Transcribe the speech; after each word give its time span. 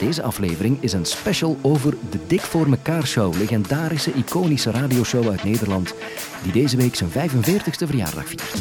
Deze 0.00 0.22
aflevering 0.22 0.82
is 0.82 0.92
een 0.92 1.04
special 1.04 1.56
over 1.62 1.94
de 2.10 2.18
Dik 2.26 2.40
voor 2.40 2.68
mekaar 2.68 3.06
show, 3.06 3.34
legendarische 3.34 4.12
iconische 4.12 4.70
radioshow 4.70 5.28
uit 5.28 5.44
Nederland, 5.44 5.94
die 6.42 6.52
deze 6.52 6.76
week 6.76 6.94
zijn 6.94 7.10
45ste 7.10 7.86
verjaardag 7.86 8.26
viert. 8.26 8.52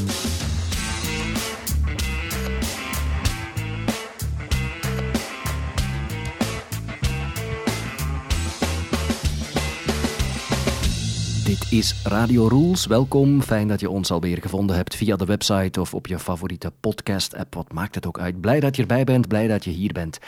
Dit 11.46 11.72
is 11.72 12.02
Radio 12.04 12.48
Rules. 12.48 12.86
Welkom. 12.86 13.42
Fijn 13.42 13.68
dat 13.68 13.80
je 13.80 13.90
ons 13.90 14.12
alweer 14.12 14.38
gevonden 14.42 14.76
hebt 14.76 14.96
via 14.96 15.16
de 15.16 15.26
website 15.26 15.82
of 15.82 15.94
op 15.94 16.08
je 16.08 16.20
favoriete 16.20 16.72
podcast-app. 16.80 17.54
Wat 17.54 17.74
maakt 17.74 17.96
het 17.96 18.06
ook 18.06 18.20
uit? 18.20 18.42
Blij 18.42 18.60
dat 18.60 18.76
je 18.76 18.82
erbij 18.82 19.04
bent, 19.04 19.28
blij 19.28 19.48
dat 19.48 19.64
je 19.64 19.72
hier 19.72 19.94
bent. 19.94 20.20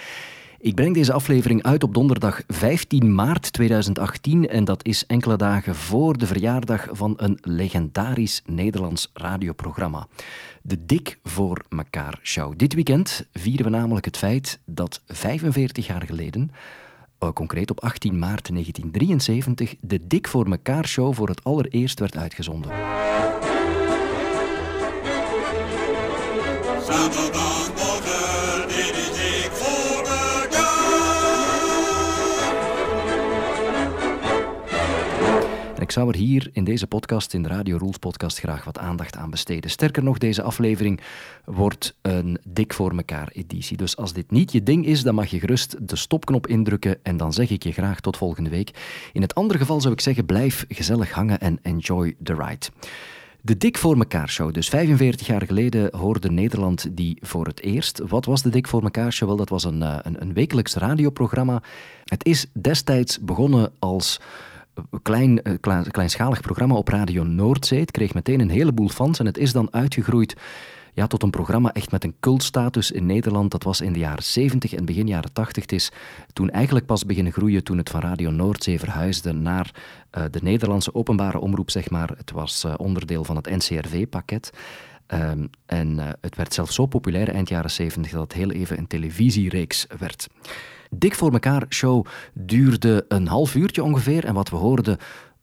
Ik 0.64 0.76
breng 0.76 0.94
deze 0.94 1.14
aflevering 1.14 1.64
uit 1.64 1.84
op 1.84 1.94
donderdag 1.94 2.42
15 2.48 3.16
maart 3.16 3.54
2018 3.54 4.48
en 4.48 4.64
dat 4.64 4.86
is 4.86 5.06
enkele 5.06 5.36
dagen 5.36 5.76
voor 5.76 6.18
de 6.18 6.28
verjaardag 6.28 6.88
van 6.92 7.14
een 7.18 7.38
legendarisch 7.42 8.42
Nederlands 8.46 9.10
radioprogramma. 9.14 10.08
De 10.62 10.86
Dik 10.86 11.20
voor 11.24 11.62
mekaar 11.70 12.20
show. 12.24 12.54
Dit 12.58 12.74
weekend 12.74 13.28
vieren 13.34 13.66
we 13.66 13.72
namelijk 13.72 14.06
het 14.06 14.18
feit 14.18 14.60
dat 14.66 15.02
45 15.08 15.88
jaar 15.88 16.04
geleden 16.06 16.52
uh, 17.20 17.32
concreet 17.32 17.72
op 17.72 17.80
18 17.80 18.20
maart 18.20 18.50
1973, 18.54 19.76
de 19.80 20.08
Dik 20.08 20.28
voor 20.28 20.50
mekaar 20.50 20.88
show 20.88 21.14
voor 21.14 21.28
het 21.28 21.44
allereerst 21.44 22.00
werd 22.00 22.18
uitgezonden. 22.18 22.72
Ik 35.92 35.98
zou 35.98 36.10
er 36.10 36.16
hier 36.16 36.50
in 36.54 36.64
deze 36.64 36.88
podcast, 36.88 37.34
in 37.34 37.44
de 37.44 37.50
Radio 37.50 37.78
Rules 37.78 37.98
podcast, 37.98 38.40
graag 38.40 38.64
wat 38.64 38.78
aandacht 38.78 39.16
aan 39.18 39.30
besteden. 39.30 39.70
Sterker 39.70 40.04
nog, 40.04 40.18
deze 40.18 40.42
aflevering 40.42 41.02
wordt 41.46 41.96
een 42.02 42.38
dik 42.44 42.74
voor 42.74 42.96
mekaar 42.96 43.30
editie. 43.34 43.78
Dus 43.78 43.98
als 43.98 44.14
dit 44.14 44.32
niet 44.32 44.52
je 44.52 44.64
ding 44.64 44.86
is, 44.86 45.04
dan 45.04 45.16
mag 45.16 45.28
je 45.28 45.40
gerust 45.40 45.88
de 45.90 45.96
stopknop 45.96 46.48
indrukken 46.48 47.00
en 47.04 47.18
dan 47.18 47.34
zeg 47.34 47.50
ik 47.50 47.64
je 47.64 47.72
graag 47.72 48.00
tot 48.00 48.18
volgende 48.18 48.50
week. 48.50 48.72
In 49.14 49.22
het 49.22 49.36
andere 49.36 49.60
geval 49.60 49.82
zou 49.82 49.94
ik 49.94 50.02
zeggen, 50.02 50.26
blijf 50.26 50.66
gezellig 50.68 51.12
hangen 51.12 51.40
en 51.40 51.60
enjoy 51.62 52.16
the 52.24 52.34
ride. 52.34 52.66
De 53.42 53.58
Dik 53.58 53.78
voor 53.78 53.98
mekaar 53.98 54.30
show. 54.30 54.54
Dus 54.54 54.70
45 54.70 55.28
jaar 55.28 55.46
geleden 55.46 55.98
hoorde 55.98 56.32
Nederland 56.32 56.88
die 56.92 57.18
voor 57.22 57.46
het 57.46 57.62
eerst. 57.62 58.02
Wat 58.08 58.26
was 58.26 58.42
de 58.42 58.50
Dik 58.50 58.68
voor 58.68 58.84
mekaar 58.84 59.14
show? 59.14 59.28
Wel, 59.28 59.38
dat 59.38 59.50
was 59.50 59.64
een, 59.64 59.82
eh, 59.82 59.98
een, 60.02 60.22
een 60.22 60.34
wekelijks 60.34 60.74
radioprogramma. 60.74 61.62
Het 62.06 62.26
is 62.26 62.46
destijds 62.54 63.20
begonnen 63.20 63.72
als 63.80 64.20
klein, 65.02 65.42
eh, 65.42 65.54
klein, 65.60 65.92
kleinschalig 65.92 66.42
programma 66.42 66.76
op 66.76 66.88
Radio 66.88 67.24
Noordzee. 67.24 67.80
Het 67.80 67.92
kreeg 67.92 68.14
meteen 68.14 68.40
een 68.40 68.50
heleboel 68.50 68.90
fans 68.90 69.20
en 69.20 69.26
het 69.26 69.38
is 69.38 69.52
dan 69.52 69.74
uitgegroeid 69.74 70.36
ja, 70.94 71.08
tot 71.08 71.24
een 71.24 71.30
programma 71.30 71.74
echt 71.74 71.92
met 71.92 72.04
een 72.04 72.16
cultstatus 72.20 72.92
in 72.92 73.06
Nederland. 73.06 73.52
Dat 73.52 73.64
was 73.64 73.82
in 73.82 73.94
de 73.94 74.00
jaren 74.00 74.24
70 74.24 74.74
en 74.74 74.86
begin 74.86 75.08
jaren 75.08 75.34
80. 75.34 75.64
Het 75.64 75.72
is 75.72 75.92
toen 76.34 76.50
eigenlijk 76.50 76.86
pas 76.86 77.06
beginnen 77.06 77.34
groeien 77.34 77.64
toen 77.64 77.78
het 77.78 77.90
van 77.90 78.02
Radio 78.02 78.30
Noordzee 78.30 78.80
verhuisde 78.80 79.32
naar 79.32 79.72
uh, 80.18 80.24
de 80.32 80.40
Nederlandse 80.42 80.96
openbare 80.96 81.40
omroep, 81.40 81.72
zeg 81.72 81.90
maar. 81.90 82.10
Het 82.18 82.32
was 82.32 82.66
uh, 82.66 82.74
onderdeel 82.78 83.24
van 83.24 83.36
het 83.36 83.50
NCRV-pakket. 83.50 84.54
Um, 85.08 85.50
en 85.66 85.98
het 86.22 86.36
werd 86.36 86.54
zelfs 86.54 86.76
zo 86.76 86.86
populair 86.86 87.30
eind 87.30 87.50
jaren 87.50 87.72
70 87.72 88.12
dat 88.12 88.22
het 88.22 88.34
heel 88.34 88.52
even 88.52 88.78
een 88.78 88.88
televisiereeks 88.88 89.88
werd. 89.98 90.28
Dik 90.96 91.16
voor 91.16 91.32
mekaar 91.32 91.66
show 91.70 92.06
duurde 92.34 93.06
een 93.08 93.28
half 93.28 93.56
uurtje 93.56 93.84
ongeveer. 93.84 94.26
En 94.26 94.34
wat 94.34 94.50
we 94.50 94.56
hoorden 94.56 94.98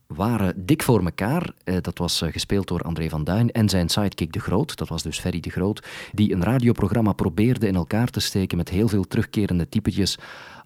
waren 0.07 0.67
Dik 0.67 0.83
voor 0.83 1.03
mekaar. 1.03 1.53
Eh, 1.65 1.77
dat 1.81 1.99
was 1.99 2.23
uh, 2.23 2.33
gespeeld 2.33 2.69
door 2.69 2.83
André 2.83 3.09
van 3.09 3.25
Duin 3.25 3.51
en 3.51 3.69
zijn 3.69 3.89
sidekick 3.89 4.33
De 4.33 4.41
Groot. 4.41 4.77
Dat 4.77 4.89
was 4.89 5.03
dus 5.03 5.19
Ferry 5.19 5.41
De 5.41 5.51
Groot. 5.51 5.87
Die 6.13 6.33
een 6.33 6.45
radioprogramma 6.45 7.13
probeerde 7.13 7.67
in 7.67 7.75
elkaar 7.75 8.09
te 8.09 8.21
steken 8.21 8.57
met 8.57 8.69
heel 8.69 8.89
veel 8.89 9.05
terugkerende 9.05 9.69
typetjes 9.69 10.19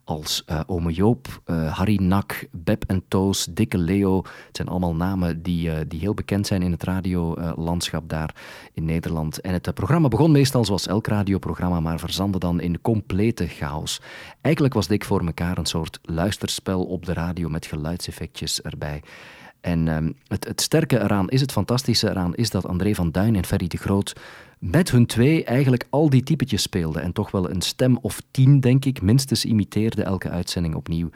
als 0.05 0.43
uh, 0.47 0.61
Ome 0.67 0.93
Joop, 0.93 1.43
uh, 1.47 1.77
Harry 1.77 1.99
Nak, 2.03 2.47
Beb 2.51 2.85
en 2.87 3.03
Toos, 3.09 3.47
Dikke 3.51 3.79
Leo. 3.79 4.17
Het 4.17 4.57
zijn 4.57 4.69
allemaal 4.69 4.95
namen 4.95 5.43
die, 5.43 5.69
uh, 5.69 5.77
die 5.89 6.01
heel 6.01 6.15
bekend 6.15 6.47
zijn 6.47 6.63
in 6.63 6.71
het 6.71 6.83
radiolandschap 6.83 8.09
daar 8.09 8.35
in 8.75 8.85
Nederland. 8.85 9.41
En 9.41 9.53
het 9.53 9.75
programma 9.75 10.09
begon 10.09 10.33
meestal 10.33 10.65
zoals 10.65 10.87
elk 10.87 11.07
radioprogramma, 11.07 11.81
maar 11.81 11.99
verzandde 11.99 12.39
dan 12.39 12.61
in 12.61 12.81
complete 12.81 13.47
chaos. 13.47 14.01
Eigenlijk 14.41 14.75
was 14.75 14.87
Dik 14.87 15.05
voor 15.05 15.25
mekaar 15.25 15.59
een 15.59 15.67
soort 15.67 15.99
luisterspel 16.03 16.85
op 16.85 17.07
de 17.07 17.13
radio 17.13 17.49
met 17.49 17.67
geluidseffectjes 17.67 18.63
erbij. 18.63 19.03
En 19.61 19.89
um, 19.89 20.15
het, 20.27 20.45
het 20.45 20.61
sterke 20.61 21.01
eraan 21.01 21.29
is, 21.29 21.41
het 21.41 21.53
fantastische 21.53 22.11
eraan 22.11 22.35
is 22.35 22.51
dat 22.51 22.67
André 22.67 22.95
van 22.95 23.11
Duin 23.11 23.37
en 23.37 23.45
Ferry 23.45 23.67
de 23.67 23.77
Groot 23.77 24.13
met 24.63 24.91
hun 24.91 25.07
twee 25.07 25.45
eigenlijk 25.45 25.87
al 25.91 26.11
die 26.11 26.23
typetjes 26.23 26.63
speelden. 26.63 27.03
En 27.03 27.13
toch 27.13 27.31
wel 27.31 27.51
een 27.51 27.61
stem 27.63 27.99
of 28.01 28.23
tien, 28.31 28.61
denk 28.61 28.85
ik, 28.85 29.03
minstens 29.03 29.45
imiteerde 29.45 30.03
elke 30.03 30.31
uitzending 30.31 30.75
opnieuw. 30.75 31.11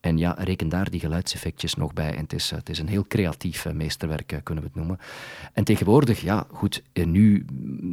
En 0.00 0.18
ja, 0.18 0.36
reken 0.38 0.68
daar 0.68 0.90
die 0.90 1.00
geluidseffectjes 1.00 1.74
nog 1.74 1.92
bij. 1.92 2.14
En 2.14 2.22
het 2.22 2.32
is, 2.32 2.50
het 2.50 2.68
is 2.68 2.78
een 2.78 2.88
heel 2.88 3.04
creatief 3.08 3.64
uh, 3.64 3.72
meesterwerk, 3.72 4.32
uh, 4.32 4.38
kunnen 4.42 4.64
we 4.64 4.70
het 4.72 4.78
noemen. 4.78 4.98
En 5.52 5.64
tegenwoordig, 5.64 6.20
ja, 6.20 6.46
goed, 6.50 6.82
uh, 6.92 7.06
nu, 7.06 7.44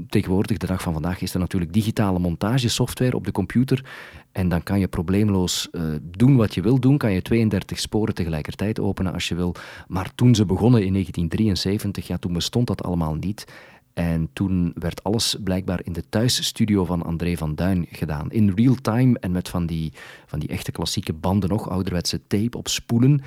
tegenwoordig, 0.09 0.57
de 0.57 0.67
dag 0.67 0.81
van 0.81 0.93
vandaag, 0.93 1.21
is 1.21 1.33
er 1.33 1.39
natuurlijk 1.39 1.73
digitale 1.73 2.19
montagesoftware 2.19 3.15
op 3.15 3.25
de 3.25 3.31
computer. 3.31 3.85
En 4.31 4.49
dan 4.49 4.63
kan 4.63 4.79
je 4.79 4.87
probleemloos 4.87 5.69
doen 6.01 6.35
wat 6.35 6.53
je 6.53 6.61
wil 6.61 6.79
doen. 6.79 6.97
Kan 6.97 7.11
je 7.11 7.21
32 7.21 7.79
sporen 7.79 8.13
tegelijkertijd 8.13 8.79
openen 8.79 9.13
als 9.13 9.27
je 9.27 9.35
wil. 9.35 9.55
Maar 9.87 10.15
toen 10.15 10.35
ze 10.35 10.45
begonnen 10.45 10.85
in 10.85 10.91
1973, 10.91 12.07
ja, 12.07 12.17
toen 12.17 12.33
bestond 12.33 12.67
dat 12.67 12.83
allemaal 12.83 13.15
niet. 13.15 13.45
En 13.93 14.29
toen 14.33 14.71
werd 14.75 15.03
alles 15.03 15.35
blijkbaar 15.43 15.79
in 15.83 15.93
de 15.93 16.09
thuisstudio 16.09 16.85
van 16.85 17.03
André 17.03 17.37
van 17.37 17.55
Duin 17.55 17.85
gedaan. 17.91 18.31
In 18.31 18.53
real 18.55 18.75
time 18.75 19.19
en 19.19 19.31
met 19.31 19.49
van 19.49 19.65
die, 19.65 19.93
van 20.25 20.39
die 20.39 20.49
echte 20.49 20.71
klassieke 20.71 21.13
banden 21.13 21.49
nog, 21.49 21.69
ouderwetse 21.69 22.21
tape 22.27 22.57
op 22.57 22.67
spoelen. 22.67 23.21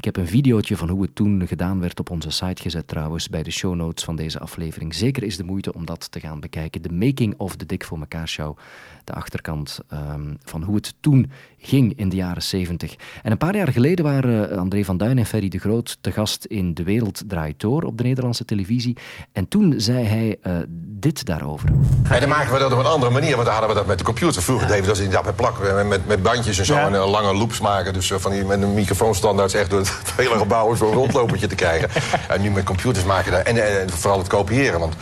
Ik 0.00 0.06
heb 0.06 0.16
een 0.16 0.26
videootje 0.26 0.76
van 0.76 0.88
hoe 0.88 1.02
het 1.02 1.14
toen 1.14 1.46
gedaan 1.46 1.80
werd 1.80 2.00
op 2.00 2.10
onze 2.10 2.30
site 2.30 2.62
gezet 2.62 2.88
trouwens, 2.88 3.28
bij 3.28 3.42
de 3.42 3.50
show 3.50 3.74
notes 3.74 4.04
van 4.04 4.16
deze 4.16 4.38
aflevering. 4.38 4.94
Zeker 4.94 5.22
is 5.22 5.36
de 5.36 5.44
moeite 5.44 5.74
om 5.74 5.84
dat 5.84 6.10
te 6.10 6.20
gaan 6.20 6.40
bekijken. 6.40 6.82
De 6.82 6.92
making 6.92 7.34
of 7.36 7.56
the 7.56 7.66
Dik 7.66 7.84
voor 7.84 7.98
mekaar 7.98 8.28
show. 8.28 8.56
De 9.04 9.12
achterkant 9.12 9.80
um, 9.92 10.36
van 10.42 10.62
hoe 10.62 10.74
het 10.74 10.94
toen 11.00 11.30
ging 11.60 11.92
in 11.96 12.08
de 12.08 12.16
jaren 12.16 12.42
70. 12.42 12.94
En 13.22 13.30
een 13.30 13.38
paar 13.38 13.56
jaar 13.56 13.72
geleden 13.72 14.04
waren 14.04 14.58
André 14.58 14.84
van 14.84 14.96
Duin 14.96 15.18
en 15.18 15.26
Ferry 15.26 15.48
de 15.48 15.58
Groot 15.58 15.98
te 16.00 16.12
gast 16.12 16.44
in 16.44 16.74
De 16.74 16.82
Wereld 16.82 17.22
Draait 17.26 17.60
Door 17.60 17.82
op 17.82 17.98
de 17.98 18.02
Nederlandse 18.02 18.44
televisie. 18.44 18.96
En 19.32 19.48
toen 19.48 19.74
zei 19.76 20.04
hij 20.04 20.36
uh, 20.46 20.52
dit 20.76 21.24
daarover. 21.24 21.68
En 22.08 22.20
dan 22.20 22.28
maken 22.28 22.52
we 22.52 22.58
dat 22.58 22.72
op 22.72 22.78
een 22.78 22.84
andere 22.84 23.12
manier, 23.12 23.34
want 23.34 23.44
dan 23.44 23.52
hadden 23.52 23.70
we 23.70 23.76
dat 23.76 23.86
met 23.86 23.98
de 23.98 24.04
computer. 24.04 24.42
Vroeger 24.42 24.66
ja. 24.66 24.72
deden 24.72 24.86
we 24.86 24.92
dat 24.92 25.02
inderdaad 25.02 25.24
met 25.24 25.36
plakken, 25.36 25.88
met, 25.88 26.06
met 26.06 26.22
bandjes 26.22 26.58
en 26.58 26.64
zo. 26.64 26.74
Ja. 26.74 26.86
En 26.86 26.92
uh, 26.92 27.10
lange 27.10 27.34
loops 27.34 27.60
maken, 27.60 27.92
dus 27.92 28.10
uh, 28.10 28.18
van 28.18 28.30
die, 28.30 28.44
met 28.44 28.62
een 28.62 28.74
microfoonstandaard 28.74 29.54
echt 29.54 29.70
door 29.70 29.78
het 30.04 30.12
hele 30.16 30.38
gebouw 30.38 30.74
zo'n 30.74 30.92
rondlopertje 30.92 31.46
te 31.46 31.54
krijgen. 31.54 31.88
En 32.28 32.40
nu 32.40 32.50
met 32.50 32.64
computers 32.64 33.04
maken 33.04 33.32
dat, 33.32 33.42
en, 33.42 33.90
vooral 33.90 34.18
het 34.18 34.28
kopiëren. 34.28 34.80
Want 34.80 34.94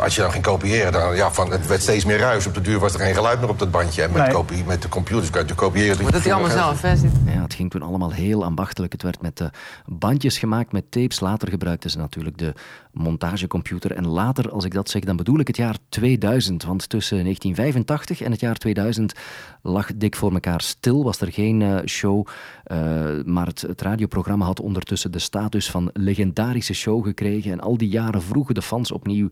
als 0.00 0.14
je 0.14 0.20
dan 0.20 0.30
ging 0.30 0.44
kopiëren, 0.44 0.92
dan, 0.92 1.16
ja, 1.16 1.32
van, 1.32 1.50
het 1.50 1.66
werd 1.66 1.82
steeds 1.82 2.04
meer 2.04 2.18
ruis. 2.18 2.46
Op 2.46 2.54
de 2.54 2.60
duur 2.60 2.78
was 2.78 2.94
er 2.94 3.00
geen 3.00 3.14
geluid 3.14 3.40
meer 3.40 3.48
op 3.48 3.58
dat 3.58 3.70
bandje. 3.70 4.02
En 4.02 4.12
met, 4.12 4.22
nee. 4.22 4.32
kopie, 4.32 4.64
met 4.64 4.82
de 4.82 4.88
computers 4.88 5.30
kan 5.30 5.46
je 5.46 5.54
kopiëren. 5.54 6.05
Dat 6.10 6.22
hij 6.22 6.32
allemaal 6.32 6.50
zelf, 6.50 6.82
hè? 6.82 6.92
Ja, 7.32 7.42
het 7.42 7.54
ging 7.54 7.70
toen 7.70 7.82
allemaal 7.82 8.12
heel 8.12 8.44
ambachtelijk. 8.44 8.92
Het 8.92 9.02
werd 9.02 9.22
met 9.22 9.40
uh, 9.40 9.46
bandjes 9.86 10.38
gemaakt, 10.38 10.72
met 10.72 10.90
tapes. 10.90 11.20
Later 11.20 11.48
gebruikten 11.48 11.90
ze 11.90 11.98
natuurlijk 11.98 12.38
de 12.38 12.52
montagecomputer. 12.92 13.92
En 13.92 14.06
later, 14.06 14.50
als 14.50 14.64
ik 14.64 14.74
dat 14.74 14.90
zeg, 14.90 15.02
dan 15.02 15.16
bedoel 15.16 15.38
ik 15.38 15.46
het 15.46 15.56
jaar 15.56 15.76
2000. 15.88 16.64
Want 16.64 16.88
tussen 16.88 17.22
1985 17.22 18.20
en 18.20 18.30
het 18.30 18.40
jaar 18.40 18.56
2000 18.56 19.14
lag 19.62 19.90
dik 19.96 20.16
voor 20.16 20.32
elkaar 20.32 20.60
stil. 20.60 21.04
Was 21.04 21.20
er 21.20 21.32
geen 21.32 21.60
uh, 21.60 21.78
show. 21.84 22.26
Uh, 22.72 22.76
maar 23.24 23.46
het, 23.46 23.60
het 23.60 23.82
radioprogramma 23.82 24.44
had 24.44 24.60
ondertussen 24.60 25.12
de 25.12 25.18
status 25.18 25.70
van 25.70 25.90
legendarische 25.92 26.74
show 26.74 27.04
gekregen. 27.04 27.52
En 27.52 27.60
al 27.60 27.76
die 27.76 27.88
jaren 27.88 28.22
vroegen 28.22 28.54
de 28.54 28.62
fans 28.62 28.92
opnieuw 28.92 29.28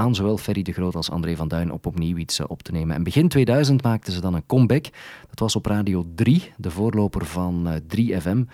aan 0.00 0.14
zowel 0.14 0.36
Ferry 0.36 0.62
de 0.62 0.72
Groot 0.72 0.94
als 0.94 1.10
André 1.10 1.36
van 1.36 1.48
Duin 1.48 1.72
op 1.72 1.86
opnieuw 1.86 2.16
iets 2.16 2.40
op 2.40 2.62
te 2.62 2.72
nemen. 2.72 2.96
En 2.96 3.02
begin 3.02 3.28
2000 3.28 3.82
maakten 3.82 4.12
ze 4.12 4.20
dan 4.20 4.34
een 4.34 4.46
comeback. 4.46 4.84
Dat 5.28 5.38
was 5.38 5.56
op 5.56 5.66
Radio 5.66 6.06
3, 6.14 6.52
de 6.56 6.70
voorloper 6.70 7.26
van 7.26 7.68
uh, 7.68 8.20
3FM. 8.20 8.50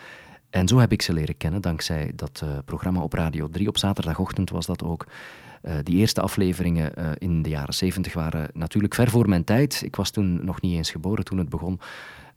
En 0.50 0.68
zo 0.68 0.78
heb 0.78 0.92
ik 0.92 1.02
ze 1.02 1.12
leren 1.12 1.36
kennen, 1.36 1.60
dankzij 1.60 2.12
dat 2.14 2.40
uh, 2.44 2.50
programma 2.64 3.00
op 3.00 3.12
Radio 3.12 3.48
3. 3.48 3.68
Op 3.68 3.78
zaterdagochtend 3.78 4.50
was 4.50 4.66
dat 4.66 4.84
ook. 4.84 5.06
Uh, 5.62 5.74
die 5.82 5.96
eerste 5.96 6.20
afleveringen 6.20 7.18
in 7.18 7.42
de 7.42 7.48
jaren 7.48 7.74
70 7.74 8.12
waren 8.12 8.48
natuurlijk 8.52 8.94
ver 8.94 9.10
voor 9.10 9.28
mijn 9.28 9.44
tijd. 9.44 9.82
Ik 9.84 9.96
was 9.96 10.10
toen 10.10 10.44
nog 10.44 10.60
niet 10.60 10.76
eens 10.76 10.90
geboren 10.90 11.24
toen 11.24 11.38
het 11.38 11.48
begon. 11.48 11.80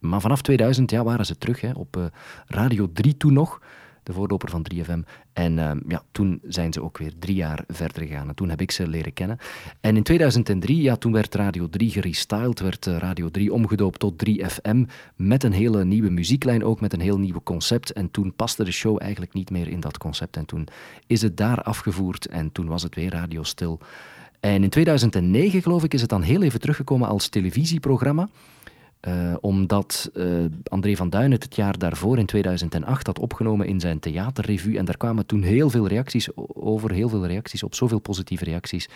Maar 0.00 0.20
vanaf 0.20 0.42
2000 0.42 0.90
ja, 0.90 1.04
waren 1.04 1.26
ze 1.26 1.38
terug 1.38 1.60
hè, 1.60 1.70
op 1.72 2.10
Radio 2.46 2.90
3 2.92 3.16
toen 3.16 3.32
nog. 3.32 3.60
De 4.02 4.12
voorloper 4.12 4.50
van 4.50 4.66
3FM. 4.74 5.08
En 5.32 5.58
ehm, 5.58 5.78
ja, 5.88 6.02
toen 6.12 6.40
zijn 6.42 6.72
ze 6.72 6.82
ook 6.82 6.98
weer 6.98 7.12
drie 7.18 7.34
jaar 7.34 7.64
verder 7.68 8.06
gegaan. 8.06 8.28
En 8.28 8.34
toen 8.34 8.48
heb 8.48 8.60
ik 8.60 8.70
ze 8.70 8.88
leren 8.88 9.12
kennen. 9.12 9.38
En 9.80 9.96
in 9.96 10.02
2003, 10.02 10.82
ja, 10.82 10.96
toen 10.96 11.12
werd 11.12 11.34
Radio 11.34 11.68
3 11.68 11.90
gerestyled, 11.90 12.60
werd 12.60 12.86
eh, 12.86 12.96
Radio 12.96 13.28
3 13.28 13.52
omgedoopt 13.52 13.98
tot 13.98 14.24
3FM, 14.28 14.78
met 15.16 15.44
een 15.44 15.52
hele 15.52 15.84
nieuwe 15.84 16.10
muzieklijn 16.10 16.64
ook, 16.64 16.80
met 16.80 16.92
een 16.92 17.00
heel 17.00 17.18
nieuw 17.18 17.40
concept. 17.42 17.92
En 17.92 18.10
toen 18.10 18.34
paste 18.34 18.64
de 18.64 18.72
show 18.72 18.98
eigenlijk 19.00 19.32
niet 19.32 19.50
meer 19.50 19.68
in 19.68 19.80
dat 19.80 19.98
concept. 19.98 20.36
En 20.36 20.46
toen 20.46 20.68
is 21.06 21.22
het 21.22 21.36
daar 21.36 21.62
afgevoerd 21.62 22.26
en 22.26 22.52
toen 22.52 22.66
was 22.66 22.82
het 22.82 22.94
weer 22.94 23.10
Radio 23.10 23.42
Stil. 23.42 23.80
En 24.40 24.62
in 24.62 24.70
2009, 24.70 25.62
geloof 25.62 25.84
ik, 25.84 25.94
is 25.94 26.00
het 26.00 26.10
dan 26.10 26.22
heel 26.22 26.42
even 26.42 26.60
teruggekomen 26.60 27.08
als 27.08 27.28
televisieprogramma. 27.28 28.28
Uh, 29.08 29.34
omdat 29.40 30.10
uh, 30.14 30.44
André 30.64 30.96
van 30.96 31.10
Duin 31.10 31.30
het 31.30 31.42
het 31.42 31.54
jaar 31.54 31.78
daarvoor, 31.78 32.18
in 32.18 32.26
2008, 32.26 33.06
had 33.06 33.18
opgenomen 33.18 33.66
in 33.66 33.80
zijn 33.80 33.98
theaterrevue. 33.98 34.78
En 34.78 34.84
daar 34.84 34.96
kwamen 34.96 35.26
toen 35.26 35.42
heel 35.42 35.70
veel 35.70 35.86
reacties 35.86 36.28
over, 36.54 36.92
heel 36.92 37.08
veel 37.08 37.26
reacties 37.26 37.62
op, 37.62 37.74
zoveel 37.74 37.98
positieve 37.98 38.44
reacties, 38.44 38.88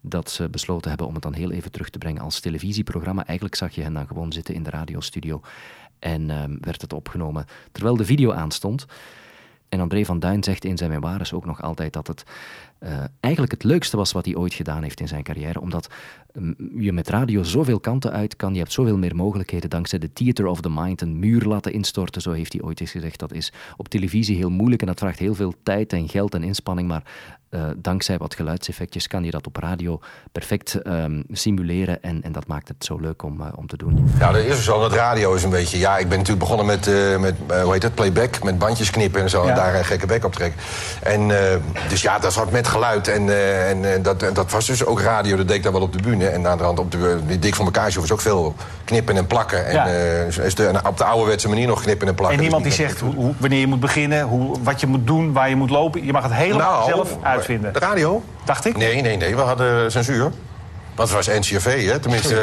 dat 0.00 0.30
ze 0.30 0.48
besloten 0.48 0.88
hebben 0.88 1.06
om 1.06 1.14
het 1.14 1.22
dan 1.22 1.34
heel 1.34 1.50
even 1.50 1.70
terug 1.70 1.90
te 1.90 1.98
brengen 1.98 2.22
als 2.22 2.40
televisieprogramma. 2.40 3.26
Eigenlijk 3.26 3.56
zag 3.56 3.74
je 3.74 3.82
hen 3.82 3.92
dan 3.92 4.06
gewoon 4.06 4.32
zitten 4.32 4.54
in 4.54 4.62
de 4.62 4.70
radiostudio 4.70 5.40
en 5.98 6.28
uh, 6.28 6.44
werd 6.60 6.80
het 6.80 6.92
opgenomen 6.92 7.44
terwijl 7.72 7.96
de 7.96 8.04
video 8.04 8.32
aanstond. 8.32 8.86
En 9.68 9.80
André 9.80 10.04
van 10.04 10.18
Duin 10.18 10.44
zegt 10.44 10.64
in 10.64 10.76
zijn 10.76 10.90
memoires 10.90 11.32
ook 11.32 11.44
nog 11.44 11.62
altijd 11.62 11.92
dat 11.92 12.06
het 12.06 12.24
uh, 12.80 13.04
eigenlijk 13.20 13.52
het 13.52 13.64
leukste 13.64 13.96
was 13.96 14.12
wat 14.12 14.24
hij 14.24 14.36
ooit 14.36 14.54
gedaan 14.54 14.82
heeft 14.82 15.00
in 15.00 15.08
zijn 15.08 15.22
carrière. 15.22 15.60
Omdat 15.60 15.90
um, 16.32 16.56
je 16.78 16.92
met 16.92 17.08
radio 17.08 17.42
zoveel 17.42 17.80
kanten 17.80 18.12
uit 18.12 18.36
kan. 18.36 18.52
Je 18.52 18.58
hebt 18.58 18.72
zoveel 18.72 18.98
meer 18.98 19.16
mogelijkheden 19.16 19.70
dankzij 19.70 19.98
de 19.98 20.12
theater 20.12 20.46
of 20.46 20.60
the 20.60 20.70
mind. 20.70 21.00
Een 21.00 21.18
muur 21.18 21.44
laten 21.44 21.72
instorten, 21.72 22.22
zo 22.22 22.32
heeft 22.32 22.52
hij 22.52 22.62
ooit 22.62 22.80
eens 22.80 22.90
gezegd. 22.90 23.18
Dat 23.18 23.32
is 23.32 23.52
op 23.76 23.88
televisie 23.88 24.36
heel 24.36 24.50
moeilijk 24.50 24.80
en 24.80 24.86
dat 24.86 24.98
vraagt 24.98 25.18
heel 25.18 25.34
veel 25.34 25.54
tijd 25.62 25.92
en 25.92 26.08
geld 26.08 26.34
en 26.34 26.42
inspanning. 26.42 26.88
Maar 26.88 27.02
uh, 27.56 27.62
dankzij 27.76 28.18
wat 28.18 28.34
geluidseffectjes 28.34 29.06
kan 29.06 29.24
je 29.24 29.30
dat 29.30 29.46
op 29.46 29.56
radio 29.56 30.00
perfect 30.32 30.86
um, 30.86 31.24
simuleren. 31.30 32.02
En, 32.02 32.22
en 32.22 32.32
dat 32.32 32.46
maakt 32.46 32.68
het 32.68 32.84
zo 32.84 32.98
leuk 32.98 33.22
om, 33.22 33.40
uh, 33.40 33.46
om 33.54 33.66
te 33.66 33.76
doen. 33.76 34.10
Ja, 34.18 34.32
dat 34.32 34.42
is 34.42 34.64
zo. 34.64 34.80
Dat 34.80 34.92
radio 34.92 35.34
is 35.34 35.42
een 35.42 35.50
beetje... 35.50 35.78
Ja, 35.78 35.98
ik 35.98 36.08
ben 36.08 36.18
natuurlijk 36.18 36.48
begonnen 36.48 36.66
met, 36.66 36.86
uh, 36.86 37.18
met 37.18 37.34
hoe 37.62 37.72
heet 37.72 37.82
het, 37.82 37.94
playback. 37.94 38.42
Met 38.42 38.58
bandjes 38.58 38.90
knippen 38.90 39.20
en 39.20 39.30
zo. 39.30 39.42
Ja. 39.42 39.48
En 39.48 39.54
daar 39.54 39.74
een 39.74 39.84
gekke 39.84 40.06
bek 40.06 40.24
op 40.24 40.32
trekken. 40.32 40.60
En 41.02 41.28
dus 41.88 42.02
ja, 42.02 42.18
dat 42.18 42.32
zat 42.32 42.50
met 42.50 42.68
geluid. 42.68 43.08
En, 43.08 43.28
en 43.68 44.02
dat, 44.02 44.20
dat 44.20 44.50
was 44.50 44.66
dus 44.66 44.84
ook 44.84 45.00
radio. 45.00 45.36
Dat 45.36 45.48
deed 45.48 45.56
ik 45.56 45.62
dan 45.62 45.72
wel 45.72 45.82
op 45.82 45.92
de 45.92 46.02
bühne. 46.02 46.26
En 46.26 46.46
aan 46.46 46.58
de 46.58 46.64
hand 46.64 46.78
op 46.78 46.90
de 46.90 47.18
die 47.26 47.38
dik 47.38 47.54
van 47.54 47.64
elkaar 47.64 47.92
was 48.00 48.12
ook 48.12 48.20
veel 48.20 48.54
knippen 48.84 49.16
en 49.16 49.26
plakken. 49.26 49.66
En, 49.66 49.74
ja. 49.74 49.84
is 50.42 50.54
de, 50.54 50.66
en 50.66 50.86
op 50.86 50.96
de 50.96 51.04
ouderwetse 51.04 51.48
manier 51.48 51.66
nog 51.66 51.82
knippen 51.82 52.08
en 52.08 52.14
plakken. 52.14 52.36
En 52.36 52.42
niemand 52.42 52.64
dus 52.64 52.76
die 52.76 52.86
zegt 52.86 53.00
hoe, 53.00 53.34
wanneer 53.38 53.60
je 53.60 53.66
moet 53.66 53.80
beginnen, 53.80 54.22
hoe, 54.22 54.56
wat 54.62 54.80
je 54.80 54.86
moet 54.86 55.06
doen, 55.06 55.32
waar 55.32 55.48
je 55.48 55.56
moet 55.56 55.70
lopen. 55.70 56.04
Je 56.04 56.12
mag 56.12 56.22
het 56.22 56.32
helemaal 56.32 56.88
nou, 56.88 56.90
zelf 56.94 57.18
De 57.46 57.78
radio? 57.78 58.22
Dacht 58.44 58.64
ik? 58.64 58.76
Nee, 58.76 59.00
nee, 59.00 59.16
nee. 59.16 59.36
We 59.36 59.42
hadden 59.42 59.92
censuur. 59.92 60.30
Want 60.94 61.08
het 61.08 61.26
was 61.26 61.38
NCRV, 61.38 61.86
hè? 61.86 61.98
Tenminste, 61.98 62.34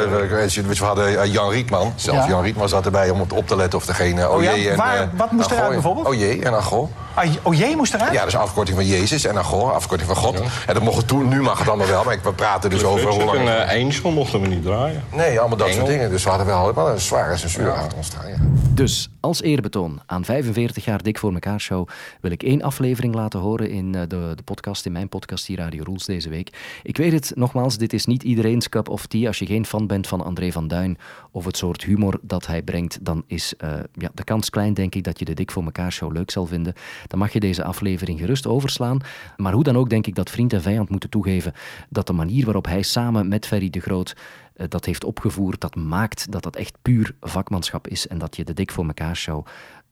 we 0.68 0.84
hadden 0.84 1.30
Jan 1.30 1.50
Rietman. 1.50 1.92
Zelfs 1.96 2.24
ja. 2.24 2.28
Jan 2.28 2.42
Rietman 2.42 2.68
zat 2.68 2.84
erbij 2.84 3.10
om 3.10 3.20
op 3.20 3.46
te 3.46 3.56
letten 3.56 3.78
of 3.78 3.86
degene 3.86 4.30
oh, 4.30 4.42
ja? 4.42 4.54
en... 4.54 4.76
Waar, 4.76 5.08
wat 5.16 5.30
moest 5.30 5.50
eruit 5.50 5.70
bijvoorbeeld? 5.70 6.06
O 6.06 6.14
jee 6.14 6.44
en 6.44 6.54
Agol. 6.54 6.90
Ah, 7.14 7.34
o 7.42 7.52
jee 7.52 7.76
moest 7.76 7.94
eruit? 7.94 8.12
Ja, 8.12 8.18
dat 8.18 8.28
is 8.28 8.34
een 8.34 8.40
afkorting 8.40 8.76
van 8.76 8.86
Jezus 8.86 9.24
en 9.24 9.38
Agol, 9.38 9.72
afkorting 9.72 10.08
van 10.08 10.16
God. 10.16 10.38
Ja. 10.38 10.44
En 10.66 10.74
dat 10.74 10.82
mocht 10.82 10.96
het 10.96 11.08
toen, 11.08 11.28
nu 11.28 11.42
mag 11.42 11.58
het 11.58 11.68
allemaal 11.68 11.86
wel, 11.86 12.04
maar 12.04 12.18
we 12.22 12.32
praten 12.32 12.70
dus 12.70 12.82
over 12.84 13.08
hoe 13.10 13.24
lang... 13.24 13.38
Een 13.38 13.44
uh, 13.44 13.84
Angel 13.84 14.10
mochten 14.10 14.40
we 14.40 14.46
niet 14.46 14.62
draaien. 14.62 15.04
Nee, 15.12 15.38
allemaal 15.40 15.58
dat 15.58 15.66
Engel. 15.66 15.78
soort 15.78 15.90
dingen. 15.90 16.10
Dus 16.10 16.22
we 16.22 16.28
hadden 16.28 16.46
wel, 16.46 16.74
wel 16.74 16.88
een 16.88 17.00
zware 17.00 17.36
censuur 17.36 17.72
achter 17.72 17.96
ons 17.96 18.06
staan, 18.06 18.22
Dus, 18.70 19.08
als 19.20 19.42
eerbetoon 19.42 20.00
aan 20.06 20.24
45 20.24 20.84
jaar 20.84 21.02
Dik 21.02 21.18
voor 21.18 21.32
mekaar 21.32 21.60
show 21.60 21.88
wil 22.20 22.30
ik 22.30 22.42
één 22.42 22.62
aflevering 22.62 23.14
laten 23.14 23.40
horen 23.40 23.70
in 23.70 23.92
de, 23.92 24.06
de 24.06 24.36
podcast, 24.44 24.86
in 24.86 24.92
mijn 24.92 25.08
podcast 25.08 25.46
hier 25.46 25.58
Radio 25.58 25.82
Rules 25.82 26.04
deze 26.04 26.28
week. 26.28 26.78
Ik 26.82 26.96
weet 26.96 27.12
het, 27.12 27.32
nogmaals, 27.34 27.76
dit 27.76 27.92
is 27.92 28.06
niet 28.06 28.22
iedereen's 28.22 28.68
cup 28.68 28.88
of 28.88 29.06
tea. 29.06 29.26
Als 29.26 29.38
je 29.38 29.46
geen 29.46 29.66
fan 29.66 29.86
bent 29.86 30.06
van 30.06 30.24
André 30.24 30.52
van 30.52 30.68
Duin 30.68 30.98
of 31.30 31.44
het 31.44 31.56
soort 31.56 31.84
humor 31.84 32.18
dat 32.22 32.46
hij 32.46 32.62
brengt, 32.62 32.98
dan 33.00 33.24
is 33.26 33.54
uh, 33.64 33.70
ja, 33.92 34.10
de 34.14 34.24
kans 34.24 34.50
klein, 34.50 34.74
denk 34.74 34.94
ik, 34.94 35.04
dat 35.04 35.18
je 35.18 35.24
de 35.24 35.34
Dik 35.34 35.50
voor 35.50 35.64
mekaar 35.64 35.92
show 35.92 36.12
leuk 36.12 36.30
zal 36.30 36.46
vinden. 36.46 36.74
Dan 37.06 37.18
mag 37.18 37.32
je 37.32 37.40
deze 37.40 37.64
aflevering 37.64 38.18
gerust 38.18 38.46
overslaan. 38.46 39.00
Maar 39.36 39.52
hoe 39.52 39.62
dan 39.62 39.76
ook 39.76 39.90
denk 39.90 40.06
ik 40.06 40.14
dat 40.14 40.30
vriend 40.30 40.52
en 40.52 40.62
vijand 40.62 40.88
moeten 40.90 41.10
toegeven 41.10 41.52
dat 41.88 42.06
de 42.06 42.12
manier 42.12 42.44
waarop 42.44 42.66
hij 42.66 42.82
samen 42.82 43.28
met 43.28 43.46
Ferry 43.46 43.70
de 43.70 43.80
Groot 43.80 44.14
uh, 44.56 44.66
dat 44.68 44.84
heeft 44.84 45.04
opgevoerd, 45.04 45.60
dat 45.60 45.74
maakt 45.74 46.32
dat 46.32 46.42
dat 46.42 46.56
echt 46.56 46.76
puur 46.82 47.14
vakmanschap 47.20 47.88
is 47.88 48.06
en 48.06 48.18
dat 48.18 48.36
je 48.36 48.44
de 48.44 48.52
Dik 48.52 48.70
voor 48.70 48.86
mekaar 48.86 49.16
show 49.16 49.46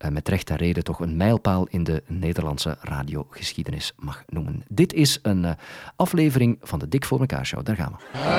uh, 0.04 0.10
met 0.10 0.28
recht 0.28 0.50
en 0.50 0.56
reden 0.56 0.84
toch 0.84 1.00
een 1.00 1.16
mijlpaal 1.16 1.66
in 1.70 1.84
de 1.84 2.02
Nederlandse 2.06 2.76
radiogeschiedenis 2.80 3.92
mag 3.96 4.24
noemen. 4.26 4.64
Dit 4.68 4.92
is 4.92 5.18
een 5.22 5.44
uh, 5.44 5.50
aflevering 5.96 6.58
van 6.60 6.78
de 6.78 6.88
Dik 6.88 7.04
voor 7.04 7.20
mekaar 7.20 7.46
show. 7.46 7.64
Daar 7.64 7.76
gaan 7.76 7.96
we. 8.12 8.30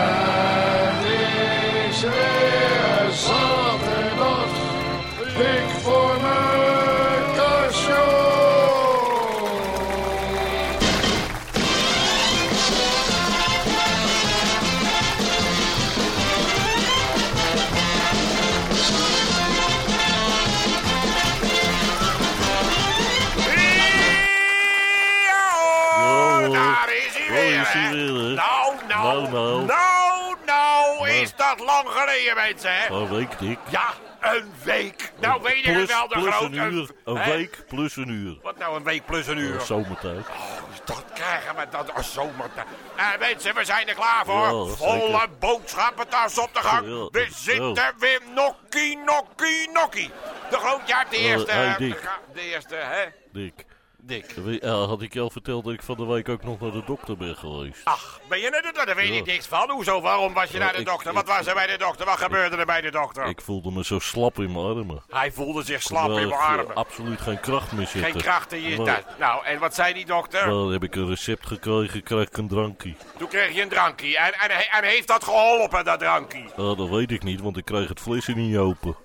Dat 31.58 31.66
lang 31.66 31.88
geleden, 31.90 32.36
mensen, 32.36 32.74
hè? 32.82 32.90
Een 32.90 33.10
week, 33.10 33.40
Dick. 33.40 33.58
Ja, 33.70 33.90
een 34.20 34.54
week. 34.64 35.12
Nou 35.20 35.42
weet 35.42 35.56
ik 35.58 35.64
het 35.66 35.74
Plus, 35.74 35.88
wel, 35.88 36.08
de 36.08 36.20
plus 36.20 36.40
een 36.42 36.54
uur. 36.54 36.90
Een 37.06 37.18
Hè? 37.18 37.32
week 37.32 37.64
plus 37.68 37.96
een 37.96 38.10
uur. 38.10 38.38
Wat 38.42 38.58
nou, 38.58 38.76
een 38.76 38.84
week 38.84 39.06
plus 39.06 39.28
een 39.28 39.38
uur? 39.38 39.62
Zomertijd. 39.62 40.28
Oh, 40.30 40.52
dat 40.86 41.04
krijgen 41.14 41.56
we 41.56 41.66
dat 41.70 41.94
als 41.94 42.14
zomertijd. 42.14 42.66
Eh, 42.96 43.06
mensen, 43.20 43.56
we 43.56 43.66
zijn 43.66 43.88
er 43.88 43.96
klaar 43.96 44.26
voor. 44.26 44.68
Ja. 44.68 44.76
Volle 44.76 45.28
boodschappentas 45.40 46.38
op 46.38 46.54
de 46.54 46.60
gang. 46.62 46.88
Ja, 46.88 47.08
We 47.12 47.28
zitten 47.36 47.94
weer 48.00 48.20
nokkie, 48.36 48.98
nokkie, 48.98 49.70
nokkie. 49.74 50.12
De 50.50 50.58
grootjaar, 50.58 51.06
de 51.10 51.16
Eh, 51.16 51.24
eerste. 51.24 51.52
hey, 51.52 51.76
Dick. 51.78 52.10
De 52.34 52.42
eerste, 52.42 52.76
hè? 52.76 53.04
Dick. 53.34 53.66
Dick. 54.06 54.26
Ja, 54.62 54.74
had 54.74 55.02
ik 55.02 55.14
je 55.14 55.20
al 55.20 55.30
verteld 55.30 55.64
dat 55.64 55.74
ik 55.74 55.84
van 55.84 55.98
de 55.98 56.06
week 56.06 56.30
ook 56.30 56.44
nog 56.44 56.60
naar 56.60 56.72
de 56.72 56.84
dokter 56.86 57.18
ben 57.18 57.36
geweest? 57.36 57.82
Ach, 57.84 58.20
ben 58.30 58.40
je 58.40 58.50
naar 58.50 58.62
de 58.62 58.68
dokter? 58.68 58.86
Daar 58.86 58.96
weet 58.96 59.08
Ja. 59.08 59.14
ik 59.14 59.26
niks 59.26 59.48
van. 59.48 59.70
Hoezo? 59.70 60.02
Waarom 60.02 60.34
was 60.34 60.48
je 60.50 60.58
Ja, 60.58 60.64
naar 60.64 60.74
de 60.74 60.80
ik- 60.80 60.86
dokter? 60.86 61.10
ik- 61.10 61.16
Wat 61.18 61.28
was 61.28 61.46
er 61.48 61.54
bij 61.54 61.68
de 61.68 61.78
dokter? 61.78 62.06
Wat 62.06 62.18
gebeurde 62.18 62.56
er 62.58 62.66
bij 62.66 62.82
de 62.82 62.92
dokter? 62.92 63.26
Ik 63.26 63.42
voelde 63.42 63.72
me 63.72 63.84
zo 63.84 64.00
slap 64.00 64.38
in 64.40 64.52
mijn 64.52 64.66
armen. 64.66 65.04
Hij 65.10 65.32
voelde 65.32 65.64
zich 65.64 65.82
slap 65.82 66.08
in 66.10 66.14
mijn 66.14 66.32
armen. 66.34 66.76
absoluut 66.76 67.22
geen 67.22 67.40
kracht 67.40 67.72
meer 67.72 67.88
zitten. 67.88 68.12
Geen 68.12 68.22
kracht 68.22 68.52
in 68.54 68.62
je 68.62 68.78
Maar-. 68.78 69.04
Nou, 69.20 69.46
en 69.46 69.60
wat 69.60 69.76
zei 69.76 69.94
die 69.94 70.06
dokter? 70.06 70.46
Dan 70.46 70.72
heb 70.72 70.84
ik 70.84 70.96
een 70.96 71.08
recept 71.08 71.46
gekregen, 71.48 72.04
krijg 72.04 72.28
ik 72.28 72.38
een 72.38 72.48
drankje. 72.48 72.94
Toen 73.18 73.28
kreeg 73.28 73.56
je 73.56 73.62
een 73.62 73.70
drankje. 73.70 74.18
En, 74.18 74.34
en, 74.34 74.72
en 74.72 74.84
heeft 74.84 75.08
dat 75.08 75.24
geholpen, 75.24 75.86
dat 75.86 76.00
drankje? 76.00 76.44
Ah, 76.58 76.78
dat 76.78 76.90
weet 76.90 77.12
ik 77.12 77.24
niet, 77.24 77.42
want 77.42 77.58
ik 77.58 77.66
kreeg 77.66 77.88
het 77.90 78.00
flesje 78.00 78.32
niet 78.32 78.58
open. 78.58 78.96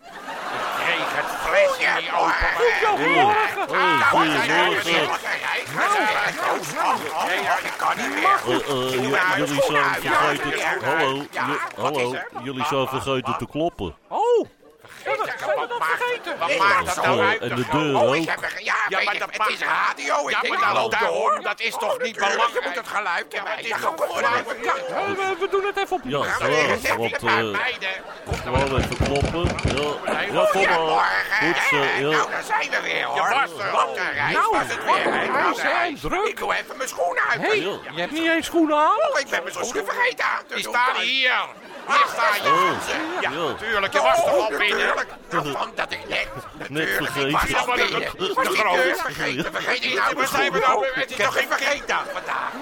Open. 1.66 2.48
Goedemorgen. 2.88 3.68
Ah, 3.68 4.12
Oh, 7.14 7.64
ik 7.64 7.72
kan 7.76 7.96
niet 7.96 8.14
meer. 8.14 8.28
Eh, 8.46 8.54
eh, 8.54 9.36
jullie 9.36 9.62
zijn 9.62 9.84
vergeten... 10.00 10.52
Hallo, 10.84 11.26
hallo. 11.76 12.12
er? 12.14 12.28
Jullie 12.42 12.64
zijn 12.64 12.86
vergeten 12.88 13.36
te 13.38 13.46
kloppen. 13.50 13.94
Oh! 14.08 14.46
Wat 15.16 15.78
maakt, 15.78 16.38
wat 16.38 16.56
maakt 16.58 16.86
dat 16.94 17.04
nou 17.04 17.18
Oh, 17.20 17.28
uit? 17.28 17.40
en 17.40 17.48
de 17.48 17.64
deur 17.70 17.94
Oh, 17.96 18.02
ook. 18.08 18.14
ik 18.14 18.28
heb 18.28 18.42
er- 18.42 18.52
ja, 18.62 18.74
ja, 18.88 19.00
maar 19.04 19.18
dat, 19.18 19.28
het 19.32 19.48
is 19.48 19.58
radio. 19.60 20.28
Ik 20.28 20.38
denk 20.40 20.60
dat 20.74 20.90
daarom. 20.90 21.42
Dat 21.42 21.60
is 21.60 21.70
toch 21.78 21.98
niet 22.02 22.14
belangrijk? 22.14 22.48
Je 22.52 22.60
moet 22.64 22.74
het 22.74 22.88
geluid 22.88 23.32
hebben. 23.32 23.52
Het 23.56 23.64
is 23.64 23.72
gewoon... 23.72 23.96
we 25.38 25.48
doen 25.50 25.64
het 25.64 25.76
even 25.76 25.96
op. 25.96 26.00
Ja, 26.04 26.18
ja, 26.18 26.24
want... 26.96 27.22
eh, 27.24 27.38
gewoon 28.42 28.76
even 28.78 28.96
kloppen. 29.04 29.44
Ja, 29.74 30.20
ja 30.20 30.48
kom 30.52 30.94
maar. 30.94 31.24
Goed 31.40 31.56
zo, 31.70 31.76
ja. 31.76 32.08
Nou, 32.16 32.30
daar 32.30 32.42
zijn 32.42 32.70
we 32.70 32.80
weer, 32.82 33.04
hoor. 33.04 33.18
Wat 33.72 33.96
een 33.96 34.12
reis 34.12 34.32
Nou, 34.34 34.50
was 34.50 34.60
het 34.66 34.84
weer. 34.84 34.86
wat 34.86 34.96
een 34.96 35.32
Wat 35.32 35.58
een 35.58 35.62
reis. 35.64 36.02
reis. 36.02 36.28
Ik 36.28 36.38
doe 36.38 36.54
even 36.54 36.76
mijn 36.76 36.88
schoenen 36.88 37.22
uit. 37.30 37.40
Hey, 37.40 37.60
Ja. 37.60 37.78
je 37.94 38.00
hebt 38.00 38.12
niet 38.12 38.28
eens 38.30 38.46
schoenen 38.46 38.76
aan? 38.76 38.96
Oh, 39.12 39.18
ik 39.20 39.28
ben 39.30 39.42
mijn 39.42 39.54
schoenen 39.54 39.84
vergeten 39.84 40.24
aan 40.24 40.46
te 40.48 40.54
Die 40.54 40.68
staan 40.68 40.96
hier. 40.96 41.32
Hier 41.86 42.06
staan 42.12 42.34
je. 42.42 42.50
Oh, 42.50 43.20
Ja, 43.20 43.30
ja. 43.30 43.36
natuurlijk. 43.38 43.92
Je 43.92 44.00
was 44.02 44.16
toch 44.16 44.30
al 44.32 44.48
binnen? 44.58 44.97
Nou, 45.30 45.68
dat 45.74 45.92
ik 45.92 46.08
net. 46.08 46.28
Natuurlijk, 46.68 47.14
ik 47.14 47.30
was 47.30 47.40
vergeten. 47.40 47.66
al 47.68 47.76
binnen. 47.76 48.02
Ik 48.02 48.34
was 48.34 48.48
die 48.48 48.62
deur 48.62 48.96
vergeten. 48.96 49.52
Vergeet 49.52 49.84
ik 49.84 49.94
nou 49.94 50.14
mijn 50.14 50.28
schoenen 50.28 50.60
nou? 50.60 50.86
Het 50.92 51.10
is 51.10 51.16
toch 51.16 51.32
geen 51.38 51.48
vergeetdag 51.48 52.04
vandaag? 52.12 52.52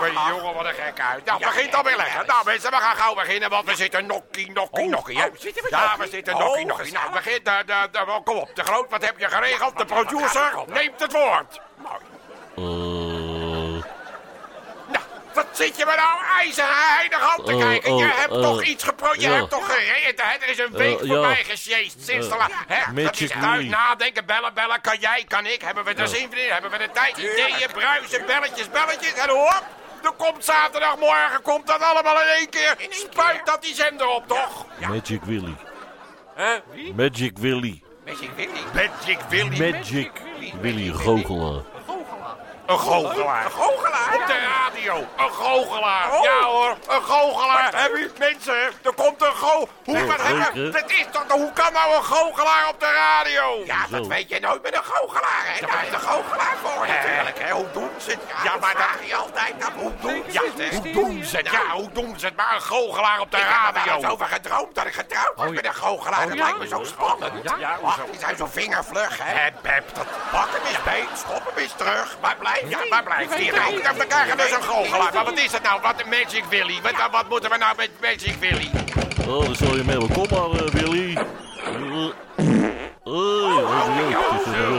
Maar 0.00 0.10
die 0.10 0.18
jongen, 0.28 0.54
wat 0.54 0.64
een 0.64 0.74
gek 0.74 1.00
uit. 1.00 1.24
Nou, 1.24 1.38
begint 1.38 1.74
alweer 1.74 1.96
lekker. 1.96 2.26
Nou, 2.26 2.44
mensen, 2.44 2.70
we 2.70 2.76
gaan 2.76 2.96
gauw 2.96 3.14
beginnen, 3.14 3.50
want 3.50 3.66
we 3.66 3.76
zitten 3.76 4.06
nokkie, 4.06 4.52
nokkie, 4.52 4.88
nokkie. 4.88 5.18
hè. 5.18 5.24
Ja, 5.68 5.96
we 5.98 6.08
zitten 6.08 6.38
nokkie, 6.38 6.66
nokkie. 6.66 6.92
Nou, 6.92 7.12
begin, 7.12 7.42
kom 8.24 8.36
op. 8.36 8.50
De 8.54 8.64
Groot, 8.64 8.90
wat 8.90 9.04
heb 9.04 9.18
je 9.18 9.28
geregeld? 9.28 9.78
De 9.78 9.84
producer 9.84 10.52
neemt 10.66 11.00
het 11.00 11.12
woord. 11.12 11.60
Nou, 11.82 13.01
zit 15.62 15.76
je 15.76 15.84
me 15.86 15.94
nou 15.96 16.18
ijzerheilig 16.38 17.20
aan 17.30 17.44
te 17.44 17.52
Eh, 17.52 17.58
kijken? 17.58 17.96
Je 17.96 18.04
eh, 18.04 18.18
hebt 18.18 18.32
eh, 18.34 18.40
toch 18.42 18.62
iets 18.64 18.84
gepro... 18.84 19.10
Je 19.18 19.28
hebt 19.28 19.50
toch 19.50 19.66
gereden, 19.74 20.24
hè? 20.26 20.36
Er 20.38 20.48
is 20.48 20.58
een 20.58 20.72
week 20.72 21.00
Eh, 21.00 21.06
voorbij 21.08 21.44
gesjeest 21.44 21.96
sinds 22.06 22.28
de 22.28 22.34
Eh, 22.34 22.38
la... 22.38 22.48
Hè? 22.66 22.78
Dat 22.94 23.04
Magic 23.04 23.30
is 23.30 23.34
Willy. 23.40 23.68
nadenken, 23.68 24.26
bellen, 24.26 24.54
bellen. 24.54 24.80
Kan 24.80 24.96
jij, 25.00 25.24
kan 25.28 25.46
ik? 25.46 25.62
Hebben 25.62 25.84
we 25.84 25.94
er 25.94 26.08
zin 26.08 26.32
in? 26.32 26.52
Hebben 26.52 26.70
we 26.70 26.78
de 26.78 26.90
tijd? 26.92 27.16
Ideeën, 27.16 27.68
bruisen, 27.72 28.26
belletjes, 28.26 28.70
belletjes. 28.70 29.12
En 29.12 29.28
hop, 29.28 29.62
er 30.02 30.12
komt 30.16 30.44
zaterdagmorgen, 30.44 31.42
komt 31.42 31.66
dat 31.66 31.80
allemaal 31.82 32.20
in 32.20 32.28
één 32.28 32.48
keer. 32.48 32.76
Spuit 32.90 33.40
dat 33.46 33.62
die 33.62 33.74
zender 33.74 34.06
op, 34.08 34.28
toch? 34.28 34.66
Ja. 34.78 34.88
Magic 34.88 35.22
Willy. 35.24 35.56
Hè? 36.34 36.58
Wie? 36.72 36.94
Magic 36.94 37.38
Willy. 37.38 37.82
Magic 38.06 38.30
Willy. 38.36 38.50
Magic 38.74 39.18
Willy. 39.28 39.70
Magic 39.72 40.10
Willy 40.60 40.92
goochelaar. 40.92 41.62
Een 42.72 42.78
goochelaar. 42.78 43.44
Een 43.44 43.50
goochelaar? 43.50 44.14
Op 44.14 44.26
de 44.26 44.38
radio. 44.38 44.94
Een 45.16 45.30
goochelaar. 45.30 46.22
Ja 46.22 46.42
hoor, 46.44 46.76
een 46.88 47.02
goochelaar. 47.02 47.72
Heb 47.82 47.96
je 47.96 48.10
mensen? 48.18 48.54
Er 48.82 48.94
komt 48.94 49.11
Hoe, 49.42 49.68
hè? 49.84 50.70
Dat 50.70 50.90
is 50.90 51.04
toch... 51.10 51.24
Hoe 51.28 51.52
kan 51.52 51.72
nou 51.72 51.96
een 51.96 52.04
goochelaar 52.04 52.68
op 52.68 52.80
de 52.80 52.92
radio? 52.92 53.62
Ja, 53.64 53.86
dat 53.90 54.06
weet 54.06 54.28
je 54.28 54.40
nooit 54.40 54.62
met 54.62 54.76
een 54.76 54.84
goochelaar, 54.84 55.42
hè? 55.44 55.66
Daar 55.66 55.84
is 55.86 55.92
een 55.92 56.00
goochelaar 56.00 56.56
voor 56.62 56.86
natuurlijk, 56.86 57.38
hè? 57.38 57.50
Hoe 57.52 57.66
doen 57.72 57.90
ze 57.98 58.10
het? 58.10 58.20
Ja, 58.44 58.56
maar 58.60 58.74
dat 58.74 59.08
je 59.08 59.16
altijd. 59.16 59.54
Hoe 59.74 59.92
doen 60.00 60.24
ze 60.28 60.52
het? 60.56 60.74
Hoe 60.74 60.92
doen 60.92 61.24
ze 61.24 61.36
het? 61.36 61.50
Ja, 61.50 61.70
hoe 61.70 61.90
doen 61.92 62.18
ze 62.18 62.26
het? 62.26 62.36
Maar 62.36 62.54
een 62.54 62.60
goochelaar 62.60 63.20
op 63.20 63.30
de 63.30 63.36
radio. 63.36 63.82
Ik 63.82 63.90
heb 63.90 64.02
er 64.02 64.10
over 64.10 64.26
gedroomd 64.26 64.74
dat 64.74 64.86
ik 64.86 64.94
getrouwd 64.94 65.32
was 65.36 65.50
met 65.50 65.66
een 65.66 65.74
goochelaar. 65.74 66.28
Dat 66.28 66.38
lijkt 66.38 66.58
me 66.58 66.68
zo 66.68 66.84
spannend. 66.84 67.52
Ja, 67.58 67.78
Ach, 67.82 67.98
die 68.10 68.20
zijn 68.20 68.36
zo 68.36 68.46
vingervlug, 68.46 69.18
hè? 69.22 69.38
Hep, 69.38 69.54
hep, 69.62 69.94
dat 69.94 70.06
pak 70.30 70.48
hem 70.50 70.66
eens 70.66 70.82
beet, 70.82 71.18
stop 71.18 71.42
hem 71.46 71.62
eens 71.62 71.72
terug. 71.76 72.16
Maar 72.20 72.36
blijf, 72.36 72.68
ja, 72.68 72.78
maar 72.90 73.02
blijf 73.02 73.34
hier. 73.34 73.54
Nou, 73.54 73.82
dan 73.82 74.06
krijgen 74.06 74.36
we 74.36 74.42
dus 74.42 74.52
een 74.52 74.62
goochelaar. 74.62 75.14
Maar 75.14 75.24
wat 75.24 75.38
is 75.38 75.52
het 75.52 75.62
nou? 75.62 75.80
Wat 75.80 76.00
een 76.00 76.08
Magic 76.08 76.44
Willy? 76.44 76.80
Wat, 76.82 76.92
wat 77.10 77.28
moeten 77.28 77.50
we 77.50 77.56
nou 77.56 77.76
met 77.76 77.90
Magic 78.00 78.34
Willy? 78.34 78.70
Oh, 79.28 79.44
dan 79.44 79.56
zal 79.56 79.76
je 79.76 79.82
mee. 79.84 79.96
Kom 79.96 80.26
maar, 80.30 80.50
eh, 80.50 80.70
Willy. 80.72 81.14
Eh. 81.14 81.22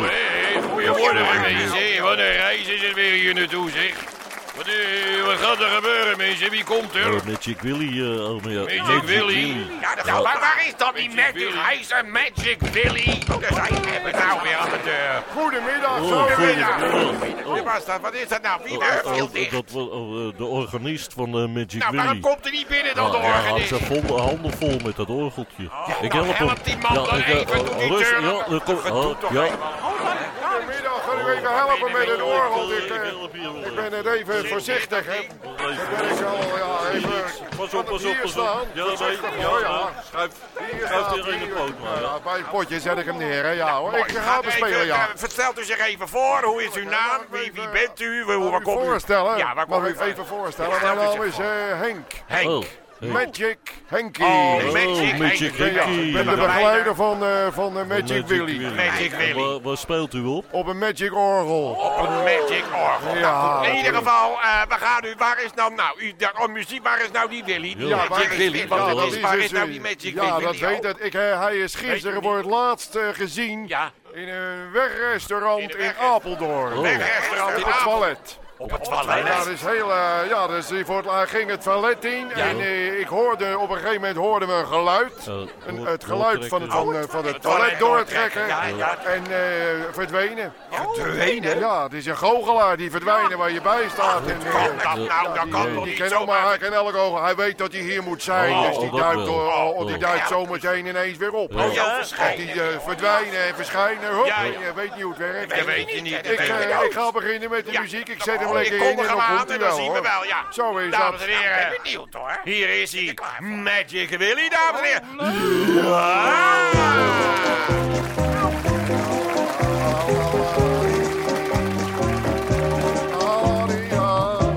Hé, 0.09 0.61
goedemorgen. 0.61 2.01
Wat 2.03 2.17
een 2.17 2.31
reis 2.31 2.67
is 2.67 2.81
het 2.81 2.93
weer 2.93 3.11
hier 3.11 3.33
naartoe, 3.33 3.69
zeg. 3.71 4.22
Wat, 4.55 4.65
eh, 4.67 5.25
wat 5.25 5.37
gaat 5.37 5.59
er 5.59 5.67
gebeuren, 5.69 6.17
mensen? 6.17 6.49
Wie 6.49 6.63
komt 6.63 6.95
er? 6.95 7.13
Oh, 7.13 7.23
Magic 7.25 7.61
Willy. 7.61 8.01
eh, 8.01 8.29
oh, 8.31 8.43
ja, 8.43 8.61
Magic 8.83 9.03
Willy. 9.03 9.55
Ja, 9.81 9.95
dat 9.95 10.05
maar 10.05 10.39
waar 10.39 10.63
is 10.67 10.73
dat 10.77 10.95
die 10.95 11.09
Magic? 11.15 11.49
Hij 11.53 11.77
is 11.77 11.89
een 11.91 12.11
Magic 12.11 12.57
Willy. 12.59 13.21
Oh, 13.31 13.41
daar 13.41 13.53
zijn 13.53 13.73
we 14.03 14.11
nou 14.11 14.39
weer 14.43 14.55
aan 14.55 14.69
de 14.69 14.79
deur. 14.83 15.23
Goedemiddag, 15.35 15.99
Oh, 15.99 16.07
zo 16.07 16.17
goedemiddag. 16.23 16.77
Wie 17.53 17.63
was 17.63 17.85
dat? 17.85 18.01
Wat 18.01 18.13
is 18.13 18.27
dat 18.27 18.41
nou? 18.41 18.59
Wie 18.63 18.73
Oh, 18.73 18.79
daar 18.79 19.01
oh, 19.05 19.17
dat 19.51 19.71
was 19.71 19.87
oh, 19.89 20.27
eh, 20.27 20.37
de 20.37 20.45
organist 20.45 21.13
van 21.13 21.25
eh, 21.27 21.47
Magic 21.47 21.73
Nou, 21.79 21.95
waarom 21.95 22.07
Willy. 22.07 22.19
komt 22.19 22.43
hij 22.43 22.51
niet 22.51 22.67
binnen 22.67 22.95
dan, 22.95 23.11
de 23.11 23.17
Ja, 23.17 23.23
hij 23.23 23.31
had 23.31 23.43
organist? 23.51 23.69
zijn 23.69 24.03
vol- 24.05 24.19
handen 24.19 24.53
vol 24.57 24.77
met 24.85 24.95
dat 24.95 25.09
orgeltje. 25.09 25.63
ik 26.01 26.13
nou, 26.13 26.25
help 26.27 26.49
hem. 26.49 26.57
die 26.63 26.77
man 26.77 26.93
dan 26.93 27.17
ik, 27.17 27.25
eh, 27.25 27.39
even, 27.39 27.59
oh, 27.59 27.65
doe 27.65 27.75
die 27.77 27.89
deur 27.89 28.21
ja, 28.21 28.21
dan- 28.21 28.43
dan 28.49 28.63
kom- 28.63 28.81
Doe 28.83 28.91
oh, 28.93 29.19
toch 29.19 29.33
ja. 29.33 29.43
even. 29.43 29.57
Goedemiddag, 30.41 31.03
ga 31.05 31.12
u 31.27 31.31
even 31.31 31.55
helpen 31.55 31.91
met 31.91 32.07
het 32.07 32.21
orgel. 32.21 32.71
Ik, 32.71 32.89
eh, 32.89 32.99
wel. 32.99 33.65
ik 33.65 33.75
ben 33.75 33.93
het 33.93 34.05
even 34.05 34.47
voorzichtig, 34.47 35.05
hè. 35.05 35.27
Dan 35.41 35.55
ben 35.55 35.71
ik 36.17 36.25
al, 36.25 36.57
ja, 36.57 36.89
even... 36.93 37.11
Pas 37.57 37.73
op, 37.73 37.85
pas 37.85 38.03
op, 38.05 38.17
pas 38.21 38.31
staan. 38.31 38.61
op. 38.61 38.67
Ja, 38.73 38.83
ja, 38.99 39.07
ja. 39.39 39.59
ja. 39.59 39.89
Schuif, 40.09 40.31
Hier 40.71 40.87
schuif 40.87 41.11
hier 41.25 41.33
in 41.33 41.39
de 41.39 41.45
poot 41.45 41.79
maar. 41.79 41.93
ja, 41.95 41.99
Ja. 42.01 42.19
bij 42.23 42.33
het 42.37 42.49
potje 42.49 42.79
zet 42.79 42.97
ik 42.97 43.05
hem 43.05 43.17
neer, 43.17 43.43
hè. 43.43 43.49
Ja 43.51 43.77
hoor, 43.77 43.93
ik 43.97 44.11
ga 44.11 44.21
Gaat 44.21 44.43
bespelen, 44.45 44.85
ja. 44.85 44.95
eh, 44.95 45.03
Vertelt 45.15 45.59
u 45.59 45.63
zich 45.63 45.79
even 45.79 46.07
voor. 46.07 46.41
Hoe 46.43 46.63
is 46.63 46.73
uw 46.75 46.89
naam? 46.89 47.19
Wie, 47.29 47.51
wie 47.53 47.69
bent 47.69 47.99
u? 47.99 48.23
Hoe, 48.23 48.49
waar 48.51 48.61
komt 48.61 48.81
u 48.81 48.85
voorstellen? 48.85 49.37
Ja, 49.37 49.53
waar 49.55 49.67
Mag 49.67 49.79
komt 49.79 49.89
ik 49.95 50.01
u? 50.01 50.03
even 50.05 50.25
voorstellen? 50.25 50.81
Mijn 50.81 50.95
naam 50.97 51.23
is 51.23 51.37
eh, 51.39 51.45
Henk. 51.79 52.11
Henk. 52.25 52.65
Magic 53.11 53.57
Henkie. 53.87 54.25
Oh, 54.25 54.71
Magic 54.71 55.17
Magic. 55.17 55.53
Ja, 55.57 55.63
Henkie. 55.63 56.07
ik 56.07 56.13
ben 56.13 56.25
de 56.25 56.35
begeleider 56.35 56.95
van, 56.95 57.23
eh, 57.23 57.47
van 57.51 57.73
Magic 57.87 58.27
Willy. 58.27 58.73
Magic 58.75 59.11
Willy. 59.13 59.33
Waar, 59.33 59.61
waar 59.61 59.77
speelt 59.77 60.13
u 60.13 60.23
op? 60.23 60.45
Op 60.51 60.67
een 60.67 60.77
Magic 60.77 61.15
Orgel. 61.15 61.69
Op 61.71 62.07
een 62.07 62.23
Magic 62.23 62.63
Orgel. 62.73 63.15
Ja, 63.17 63.21
Nou, 63.53 63.67
in 63.67 63.75
ieder 63.75 63.93
geval, 63.95 64.31
eh, 64.41 64.61
we 64.69 64.75
gaan 64.75 65.05
u. 65.05 65.13
Waar 65.17 65.43
is 65.43 65.53
nou, 65.55 65.73
nou, 65.75 65.99
u, 66.01 66.13
de, 66.17 66.29
oh, 66.39 66.47
muziek, 66.47 66.83
waar 66.83 67.01
is 67.01 67.11
nou 67.11 67.29
die 67.29 67.43
Willy? 67.43 67.75
Ja, 67.77 67.95
Magic 67.95 68.09
waar 68.09 68.21
is- 68.31 68.37
Willy, 68.37 68.57
ja, 68.57 68.63
is, 68.63 68.69
waar 69.19 69.35
dus, 69.35 69.43
is 69.43 69.51
nou 69.51 69.69
die 69.71 69.81
Magic 69.81 70.13
Ja, 70.13 70.21
Willy? 70.37 70.45
dat 70.45 70.57
weet 70.57 70.83
het. 70.83 70.97
Ik, 70.99 71.13
hij 71.13 71.55
is 71.57 71.75
gisteren 71.75 72.21
voor 72.23 72.37
het 72.37 72.45
laatst 72.45 72.95
eh, 72.95 73.03
gezien 73.13 73.67
Ja. 73.67 73.91
in 74.13 74.27
een 74.27 74.71
wegrestaurant 74.71 75.61
In 75.61 75.69
in, 75.69 75.75
een 75.75 75.81
weg- 75.81 75.97
Apeldoorn. 75.97 76.73
Oh. 76.77 76.81
Wegrestaurant 76.81 77.57
in 77.57 77.63
Op 78.63 78.71
het 78.71 78.83
toilet. 78.83 79.27
Ja, 79.27 79.37
dat 79.37 79.47
is 79.47 79.61
heel, 79.61 79.91
eh, 79.91 80.29
ja, 80.29 80.47
dus 80.47 80.65
voor 80.85 80.97
het, 80.97 81.05
hij 81.09 81.27
ging 81.27 81.49
het 81.49 81.61
toilet 81.61 82.05
in 82.05 82.31
en 82.31 82.59
eh, 82.59 82.99
ik 82.99 83.07
hoorde, 83.07 83.59
op 83.59 83.69
een 83.69 83.75
gegeven 83.75 84.01
moment 84.01 84.17
hoorden 84.17 84.47
we 84.47 84.53
een 84.53 84.67
geluid. 84.67 85.27
Uh, 85.27 85.35
Een, 85.65 85.85
het 85.85 86.03
geluid 86.03 86.47
van 86.47 86.61
het, 86.61 86.71
van, 86.71 86.95
eh, 86.95 87.01
van 87.07 87.25
het 87.25 87.41
toilet 87.41 87.79
doortrekken 87.79 87.79
doortrekken, 87.79 88.47
ja, 88.47 88.65
ja. 88.65 88.97
en 89.05 89.23
eh, 89.31 89.93
verdwenen. 89.93 90.53
Verdwenen? 90.71 91.59
Ja, 91.59 91.83
het 91.83 91.93
is 91.93 92.05
een 92.05 92.17
goochelaar 92.17 92.77
die 92.77 92.91
verdwijnen 92.91 93.37
waar 93.37 93.51
je 93.51 93.61
bij 93.61 93.85
staat. 93.89 94.25
En, 94.27 94.37
eh, 94.45 94.63
dat 94.63 94.95
nou? 94.95 95.33
Dat 95.33 95.49
kan 95.49 95.67
eh, 95.67 95.73
toch 95.75 95.85
niet 95.85 95.97
hij 95.97 96.57
kan 96.57 96.73
elk 96.73 96.95
oog, 96.95 97.21
hij 97.21 97.35
weet 97.35 97.57
dat 97.57 97.71
hij 97.71 97.81
hier 97.81 98.03
moet 98.03 98.23
zijn, 98.23 98.51
Oh, 98.53 98.67
dus 98.67 98.77
die 98.77 98.89
dat 98.89 98.99
duikt, 98.99 99.27
oh, 99.27 99.85
die 99.85 99.95
Oh. 99.95 100.01
duikt 100.01 100.27
zometeen 100.27 100.85
ineens 100.85 101.17
weer 101.17 101.33
op. 101.33 101.55
Oh, 101.55 101.69
die 102.35 102.51
eh, 102.51 102.79
verdwijnen 102.85 103.43
en 103.47 103.55
verschijnen, 103.55 104.15
je 104.25 104.71
weet 104.75 104.95
niet 104.95 105.01
hoe 105.03 105.13
het 105.13 105.21
werkt. 105.21 105.55
Dat 105.55 105.65
weet 105.65 105.91
je 105.91 106.01
niet. 106.01 106.13
Ik, 106.13 106.23
weet 106.23 106.47
je 106.47 106.53
eh, 106.53 106.77
niet. 106.77 106.85
ik 106.85 106.93
ga 106.93 107.11
beginnen 107.11 107.49
met 107.49 107.65
de 107.65 107.79
muziek, 107.79 108.09
ik 108.09 108.23
zet 108.23 108.39
hem 108.39 108.52
Oh, 108.53 108.59
lekker 108.61 108.75
ik 108.75 108.99
in 108.99 108.99
er 108.99 109.09
aan 109.09 109.49
en 109.51 109.59
dan 109.59 109.75
zien 109.75 109.91
we 109.91 110.01
wel, 110.01 110.25
ja. 110.25 110.45
Zo 110.49 110.77
is 110.77 110.91
Dames 110.91 111.21
en 111.21 111.27
heren. 111.27 111.57
Ik 111.61 111.69
ben 111.69 111.79
benieuwd 111.83 112.13
hoor. 112.13 112.39
Hier 112.43 112.69
is 112.81 112.91
hij. 112.93 113.17
Magic 113.39 114.09
Willy, 114.09 114.49
dames 114.49 114.79
en 114.81 114.85
heren. 114.85 115.03
Die, 115.65 115.81
ah. 115.83 116.71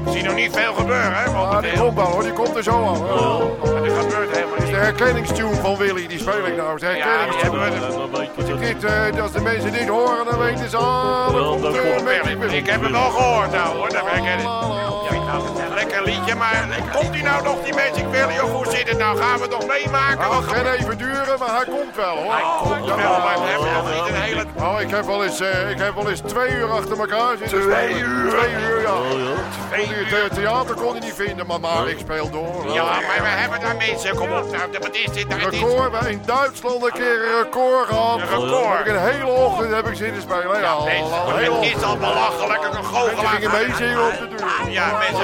Ik 0.06 0.12
zie 0.12 0.22
nog 0.22 0.34
niet 0.34 0.52
veel 0.52 0.74
gebeuren, 0.74 1.12
hè, 1.14 1.24
Ah, 1.24 1.62
die 1.62 1.78
komt 1.78 1.94
wel 1.94 2.04
hoor, 2.06 2.22
die 2.22 2.32
komt 2.32 2.56
er 2.56 2.62
zo 2.62 2.70
al. 2.70 2.96
hoor. 2.96 3.84
Er 3.84 3.90
gebeurt 3.90 4.30
helemaal 4.36 4.54
Dat 4.54 4.62
is 4.64 4.70
de 4.70 4.76
herkenningstune 4.76 5.54
van 5.54 5.76
Willy, 5.76 6.06
die 6.06 6.18
speel 6.18 6.46
ik 6.46 6.56
nou. 6.56 6.78
De 6.78 6.86
Ja, 6.86 6.92
herkenningstune. 6.92 7.58
Ja, 8.22 8.25
dat. 8.46 8.58
Dit, 8.58 8.84
eh, 8.84 9.22
als 9.22 9.32
de 9.32 9.40
mensen 9.40 9.72
dit 9.72 9.88
horen, 9.88 10.24
dan 10.24 10.38
weten 10.38 10.70
ze. 10.70 10.76
Willy. 12.38 12.56
Ik 12.56 12.66
heb 12.66 12.82
het 12.82 12.94
al 12.94 13.10
gehoord 13.10 13.52
nou, 13.52 13.76
hoor. 13.76 13.88
Dat 13.88 14.02
herken 14.04 14.38
ik. 14.38 15.15
La. 15.26 15.74
Lekker 15.74 16.02
liedje, 16.02 16.34
maar 16.34 16.66
komt 16.92 17.14
hij 17.14 17.22
nou 17.22 17.42
nog, 17.42 17.62
die 17.64 17.74
Magic 17.74 18.04
Willy? 18.10 18.38
Of 18.38 18.50
hoe 18.50 18.66
zit 18.70 18.88
het 18.88 18.98
nou? 18.98 19.18
Gaan 19.18 19.36
we 19.36 19.42
het 19.42 19.50
nog 19.50 19.66
meemaken? 19.66 20.28
Wat 20.28 20.44
gaat 20.44 20.54
geen 20.56 20.66
even 20.72 20.98
duren, 20.98 21.38
maar 21.38 21.48
hij 21.54 21.64
komt 21.64 21.96
wel 21.96 22.16
hoor. 22.16 22.32
Hij 22.32 22.42
komt 22.62 22.86
wel, 22.86 23.18
maar 23.18 23.38
we 23.40 23.46
hebben 23.48 23.72
nog 23.72 23.94
niet 23.94 24.08
een 24.08 24.20
hele... 24.22 24.44
Oh, 24.60 24.80
ik 24.80 24.90
heb 24.90 25.04
wel 25.04 25.24
eens, 25.24 25.40
eh, 25.40 25.70
ik 25.70 25.78
heb 25.78 25.94
wel 25.94 26.10
eens 26.10 26.20
twee 26.20 26.50
uur 26.50 26.70
achter 26.70 26.98
elkaar 26.98 27.36
zitten 27.38 27.60
Twee 27.60 27.98
uur? 27.98 28.30
Twee 28.30 28.52
uur, 28.52 28.80
ja. 28.80 28.92
Oh 28.92 29.10
ja. 29.18 29.34
Twee 29.68 29.86
het 29.86 30.12
uur. 30.12 30.22
eh, 30.24 30.30
theater 30.34 30.74
kon 30.74 30.90
hij 30.90 31.00
niet 31.00 31.14
vinden, 31.14 31.46
maar, 31.46 31.60
maar 31.60 31.88
ik 31.88 31.98
speel 31.98 32.30
door. 32.30 32.72
Ja, 32.72 32.82
maar 32.84 33.00
we 33.22 33.28
hebben 33.28 33.60
daar 33.60 33.76
mensen. 33.76 34.14
Kom 34.16 34.32
op, 34.32 34.50
nou, 34.50 34.70
wat 34.80 34.94
is 34.94 35.04
dit? 35.12 35.28
nou? 35.28 35.40
Het 35.40 35.54
Record, 35.54 35.90
we 35.90 35.96
hebben 35.96 36.10
in 36.10 36.22
Duitsland 36.26 36.84
een 36.84 36.92
keer 36.92 37.12
een 37.26 37.42
record 37.42 37.86
gehad. 37.86 38.18
Een 38.20 38.28
record. 38.28 38.76
Heb 38.78 38.86
ik 38.86 38.92
een 38.92 39.00
hele 39.12 39.26
ochtend 39.26 39.74
heb 39.74 39.86
ik 39.88 39.96
zitten 39.96 40.22
spelen. 40.22 40.60
Ja, 40.60 40.76
het 40.84 41.74
is 41.76 41.82
al 41.82 41.96
belachelijk, 41.96 42.62
een 42.64 42.70
Mensen 42.70 42.84
goochelaar. 42.94 43.32
gingen 43.34 43.50
meezingen 43.50 44.06
op 44.06 44.12
de 44.18 44.28
deur. 44.28 44.70
Ja, 44.70 44.86
mensen 44.98 45.15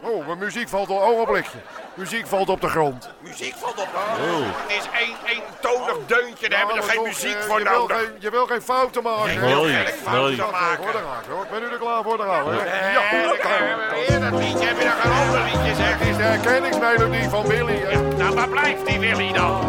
Oh, 0.00 0.26
mijn 0.26 0.38
muziek 0.38 0.68
valt 0.68 0.88
op. 0.90 1.00
Ogenblikje. 1.00 1.58
Muziek 1.94 2.26
valt 2.26 2.48
op 2.48 2.60
de 2.60 2.68
grond. 2.68 3.10
Muziek 3.20 3.54
valt 3.56 3.78
op. 3.78 3.88
Oh. 3.94 4.46
Het 4.66 4.76
is 4.78 4.88
één 5.00 5.14
eentonig 5.24 5.96
deuntje, 6.06 6.48
daar 6.48 6.58
hebben 6.58 6.76
we 6.76 6.82
er 6.82 6.86
Ja, 6.86 6.92
geen 6.92 7.02
maar 7.02 7.10
muziek 7.10 7.32
toch, 7.32 7.40
eh, 7.42 7.48
voor 7.48 7.58
je 7.58 7.64
wil 7.68 7.78
nodig. 7.78 7.96
geen- 7.96 8.16
Je 8.18 8.30
wil 8.30 8.46
geen 8.46 8.62
fouten 8.62 9.02
maken. 9.02 9.32
Ik 9.32 9.40
wil 9.40 9.62
geen 9.62 9.86
fouten 10.04 10.36
maken. 10.52 10.84
hoor, 10.84 10.92
daar 10.92 11.02
hoor. 11.30 11.46
Ben 11.50 11.62
u 11.62 11.72
er 11.72 11.78
klaar 11.78 12.02
voor? 12.02 12.16
Daar 12.16 12.26
gaan 12.26 12.44
we. 12.44 12.56
hè? 12.64 12.92
Ja, 12.92 14.30
dat 14.30 14.40
liedje. 14.40 14.66
Heb 14.66 14.78
je 14.78 14.84
nog 14.84 15.04
een 15.04 15.12
ander 15.20 15.40
liedje, 15.42 15.74
zeg? 15.74 15.98
Het 15.98 16.08
is 16.08 16.16
de 16.16 16.22
herkenningsmelodie 16.22 17.28
van 17.28 17.46
Willy. 17.46 17.82
Nou, 18.16 18.34
waar 18.34 18.48
blijft 18.48 18.86
die 18.86 18.98
Willy 18.98 19.32
dan? 19.32 19.60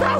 Ja. 0.00 0.16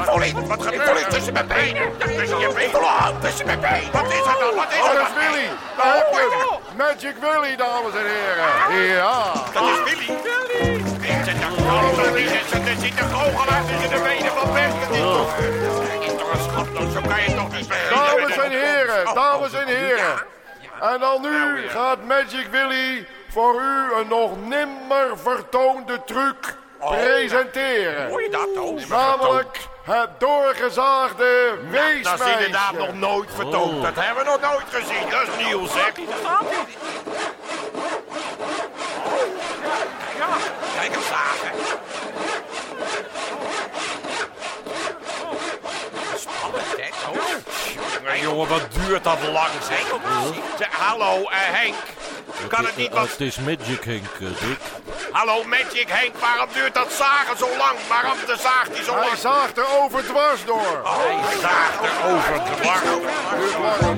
Oh, 0.00 0.08
oh, 0.08 0.14
oh. 0.14 0.24
Ik 0.24 0.32
voel 0.32 0.40
iets. 0.40 0.48
Wat 0.48 0.62
gebeurt 0.62 0.88
Ik 0.88 0.96
voel 0.96 1.10
tussen 1.10 1.32
mijn 1.32 1.46
benen. 1.46 1.98
Tussen 1.98 2.38
je 2.38 2.48
benen. 2.48 2.62
Ik 2.62 2.70
voel 2.70 2.82
hand 2.82 3.20
tussen 3.20 3.46
mijn 3.46 3.60
benen. 3.60 3.92
Wat 3.92 4.06
is 4.12 4.18
er 4.18 4.36
dan? 4.40 4.54
Wat 4.54 4.72
is 4.72 4.80
Oh, 4.80 4.88
er 4.88 4.94
dat 4.94 5.06
dan? 5.08 5.16
is 5.16 5.26
Willy. 5.26 5.48
Daar 5.76 5.96
heb 5.96 6.08
je. 6.12 6.62
Magic 6.76 7.16
Willy, 7.20 7.56
dames 7.56 7.94
en 8.00 8.06
heren. 8.14 8.86
Ja. 8.94 9.32
Dat 9.52 9.62
is 9.62 9.78
Willy. 9.84 10.06
Willy. 10.22 10.84
Er 11.08 11.24
zit 11.24 11.34
een 11.34 12.68
er 12.68 12.76
zit 12.80 13.00
een 13.00 13.10
goochelaar 13.10 13.64
tussen 13.66 13.90
de 13.90 14.00
benen 14.02 14.32
van. 14.32 14.48
Dat 14.54 14.90
is 14.90 15.00
toch... 15.00 15.36
Dat 15.36 16.02
is 16.02 16.14
toch 16.18 16.32
een 16.32 16.40
schatloos, 16.50 16.92
zo 16.92 17.00
kan 17.08 17.22
je 17.22 17.34
toch 17.34 17.52
niet 17.52 17.68
beginnen. 17.68 18.06
Dames 18.06 18.36
en 18.36 18.50
heren, 18.50 19.14
dames 19.14 19.52
en 19.52 19.66
heren. 19.66 20.22
En 20.80 21.00
dan 21.00 21.22
nu 21.22 21.68
gaat 21.68 22.04
Magic 22.04 22.46
Willy 22.50 23.06
voor 23.28 23.60
u 23.60 23.94
een 24.00 24.08
nog 24.08 24.30
nimmer 24.48 25.18
vertoonde 25.22 26.04
truc 26.04 26.56
presenteren. 26.80 28.08
Hoor 28.08 28.22
je 28.22 28.30
dat? 28.30 28.88
Namelijk 28.88 29.58
Het 29.84 30.08
doorgezaagde 30.18 31.58
Dat 31.62 31.70
weesmeisje. 31.70 32.24
is 32.24 32.30
inderdaad 32.36 32.72
nog 32.72 32.94
nooit 32.94 33.30
vertoond. 33.34 33.76
Oh. 33.76 33.82
Dat 33.82 34.04
hebben 34.04 34.24
we 34.24 34.30
nog 34.30 34.40
nooit 34.52 34.66
gezien. 34.70 35.10
Dat 35.10 35.22
is 35.22 35.44
nieuw, 35.46 35.66
zeg. 35.66 35.92
Ja, 40.18 40.28
kijk 40.76 40.92
hem 40.92 41.02
zagen. 41.02 41.50
Spannend, 46.16 46.76
hè? 46.76 47.08
Oh. 47.10 48.22
Jongen, 48.22 48.48
wat 48.48 48.62
duurt 48.72 49.04
dat 49.04 49.18
lang, 49.32 49.50
zeg. 49.68 49.86
Zeg, 50.58 50.68
Hallo, 50.70 51.22
eh, 51.22 51.38
Henk. 51.38 51.74
Kan 52.48 52.64
het 52.64 52.76
niet 52.76 52.92
wat... 52.92 53.08
Het 53.10 53.20
is 53.20 53.36
Magic 53.38 53.84
Henk, 53.84 54.06
eh, 54.14 54.18
Dick. 54.20 54.58
Hallo, 55.14 55.44
Magic 55.44 55.88
Henk, 55.88 56.16
waarom 56.20 56.48
duurt 56.52 56.74
dat 56.74 56.92
zagen 56.92 57.36
zo 57.38 57.48
lang? 57.56 57.78
Waarom 57.88 58.18
de 58.26 58.36
zaagt 58.40 58.74
hij 58.74 58.82
zo 58.84 58.94
Hij 58.94 59.06
lang? 59.06 59.18
zaagt 59.18 59.56
er 59.58 59.66
over 59.82 60.04
dwars 60.04 60.44
door. 60.44 60.80
Hij 60.84 61.16
zaagt 61.40 61.80
er 61.88 61.96
over 62.12 62.34
dwars. 62.50 62.80
Duurt 62.82 63.58
langer. 63.58 63.96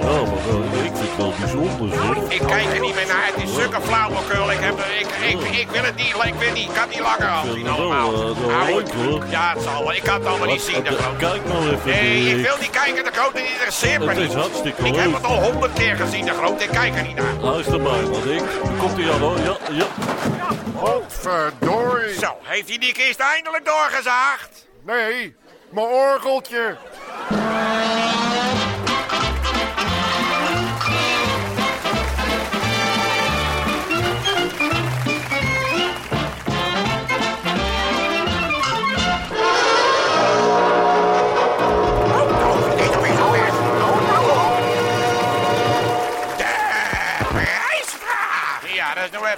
Ja, 0.00 0.20
maar 0.30 0.46
wel, 0.46 0.62
ik 0.84 0.92
vind 0.96 0.98
het 0.98 1.16
wel 1.16 1.32
bijzonder, 1.40 1.88
zeg. 1.98 2.19
Ik 2.30 2.40
kijk 2.46 2.66
er 2.72 2.80
niet 2.80 2.94
meer 2.94 3.06
naar. 3.06 3.26
Het 3.26 3.42
is 3.48 3.54
zulke 3.54 3.80
flauwekul. 3.80 4.50
Ik, 4.50 4.58
heb, 4.60 4.78
er- 4.78 4.96
ik, 5.00 5.06
ik, 5.30 5.56
ik 5.60 5.70
wil 5.70 5.82
het 5.82 5.96
niet. 5.96 6.06
Ik 6.24 6.34
wil 6.34 6.52
niet. 6.52 6.68
Ik 6.68 6.74
kan 6.74 6.82
het 6.82 6.90
niet 6.90 7.00
langer 7.00 7.28
afzien 7.28 7.68
allemaal. 7.68 8.12
eh, 8.12 8.66
Oude-. 8.68 9.20
Ja, 9.28 9.52
het 9.54 9.62
zal 9.62 9.82
wel. 9.82 9.92
Ik 9.92 10.02
kan 10.02 10.14
het 10.14 10.26
allemaal 10.26 10.46
niet 10.48 10.60
zien. 10.62 10.82
de 10.84 10.90
grote. 10.96 11.16
Kijk 11.16 11.44
nou 11.44 11.70
even, 11.70 11.90
Nee, 11.90 12.36
ik 12.38 12.44
wil 12.46 12.56
niet 12.60 12.70
kijken. 12.70 13.04
De 13.04 13.10
grote 13.12 13.46
interesseert 13.46 13.98
me 14.04 14.08
Het 14.08 14.18
is 14.18 14.62
niet. 14.64 14.78
Ik 14.86 14.94
heb 14.94 15.12
het 15.14 15.24
al 15.24 15.42
honderd 15.42 15.72
keer 15.72 15.96
gezien, 15.96 16.24
de 16.24 16.32
grote. 16.34 16.64
Ik 16.64 16.70
kijk 16.70 16.94
er 16.96 17.02
niet 17.02 17.16
naar. 17.16 17.34
Luister 17.40 17.80
maar, 17.80 18.10
wat 18.10 18.22
Dick. 18.22 18.42
Komt 18.78 18.96
hij 18.96 19.12
aan, 19.12 19.20
hoor. 19.20 19.38
Ja, 19.38 19.56
ja. 19.70 19.86
Godverdorie. 20.78 22.18
Zo, 22.18 22.36
heeft 22.42 22.68
hij 22.68 22.78
die 22.78 22.92
kist 22.92 23.18
eindelijk 23.20 23.64
doorgezaagd? 23.64 24.66
Nee, 24.86 25.36
mijn 25.70 25.86
orgeltje. 25.86 26.76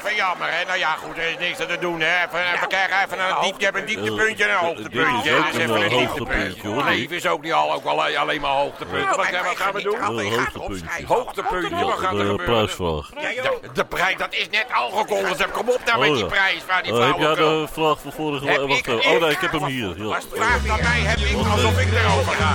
Even 0.05 0.17
jammer, 0.17 0.49
hè. 0.51 0.65
Nou 0.65 0.79
ja, 0.79 0.93
goed, 1.05 1.17
er 1.17 1.29
is 1.31 1.39
niks 1.39 1.61
aan 1.61 1.67
te 1.67 1.79
doen, 1.81 2.01
hè. 2.01 2.15
Even, 2.27 2.53
even 2.55 2.69
kijken, 2.69 2.97
even 3.05 3.19
een. 3.21 3.55
Je 3.59 3.65
hebt 3.65 3.77
een 3.77 3.87
dieptepuntje 3.87 4.45
en 4.45 4.51
een 4.51 4.57
hoogtepuntje. 4.57 5.31
Dit 5.31 5.45
is 5.49 5.55
een, 5.55 5.61
even 5.61 5.75
een 5.77 5.83
eh, 5.83 5.89
dieptepuntje. 5.99 6.07
hoogtepuntje, 6.07 6.69
hoor. 6.69 6.85
Leven 6.85 7.17
is 7.17 7.27
ook 7.27 7.43
niet 7.43 7.53
al, 7.53 7.73
ook 7.73 7.85
al, 7.85 8.03
alleen 8.05 8.41
maar 8.41 8.51
hoogtepunten. 8.51 9.17
Wat, 9.17 9.31
wat 9.31 9.57
gaan 9.57 9.73
we 9.73 9.83
doen? 9.83 9.95
Een 10.03 10.33
hoogtepuntje. 10.33 11.07
Hoogtepuntje, 11.07 11.85
wat 11.85 11.99
gaat 11.99 12.13
er 12.13 12.19
De 12.19 12.25
gebeuren? 12.31 12.45
prijsvraag. 12.45 13.07
De, 13.09 13.59
de 13.75 13.85
prijs, 13.85 14.17
dat 14.17 14.35
is 14.35 14.49
net 14.51 14.67
al 14.73 14.91
gekondigd. 14.91 15.51
Kom 15.51 15.69
op 15.69 15.81
nou 15.85 16.01
met 16.01 16.09
Oh, 16.11 16.15
die 16.17 16.27
prijs, 16.27 16.61
waar 16.67 16.83
die 16.83 16.93
Eh, 16.93 17.07
heb 17.07 17.19
jij 17.19 17.35
de 17.35 17.67
vraag 17.73 17.99
van 18.01 18.13
vorige 18.13 18.47
Heb 18.47 18.57
week? 18.59 18.69
Wacht 18.69 18.87
ik- 18.87 18.87
even. 18.87 19.11
Oh 19.15 19.21
nee, 19.21 19.31
ik 19.31 19.39
heb 19.41 19.53
hem 19.53 19.65
hier. 19.65 19.95
Ja. 19.97 20.05
Als 20.15 20.25
het 20.25 20.33
vraagt 20.35 20.69
aan 20.69 20.81
mij, 20.83 21.01
heb 21.01 21.19
ik 21.19 21.37
alsof 21.51 21.79
ik 21.81 21.89
erover 21.93 22.33
ga. 22.33 22.53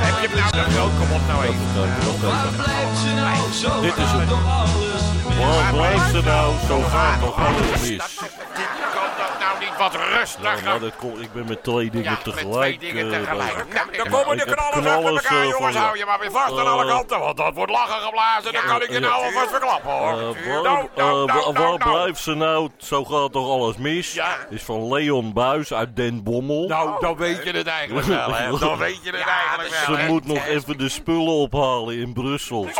Heb 0.00 0.20
je 0.20 0.28
hem 0.28 0.38
nou 0.38 0.50
de 0.52 0.70
groot? 0.72 0.90
Kom 0.98 1.12
op 1.12 1.20
nou 1.26 1.44
even. 1.44 1.66
Dit 3.82 3.96
is 3.96 4.10
het. 4.10 4.87
Waar 5.38 5.72
blijft 5.72 6.10
ze 6.10 6.20
nou? 6.24 6.54
Zo 6.66 6.80
gaat 6.80 7.20
toch 7.20 7.46
alles 7.46 7.80
mis? 7.80 8.18
Wat 9.78 9.96
Ja, 10.64 10.78
dat 10.78 10.96
kom, 10.96 11.20
ik 11.20 11.32
ben 11.32 11.44
met 11.48 11.62
twee 11.64 11.90
dingen 11.90 12.02
Ja, 12.02 12.10
met 12.10 12.24
tegelijk. 12.24 12.78
twee 12.78 12.92
dingen 12.92 13.12
eh, 13.12 13.18
tegelijk. 13.20 13.54
Nou, 13.74 13.96
dan 13.96 14.08
komen 14.08 14.36
de 14.36 14.44
knallers 14.44 14.86
achter 14.86 15.06
elkaar, 15.14 15.42
eh, 15.42 15.48
jongens. 15.48 15.74
van- 15.76 15.82
Hou 15.84 15.98
je 15.98 16.04
maar 16.04 16.18
weer 16.18 16.30
vast 16.30 16.58
aan 16.58 16.66
alle 16.66 16.84
Eh, 16.84 16.90
kanten, 16.90 17.18
want 17.20 17.36
dat 17.36 17.54
wordt 17.54 17.72
lachen 17.72 18.00
geblazen. 18.00 18.52
Dan 18.52 18.62
kan 18.66 18.82
ik 18.82 18.86
je 18.88 18.92
ja. 18.92 19.00
nou 19.00 19.24
alvast 19.24 19.50
verklappen, 19.50 19.90
hoor. 19.90 20.08
Eh, 20.10 20.16
Nou, 20.18 20.34
waar 20.62 20.82
nou, 20.96 21.28
eh, 21.28 21.34
wa- 21.34 21.52
waar 21.52 21.76
blijft 21.78 22.20
ze 22.20 22.34
nou? 22.34 22.68
Zo 22.76 23.04
gaat 23.04 23.32
toch 23.32 23.48
alles 23.50 23.76
mis? 23.76 24.12
Ja. 24.14 24.36
Is 24.50 24.62
van 24.62 24.92
Leon 24.92 25.32
Buis 25.32 25.72
uit 25.74 25.96
Den 25.96 26.22
Bommel. 26.22 26.68
Nou, 26.68 27.00
dan 27.00 27.16
weet 27.16 27.44
je 27.44 27.50
het 27.50 27.66
eigenlijk 27.66 28.06
wel, 28.06 28.34
hè. 28.34 28.58
Dan 28.58 28.78
weet 28.78 29.00
je 29.02 29.10
het 29.10 29.26
eigenlijk 29.26 29.86
wel, 29.86 29.96
Ze 29.96 30.02
moet 30.06 30.26
nog 30.26 30.46
even 30.46 30.78
de 30.78 30.88
spullen 30.88 31.32
ophalen 31.32 31.96
in 31.98 32.12
Brussel. 32.12 32.68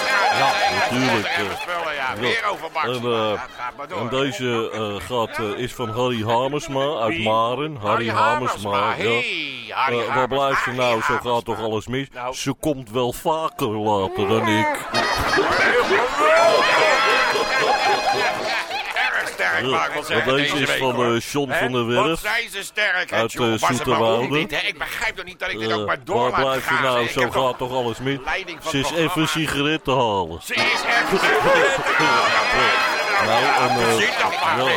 Ja, 0.40 0.52
natuurlijk, 0.88 1.26
eh. 1.26 1.60
spullen, 1.60 1.94
ja. 1.94 2.12
Ja. 2.14 2.20
Weer 2.20 2.44
over 2.50 2.68
Max. 2.74 2.86
En, 2.86 2.94
eh, 2.94 3.32
Ja, 3.32 3.36
gaat 3.56 3.76
maar 3.76 3.88
door. 3.88 3.98
En 3.98 4.08
deze 4.08 4.70
eh, 4.72 5.06
gaat, 5.06 5.38
is 5.56 5.72
van 5.74 5.88
Harry 5.88 6.22
Hamersma 6.24 6.98
uit 7.00 7.22
Maren. 7.22 7.76
Harry 7.76 8.08
Hamersma. 8.08 8.78
ja. 8.78 8.94
Hey, 9.04 9.72
Harry 9.74 9.98
Eh, 10.00 10.14
waar 10.14 10.28
blijft 10.28 10.62
ze 10.62 10.70
nou? 10.70 11.02
Zo 11.02 11.18
Harry 11.22 11.22
gaat 11.22 11.44
toch 11.44 11.60
alles 11.60 11.86
mis? 11.86 12.08
Ze 12.32 12.52
komt 12.52 12.90
wel 12.90 13.12
vaker 13.12 13.68
later 13.68 14.28
dan 14.28 14.48
ik. 14.48 14.68
Zeggen, 19.68 20.14
want 20.14 20.38
deze 20.38 20.56
is 20.56 20.68
week, 20.68 20.78
van, 20.78 21.14
eh, 21.14 21.20
John 21.20 21.52
van 21.52 21.72
der 21.72 21.86
Werf. 21.86 22.06
Wat 22.06 22.18
zijn 22.18 22.48
ze 22.50 22.62
sterk, 22.62 23.12
Uit, 23.12 23.32
John? 23.32 23.52
eh, 23.52 23.60
maar 23.60 23.74
Zoeterwoude. 23.74 24.38
Ik 24.40 24.78
begrijp 24.78 25.16
toch 25.16 25.24
niet 25.24 25.38
dat 25.38 25.50
ik 25.50 25.58
dit 25.58 25.70
Eh, 25.70 25.78
ook 25.78 25.86
maar 25.86 26.04
door 26.04 26.16
waar 26.16 26.30
laat 26.30 26.40
blijft 26.40 26.66
ze 26.66 26.72
gaan. 26.72 26.82
nou? 26.82 27.08
Zo 27.08 27.30
gaat 27.30 27.58
toch 27.58 27.72
alles 27.72 27.98
mis? 27.98 28.18
Ze 28.70 28.78
is 28.78 28.90
even 28.90 28.92
programma. 28.92 29.22
een 29.22 29.28
sigaret 29.28 29.84
te 29.84 29.90
halen. 29.90 30.40
Ze 30.42 30.54
is 30.54 30.62
echt... 30.62 31.10
Nou, 31.98 32.26
en, 32.26 32.89
eh, 33.28 34.18
dat 34.20 34.30
maar, 34.44 34.64
ja. 34.64 34.72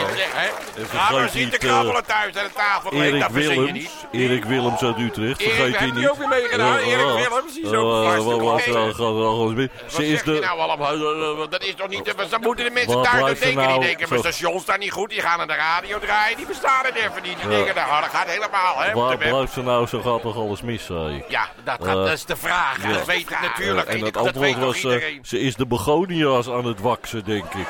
En 0.78 0.86
Ga 0.90 1.12
maar 1.12 1.22
vergeet 1.22 1.44
niet, 1.44 1.54
eh, 1.58 1.60
krabbelen 1.60 2.06
thuis 2.06 2.36
aan 2.38 2.44
de 2.44 2.50
tafel. 2.56 2.92
Erik 2.94 3.22
dat 3.22 3.32
Willems. 3.32 3.72
niet. 3.72 3.92
Erik 4.12 4.44
Willems 4.46 4.82
uit 4.82 4.98
Utrecht. 4.98 5.44
Vergeet 5.44 5.80
heb 5.80 5.90
hij 5.90 5.92
niet. 6.00 6.10
ook 6.10 6.28
meegedaan? 6.28 6.78
Eh, 6.78 6.88
Erik 6.88 7.06
eh, 7.06 7.14
Willems, 7.14 7.54
die 7.54 7.64
eh, 7.66 7.72
eh, 7.72 8.16
eh? 8.16 8.24
Wat 8.44 9.70
Ze 9.88 10.08
is 10.08 10.24
de... 10.24 10.40
nou 10.42 10.60
allemaal? 10.60 10.94
Eh, 10.94 11.50
Dat 11.50 11.64
is 11.64 11.74
toch 11.76 11.88
niet... 11.88 12.14
Dan 12.30 12.42
moeten 12.42 12.66
de 12.66 12.72
mensen 12.72 13.02
thuis 13.02 13.40
ze 13.40 13.46
denken. 13.46 13.48
Die 13.48 13.56
nou 13.68 13.82
denken, 13.82 14.08
zo- 14.08 14.14
mijn 14.16 14.34
station 14.34 14.60
staat 14.60 14.80
niet 14.80 14.92
goed. 14.92 15.10
Die 15.10 15.22
gaan 15.22 15.40
aan 15.40 15.48
de 15.48 15.56
radio 15.56 16.00
draaien. 16.00 16.38
Die 16.38 16.46
bestaan 16.46 16.86
er 16.86 16.96
even 16.96 17.22
niet. 17.24 17.38
Die 17.40 17.50
denken, 17.50 17.76
nou, 17.76 18.02
dat 18.02 18.10
gaat 18.10 18.28
helemaal, 18.28 18.76
hè. 18.78 18.94
Waar 18.94 19.18
blijft 19.18 19.54
ze 19.54 19.62
nou? 19.62 19.88
Zo 19.88 20.20
toch 20.20 20.38
alles 20.38 20.62
mis. 20.62 20.88
Ja, 21.28 21.50
dat, 21.64 21.80
Eh, 21.80 21.94
dat 21.94 22.12
is 22.12 22.26
de 22.26 22.36
vraag. 22.36 22.78
Dat 22.78 23.06
weet 23.06 23.20
ik 23.20 23.40
natuurlijk. 23.42 23.88
Eh, 23.88 23.94
en 23.94 24.04
het 24.06 24.14
dat 24.14 24.26
antwoord 24.26 24.58
was, 24.60 24.84
eh, 24.84 25.04
ze 25.22 25.40
is 25.40 25.56
de 25.56 25.66
begonia's 25.68 26.50
aan 26.50 26.66
het 26.66 26.80
waksen, 26.82 27.24
denk 27.24 27.54
ik. 27.54 27.68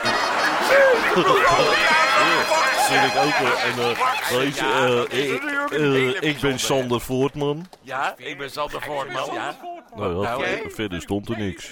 Vind 2.88 3.04
ik 3.14 3.16
ook. 3.16 3.34
En, 3.64 3.80
eh, 3.80 4.38
weet 4.38 4.56
je, 4.58 5.08
eh, 5.12 6.30
ik, 6.30 6.36
eh, 6.36 6.42
ben 6.42 6.60
Sander 6.60 7.02
Voortman. 7.02 7.68
Ja, 7.82 8.14
ik 8.18 8.38
ben 8.38 8.50
Sander 8.52 8.82
Voortman. 8.82 9.30
Ja. 9.34 9.56
Nou 9.96 10.22
ja, 10.24 10.36
Oké. 10.38 10.60
verder 10.70 11.02
stond 11.02 11.30
er 11.30 11.38
niks. 11.38 11.70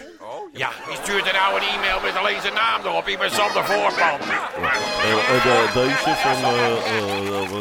ja, 0.53 0.69
die 0.87 0.97
stuurt 1.03 1.27
er 1.27 1.33
nou 1.33 1.55
een 1.55 1.67
e-mail 1.67 1.99
met 2.03 2.17
alleen 2.17 2.41
zijn 2.41 2.53
naam 2.53 2.81
erop. 2.85 3.07
Ik 3.07 3.19
ben 3.19 3.31
Sander 3.31 3.65
Voortman. 3.65 4.19
Eh, 4.19 5.35
eh, 5.35 5.43
de- 5.43 5.69
deze 5.73 6.15
van... 6.21 6.43
eh, 6.43 6.65
eh, 6.65 7.27
eh, 7.27 7.51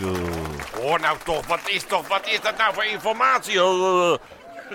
eh, 0.00 0.82
Hoor 0.82 1.00
nou 1.00 1.16
toch, 1.24 1.46
wat 1.46 1.60
is, 1.64 1.82
toch, 1.82 2.08
wat 2.08 2.26
is 2.28 2.40
dat 2.40 2.56
nou 2.56 2.74
voor 2.74 2.84
informatie? 2.84 3.60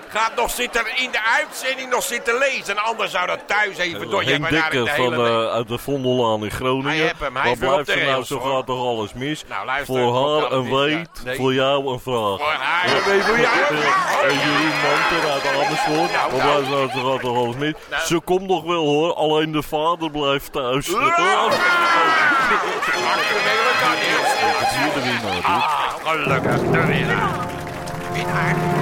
Gaat 0.08 0.34
nog 0.36 0.50
zitten 0.50 0.82
in 0.96 1.10
de 1.10 1.20
uitzending 1.38 1.90
nog 1.90 2.02
zitten 2.02 2.38
lezen. 2.38 2.76
En 2.76 2.82
anders 2.84 3.10
zou 3.10 3.26
dat 3.26 3.38
thuis 3.46 3.76
even 3.78 4.10
door. 4.10 4.24
Je 4.24 4.30
Henk 4.30 4.48
Dekker 4.50 4.84
de 4.84 4.90
van, 4.90 5.12
hele... 5.12 5.44
eh, 5.46 5.52
uit 5.52 5.68
de 5.68 5.78
Vondellaan 5.78 6.44
in 6.44 6.50
Groningen. 6.50 6.88
Hij 6.90 6.96
heeft 6.98 7.20
hem, 7.20 7.36
hij 7.36 7.50
op 7.50 7.58
blijft 7.58 7.86
de 7.86 7.92
er 7.92 8.06
nou? 8.06 8.24
Zo 8.24 8.40
gaat 8.40 8.66
toch 8.66 8.86
alles 8.86 9.12
mis? 9.12 9.44
Nou, 9.48 9.66
luister, 9.66 9.94
voor 9.96 10.40
haar 10.40 10.52
een 10.52 10.74
weet, 10.76 11.08
Nee. 11.24 11.36
voor 11.36 11.54
jou 11.54 11.92
een 11.92 12.00
vraag. 12.00 12.38
Voor 12.38 12.52
haar 12.58 12.84
een 12.84 13.04
weet, 13.04 13.22
voor 13.24 13.38
jou 13.38 13.54
een 13.58 13.76
vraag. 13.76 14.22
En 14.22 14.34
Jeroen 14.34 14.72
Manter 14.82 15.30
uit 15.30 15.46
Amersfoort. 15.46 16.12
Nou, 16.12 16.30
Waar 16.30 16.44
nou. 16.46 16.64
blijft 16.64 16.68
nou? 16.70 16.90
Zo 17.04 17.10
gaat 17.12 17.20
toch 17.20 17.36
alles 17.36 17.56
mis? 17.56 17.72
Nou. 17.90 18.02
Ze 18.06 18.20
komt 18.20 18.46
nog 18.46 18.62
wel 18.64 18.84
hoor, 18.86 19.14
alleen 19.14 19.52
de 19.52 19.62
vader 19.62 20.10
blijft 20.10 20.52
thuis. 20.52 20.86
Hier 20.86 20.96
de 24.94 25.00
winnaar. 25.02 25.42
Ah, 25.42 25.94
gelukkig, 26.04 26.60
de 26.70 26.86
winnaar. 26.86 27.30
Winnaar? 28.12 28.79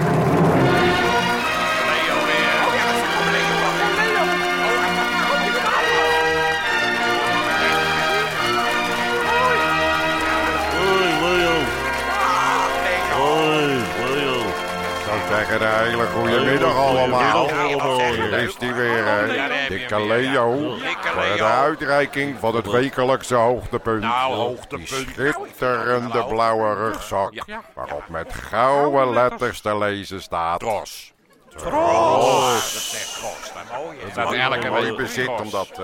Een 15.62 15.86
hele 15.86 16.06
goede 16.06 16.40
middag 16.40 16.76
allemaal. 16.76 17.48
Hier 17.48 18.32
is 18.32 18.56
die 18.56 18.72
weer, 18.72 19.04
hè. 19.04 19.68
Dikke. 19.68 20.06
Leo. 20.06 20.76
Voor 21.02 21.36
de 21.36 21.44
uitreiking 21.44 22.38
van 22.38 22.56
het 22.56 22.70
wekelijkse 22.70 23.34
hoogtepunt. 23.34 24.02
Nou, 24.02 24.56
Die 24.68 24.86
schitterende 24.86 26.24
blauwe 26.24 26.74
rugzak. 26.74 27.32
Waarop 27.74 28.08
met 28.08 28.34
gouden 28.34 29.12
letters 29.12 29.60
te 29.60 29.78
lezen 29.78 30.22
staat. 30.22 30.60
Tros. 30.60 31.12
Tros. 31.58 33.18
Dat. 33.20 33.54
Dat 33.54 33.78
mooi. 33.84 33.98
hè. 34.00 34.22
Dat 34.22 34.32
elke 34.32 34.68
Mooi 34.68 34.82
week 34.84 34.96
bezit 34.96 35.28
om 35.28 35.50
dat 35.50 35.68
eh, 35.70 35.76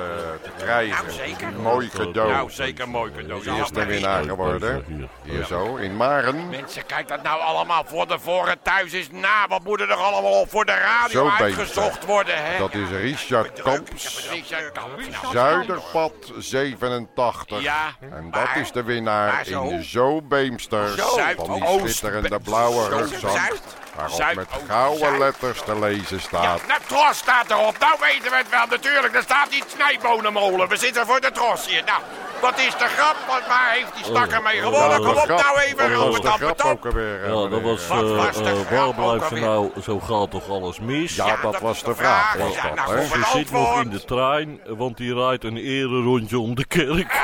te 0.42 0.50
krijgen. 0.58 1.04
Nou, 1.04 1.10
zeker. 1.10 1.46
Een 1.46 1.62
mooi 1.62 1.88
cadeau. 1.88 2.30
Nou, 2.30 2.50
zeker 2.50 2.88
mooi 2.88 3.12
cadeau. 3.16 3.42
De 3.42 3.50
eerste 3.50 3.86
winnaar 3.86 4.24
geworden. 4.24 4.84
Hier 5.22 5.44
zo, 5.44 5.76
in 5.76 5.96
Maren. 5.96 6.48
Mensen, 6.48 6.86
kijk 6.86 7.08
dat 7.08 7.22
nou 7.22 7.40
allemaal 7.40 7.84
voor 7.86 8.06
de 8.06 8.18
voren 8.18 8.62
thuis 8.62 8.92
is 8.92 9.10
na. 9.10 9.48
Wat 9.48 9.64
moet 9.64 9.80
er 9.80 9.86
nog 9.86 10.00
allemaal 10.00 10.40
op 10.40 10.50
voor 10.50 10.64
de 10.64 10.74
radio 10.74 11.28
uitgezocht 11.28 12.04
worden, 12.04 12.34
hè? 12.44 12.58
Dat 12.58 12.74
is 12.74 12.88
Richard 12.90 13.62
Kamps. 13.62 14.28
Richard 14.30 14.72
Kamps. 14.72 15.08
Nou, 15.22 15.32
Zuiderpad 15.32 16.12
87. 16.38 17.60
Ja. 17.60 17.94
En 18.00 18.30
dat 18.30 18.48
is 18.56 18.72
de 18.72 18.82
winnaar 18.82 19.48
in 19.48 19.68
de 19.68 19.84
Zo 19.84 20.22
Beemster 20.22 20.88
van 21.36 21.52
die 21.54 21.88
schitterende 21.88 22.40
blauwe 22.40 22.88
rugzak. 22.88 23.52
Waarop 23.96 24.16
Zuid- 24.16 24.36
met 24.36 24.46
Oost- 24.56 24.68
gouden 24.70 24.98
Zuid- 24.98 25.18
letters 25.18 25.62
te 25.64 25.78
lezen 25.78 26.16
Ja, 26.16 26.22
staat. 26.22 26.66
nou, 26.66 26.80
Tros 26.86 27.18
staat 27.18 27.50
erop. 27.50 27.78
Nou 27.78 27.96
weten 28.00 28.30
we 28.30 28.36
het 28.36 28.48
wel, 28.48 28.66
natuurlijk. 28.66 29.14
Er 29.14 29.22
staat 29.22 29.50
die 29.50 29.62
snijbonenmolen. 29.66 30.68
We 30.68 30.76
zitten 30.76 31.06
voor 31.06 31.20
de 31.20 31.32
Tros 31.32 31.66
hier. 31.66 31.84
Nou, 31.84 32.00
wat 32.44 32.58
is 32.58 32.76
de 32.78 32.84
grap? 32.96 33.16
Wat- 33.28 33.46
Waar 33.48 33.70
heeft 33.72 33.94
die 33.94 34.04
stakker 34.04 34.42
mee 34.42 34.56
gewonnen? 34.60 34.90
Ja, 34.90 34.96
Kom 34.96 35.06
op 35.08 35.14
nou 35.28 35.58
even, 35.60 36.68
ook 36.70 36.86
alweer? 36.86 37.18
Ja, 37.28 37.48
dat 37.48 37.60
was, 37.62 37.88
eh, 37.88 37.98
eh, 37.98 38.66
grap 38.66 38.70
waar 38.70 38.94
blijft 38.94 39.24
alweer? 39.24 39.40
nou, 39.40 39.70
zo 39.82 40.00
gaat 40.00 40.30
toch 40.30 40.48
alles 40.50 40.80
mis? 40.80 41.14
Ja, 41.16 41.26
dat 41.26 41.52
dat 41.52 41.60
was 41.60 41.82
de 41.82 41.94
vraag. 41.94 42.36
dat, 42.36 42.74
nou. 42.86 43.02
Ze 43.02 43.22
zit 43.32 43.50
nog 43.50 43.80
in 43.82 43.90
de 43.90 44.04
trein, 44.04 44.60
want 44.66 44.96
die 44.96 45.14
rijdt 45.14 45.44
een 45.44 45.56
erenrondje 45.56 46.38
om 46.38 46.54
de 46.54 46.64
kerk. 46.66 47.12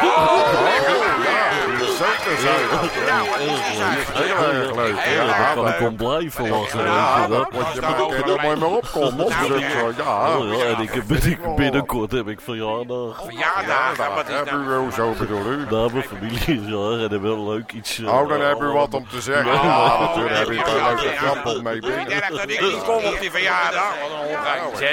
Zeker 2.00 2.42
dat. 2.70 2.80
Nou. 3.06 3.26
Heel 3.38 4.26
Ja, 4.26 5.26
erg 5.26 5.54
daar 5.54 5.74
kan 5.76 5.90
ik 5.90 5.96
blijven 5.96 6.48
lachen. 6.48 6.84
Dat? 7.30 7.48
Want 7.52 7.74
je 7.74 7.80
moet 7.98 8.12
er 8.14 8.26
nog 8.26 8.42
maar 8.42 8.58
mee 8.58 8.68
opkomen. 8.68 9.24
Of 9.24 9.40
Nou, 9.48 9.58
ja. 9.60 9.68
ja. 9.96 10.36
Oh, 10.38 10.56
ja, 10.58 10.64
en 10.64 10.80
ik 10.82 10.92
heb 10.92 11.04
binnen- 11.06 11.54
binnenkort 11.56 12.12
heb 12.12 12.28
ik 12.28 12.40
verjaardag. 12.40 13.22
Verjaardagen, 13.24 14.14
wat 14.14 14.28
is 14.28 14.50
nou? 14.50 15.09
Zo 15.18 15.18
bedoel 15.18 15.46
u? 15.52 15.64
Nou, 15.70 15.92
mijn 15.92 16.04
familie 16.04 16.38
is 16.46 16.66
en 16.92 17.00
hebben 17.00 17.22
wel 17.22 17.48
leuk 17.50 17.72
iets... 17.72 17.98
eh, 17.98 18.18
Oh, 18.20 18.28
dan 18.28 18.40
heb 18.40 18.62
u 18.62 18.66
wat 18.66 18.94
om 18.94 19.08
te 19.08 19.20
zeggen. 19.20 19.52
Ja, 19.52 19.98
natuurlijk 20.00 20.36
heb 20.36 20.46
je 20.48 20.54
een 20.66 20.84
leuke 20.84 21.16
grap 21.16 21.46
om 21.46 21.62
mee 21.62 21.74
Ik 21.74 21.80
binnen. 21.80 22.08
denk 22.08 22.28
dat 22.30 22.42
ik 22.42 22.60
niet 22.60 22.82
kom 22.82 23.04
op 23.04 23.16
die 23.20 23.30
verjaardag. 23.30 23.94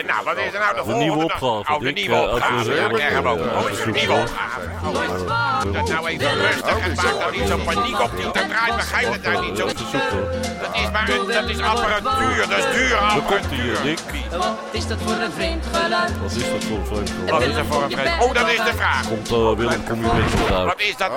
Nou, 0.08 0.24
wat 0.26 0.38
is 0.38 0.54
er 0.54 0.60
nou 0.60 0.76
de 0.76 0.84
De 0.92 0.98
nieuwe 0.98 1.20
volgende? 1.20 1.34
opgave, 1.34 1.74
Oh, 1.74 1.80
de 1.82 1.92
nieuwe 1.92 2.16
eh, 2.16 2.34
opgave. 2.34 2.74
Ja, 2.74 2.88
Oh, 2.88 3.70
is 3.72 3.78
dat 3.78 3.86
een 3.86 3.96
is 3.96 4.02
nieuwe 4.02 4.14
opgave. 4.22 5.72
Dat 5.72 5.90
nou 5.90 6.08
even 6.08 6.34
rustig 6.34 6.80
en 6.80 6.96
maak 6.96 7.20
nou 7.20 7.38
niet 7.38 7.48
zo 7.48 7.58
paniek 7.66 8.00
op 8.00 8.12
die 8.16 8.32
draait. 8.32 8.76
Begrijp 8.76 9.12
het 9.12 9.24
nou 9.24 9.46
niet 9.46 9.58
zo. 9.58 9.68
Zoeken. 9.92 10.42
Dat 10.62 10.76
is 10.76 10.92
maar 10.92 11.10
een, 11.10 11.28
dat 11.28 11.50
is 11.50 11.60
apparatuur, 11.62 12.48
dat 12.50 12.58
is 12.58 12.72
duur 12.76 12.96
apparatuur. 12.98 13.82
Dick. 13.84 14.00
Wat 14.32 14.56
is 14.72 14.88
dat 14.88 14.98
voor 15.02 15.14
een 15.14 15.32
vreemd 15.32 15.66
geluid? 15.74 16.20
Wat 16.22 16.32
is 16.32 16.50
dat 16.52 16.64
voor 16.64 16.78
een 16.78 16.86
vreemd 16.86 17.10
Wat 17.10 17.30
geluid? 17.30 17.50
is 17.50 17.56
er 17.56 17.66
voor 17.66 17.84
een 17.84 17.92
vreemd? 17.92 18.24
Oh, 18.24 18.34
dat 18.34 18.48
is 18.50 18.58
de 18.58 18.74
vraag. 18.76 19.08
Komt 19.08 19.32
eh, 19.32 19.52
Willem, 19.54 19.84
kom 19.88 19.96
je 20.06 20.12
met 20.14 20.32
je 20.32 20.64
Wat 20.66 20.82
is 20.82 20.98
dat? 20.98 21.12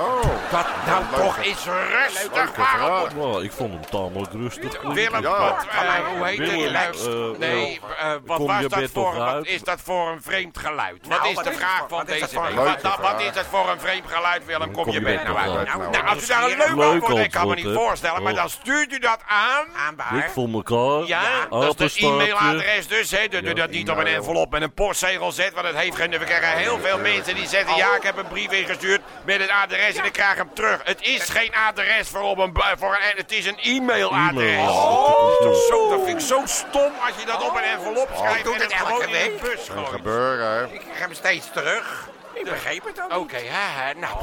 Dat 0.50 0.66
nou 0.86 1.04
toch 1.16 1.36
is 1.38 1.56
rustig. 1.64 2.56
Waarom 2.56 3.08
Nou, 3.16 3.44
ik 3.44 3.52
vond 3.52 3.72
hem 3.72 3.86
tamelijk 3.90 4.32
rustig. 4.32 4.70
klinken. 4.78 4.94
Willem, 4.94 5.22
Ja. 5.22 5.38
wat, 5.38 5.66
eh, 5.70 5.94
hoe 6.16 6.26
heet 6.26 6.38
Willem, 6.38 6.74
het? 6.74 7.06
eh, 7.06 7.38
nee, 7.38 7.80
eh, 8.00 8.12
wat 8.26 8.38
was 8.38 8.62
dat 8.68 8.90
voor, 8.92 9.14
wat 9.16 9.46
is 9.46 9.62
dat 9.62 9.80
voor 9.84 10.08
een 10.10 10.22
vreemd 10.22 10.58
geluid? 10.58 10.96
Wat 11.00 11.08
Nou, 11.18 11.28
is 11.28 11.34
wat 11.34 11.44
de 11.44 11.50
is 11.50 11.56
vraag 11.56 11.78
van 11.88 11.98
wat 11.98 12.08
is 12.08 12.20
deze 12.20 12.34
dat 12.34 12.44
week? 12.46 12.54
Wat, 12.82 12.98
wat 13.00 13.20
is 13.20 13.32
dat 13.32 13.46
voor 13.50 13.68
een 13.70 13.80
vreemd 13.80 14.04
geluid, 14.06 14.46
Willem? 14.46 14.72
Kom 14.72 14.90
je 14.90 15.00
bed 15.00 15.24
nou 15.24 15.36
uit? 15.36 15.68
Nou, 15.90 16.06
als 16.06 16.22
u 16.24 16.26
daar 16.26 16.42
een 16.42 16.56
leuk 16.76 16.86
antwoord 16.92 17.16
heeft, 17.16 17.30
kan 17.34 17.48
me 17.48 17.54
niet 17.54 17.74
voorstellen. 17.74 18.22
Maar 18.22 18.32
Oh. 18.32 18.38
dan 18.38 18.48
stuurt 18.60 18.92
u 18.92 18.98
dat 18.98 19.18
aan. 19.26 19.66
Aan 19.86 19.96
waar? 19.96 20.12
Dik 20.12 20.30
voor 20.30 20.48
elkaar. 20.52 21.06
Ja, 21.06 21.46
dat 21.50 21.80
is 21.80 21.94
de 21.94 22.06
e-mailadres 22.06 22.86
dus. 22.88 23.10
Hè. 23.10 23.28
Dat 23.28 23.42
u 23.42 23.52
dat 23.52 23.70
niet 23.70 23.90
op 23.90 23.96
een 23.98 24.06
envelop 24.06 24.50
met 24.50 24.62
een 24.62 24.74
postzegel 24.74 25.32
zet. 25.32 25.52
Want 25.54 25.66
het 25.66 25.76
heeft 25.76 25.96
geen... 25.96 26.10
We 26.10 26.24
krijgen 26.24 26.58
heel 26.58 26.78
veel 26.78 26.98
mensen 26.98 27.34
die 27.34 27.46
zeggen... 27.46 27.76
Ja, 27.76 27.96
ik 27.96 28.02
heb 28.02 28.16
een 28.16 28.28
brief 28.28 28.50
ingestuurd 28.52 29.00
met 29.24 29.40
het 29.40 29.50
adres 29.50 29.94
en 29.96 30.04
ik 30.04 30.12
krijg 30.12 30.36
hem 30.36 30.50
terug. 30.54 30.80
Het 30.84 31.02
is 31.02 31.28
geen 31.28 31.52
adres 31.68 32.08
voor 32.08 32.22
op 32.22 32.38
een... 32.38 32.54
Voor 32.78 32.98
een 33.00 33.16
het 33.16 33.32
is 33.32 33.46
een 33.46 33.58
e-mailadres. 33.58 34.52
E-mail. 34.52 34.72
Oh, 34.72 35.42
dat, 35.42 35.90
dat 35.90 36.04
vind 36.04 36.20
ik 36.20 36.26
zo 36.26 36.42
stom 36.44 36.92
als 37.06 37.20
je 37.20 37.26
dat 37.26 37.48
op 37.48 37.56
een 37.56 37.62
envelop 37.62 38.08
schrijft 38.16 38.44
doet 38.44 38.54
en 38.54 38.60
het 38.60 38.72
het 38.72 38.80
gewoon 38.82 39.00
elke 39.02 39.04
in 39.06 39.12
de 39.12 39.18
week. 39.18 39.40
bus 39.40 39.66
Kan 39.66 39.76
gooit. 39.76 39.88
gebeuren, 39.88 40.46
hè? 40.46 40.64
Ik 40.64 40.80
krijg 40.80 40.98
hem 40.98 41.14
steeds 41.14 41.46
terug. 41.52 42.08
Ik 42.34 42.44
begreep 42.44 42.84
het 42.84 43.02
ook 43.12 43.20
Oké, 43.20 43.36
hè, 43.36 43.82
hè, 43.82 43.94
nou, 44.00 44.14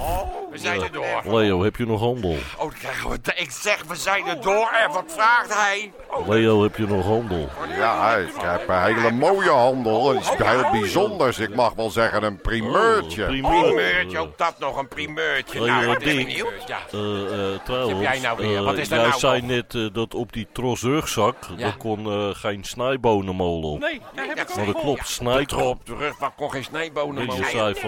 we 0.51 0.57
zijn 0.57 0.81
er 0.81 0.91
door. 0.91 1.21
Leo, 1.39 1.63
heb 1.63 1.75
je 1.75 1.85
nog 1.85 1.99
handel? 1.99 2.31
Oh, 2.31 2.57
dan 2.57 2.73
krijgen 2.79 3.09
we... 3.09 3.17
Ik 3.35 3.51
zeg, 3.51 3.83
we 3.87 3.95
zijn 3.95 4.27
er 4.27 4.41
door. 4.41 4.69
En 4.83 4.91
wat 4.91 5.03
vraagt 5.07 5.53
hij? 5.53 5.91
Leo, 6.27 6.63
heb 6.63 6.77
je 6.77 6.87
nog 6.87 7.05
handel? 7.05 7.49
Ja, 7.77 8.15
ik 8.15 8.33
heb 8.41 8.69
een 8.69 8.83
hele 8.83 9.11
mooie 9.11 9.49
handel. 9.49 10.15
Iets 10.15 10.29
heel 10.37 10.69
bijzonders. 10.71 11.39
Ik 11.39 11.55
mag 11.55 11.73
wel 11.73 11.89
zeggen 11.89 12.23
een 12.23 12.41
primeurtje. 12.41 13.21
Oh, 13.23 13.27
primeur. 13.29 13.61
Primeurtje, 13.63 14.19
ook 14.19 14.37
dat 14.37 14.59
nog, 14.59 14.77
een 14.77 14.87
primeurtje. 14.87 15.59
Oh, 15.61 15.65
Nou, 15.67 15.85
dat 15.85 16.01
is 16.01 16.13
Dick. 16.15 16.25
benieuwd. 16.25 16.67
Ja. 16.67 16.77
Eh, 16.91 17.53
eh, 17.53 17.59
trouwens, 17.63 17.91
heb 17.93 18.01
jij 18.01 18.19
nou 18.19 18.37
weer? 18.37 18.57
eh, 18.57 18.63
Wat 18.63 18.77
is 18.77 18.87
jij 18.89 18.97
nou 18.97 19.19
zei 19.19 19.41
net 19.41 19.75
eh, 19.75 19.87
dat 19.93 20.13
op 20.15 20.33
die 20.33 20.47
tros 20.53 20.81
rugzak, 20.81 21.35
Ja. 21.49 21.63
daar 21.63 21.77
kon 21.77 22.05
eh, 22.11 22.29
geen 22.35 22.63
snijbonenmolen 22.63 23.69
op. 23.69 23.79
Nee, 23.79 24.01
daar 24.15 24.25
heb 24.27 24.37
ik 24.49 24.55
Maar 24.55 24.65
dat 24.65 24.79
klopt, 24.79 25.07
snijkrop. 25.07 25.65
Op 25.79 25.85
de 25.85 25.95
rug, 25.95 26.19
maar 26.19 26.31
kon 26.37 26.51
geen 26.51 26.63
snijbonen 26.63 27.13
Nee, 27.15 27.23
je 27.25 27.31
mogen. 27.31 27.43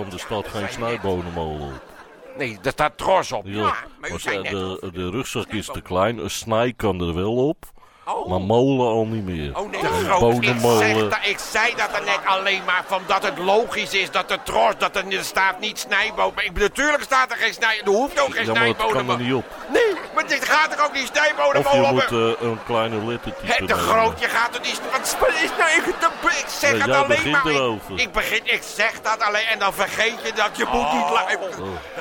Van, 0.09 0.37
er 0.37 0.43
staat 0.43 0.47
geen 0.47 0.69
snijbonenmolen 0.69 1.61
op. 1.61 1.81
Nee, 2.37 2.57
daar 2.61 2.71
staat 2.71 2.97
tros 2.97 3.31
op. 3.31 3.45
Ja, 3.45 3.75
maar 3.99 4.11
u 4.11 4.19
zei 4.19 4.41
net 4.41 4.51
de, 4.51 4.89
de 4.93 5.09
rugzak 5.09 5.47
is 5.47 5.65
te 5.65 5.81
klein, 5.81 6.17
een 6.17 6.29
snij 6.29 6.73
kan 6.73 7.01
er 7.01 7.15
wel 7.15 7.47
op, 7.47 7.65
Oh. 8.13 8.27
maar 8.29 8.41
molen 8.41 8.87
al 8.87 9.05
niet 9.05 9.25
meer. 9.25 9.57
Oh 9.57 9.71
nee, 9.71 9.81
Een 9.83 10.05
groot. 10.05 10.43
Ik, 10.43 10.55
zeg 10.77 10.93
dat, 11.09 11.19
ik 11.21 11.39
zei 11.51 11.75
dat 11.75 11.89
er 11.93 12.03
net 12.05 12.19
alleen 12.25 12.61
maar 12.65 12.83
van 12.87 13.01
dat 13.07 13.23
het 13.23 13.37
logisch 13.37 13.93
is 13.93 14.11
dat 14.11 14.31
er 14.31 14.43
tros, 14.43 14.73
dat 14.77 14.95
er, 14.95 15.07
er 15.17 15.23
staat 15.23 15.59
niet 15.59 15.79
snijboon. 15.79 16.31
Maar 16.35 16.43
ik, 16.43 16.57
natuurlijk 16.59 17.03
staat 17.03 17.31
er 17.31 17.37
geen 17.37 17.53
snij, 17.53 17.81
er 17.85 17.89
hoeft 17.91 18.19
ook 18.19 18.35
geen 18.35 18.45
Ja, 18.45 18.53
maar 18.53 18.65
het 18.67 18.77
kan 18.77 19.09
er 19.09 19.17
niet 19.17 19.33
op. 19.33 19.45
Nee, 19.73 19.93
maar 20.15 20.27
dit 20.27 20.45
gaat 20.45 20.73
er 20.77 20.83
ook 20.85 20.93
niet 20.93 21.07
snijbonen 21.13 21.65
Of 21.65 21.73
je 21.73 21.79
moet 21.91 22.03
eh, 22.39 22.47
een 22.49 22.59
kleine 22.65 23.05
lettertype 23.05 23.45
Het 23.45 23.55
te 23.57 23.63
nemen. 23.63 23.77
groot, 23.79 24.19
je 24.19 24.27
gaat 24.27 24.55
er 24.55 24.61
niet... 24.61 24.81
Wat 24.91 25.01
is 25.41 25.49
nou... 25.57 25.69
Ik, 25.69 25.85
ik 26.39 26.45
zeg 26.47 26.71
Ja, 26.71 26.77
het 26.77 26.95
alleen 26.95 27.31
maar... 27.31 27.45
Ik, 27.47 27.53
erover. 27.53 27.99
ik 27.99 28.11
begin... 28.11 28.41
Ik 28.43 28.61
zeg 28.75 29.01
dat 29.01 29.19
alleen 29.21 29.45
en 29.45 29.59
dan 29.59 29.73
vergeet 29.73 30.15
je 30.23 30.33
dat 30.33 30.49
je 30.57 30.65
moet 30.71 30.93
niet... 30.93 31.09
la- 31.09 31.29
Ik, 31.29 31.39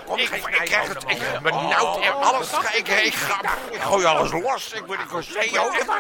komt 0.07 0.21
ik, 0.21 0.31
ik 0.35 0.61
krijg 0.65 0.89
het... 0.89 1.05
Ik 1.07 1.19
ben 1.33 1.43
benauwd 1.43 2.01
en 2.01 2.13
alles... 2.15 2.51
Ik, 2.73 2.89
ik, 2.89 3.15
ga, 3.15 3.41
ik 3.71 3.81
gooi 3.81 4.05
alles 4.05 4.33
los. 4.33 4.73
Ik 4.73 4.83
word... 4.87 5.01
Ik 5.01 5.09
word 5.11 5.27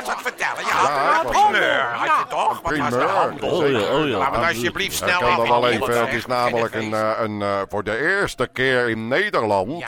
Wou 0.04 0.10
het 0.16 0.22
vertellen. 0.22 0.64
Je 0.64 0.70
had 0.70 0.88
Ja, 0.88 1.20
een 1.20 1.30
primeur, 1.30 1.80
had 1.82 2.06
je 2.06 2.24
toch? 2.28 2.60
Wat 2.62 2.76
was 2.76 2.90
de 2.90 2.98
handel? 3.06 3.48
Oh 3.50 3.68
ja, 3.70 3.78
oh 3.78 4.08
ja. 4.08 4.18
Laat 4.18 4.30
me 4.30 4.46
alsjeblieft 4.46 5.00
Ik 5.02 5.08
snel 5.08 5.18
kan 5.20 5.40
af. 5.40 5.48
wel 5.48 5.68
even, 5.68 6.00
het 6.00 6.12
is 6.14 6.26
namelijk 6.26 6.74
een, 6.74 6.94
eh, 6.94 7.10
een, 7.18 7.42
eh, 7.42 7.48
voor 7.68 7.84
de 7.84 7.98
eerste 7.98 8.48
keer 8.52 8.88
in 8.88 9.08
Nederland 9.08 9.84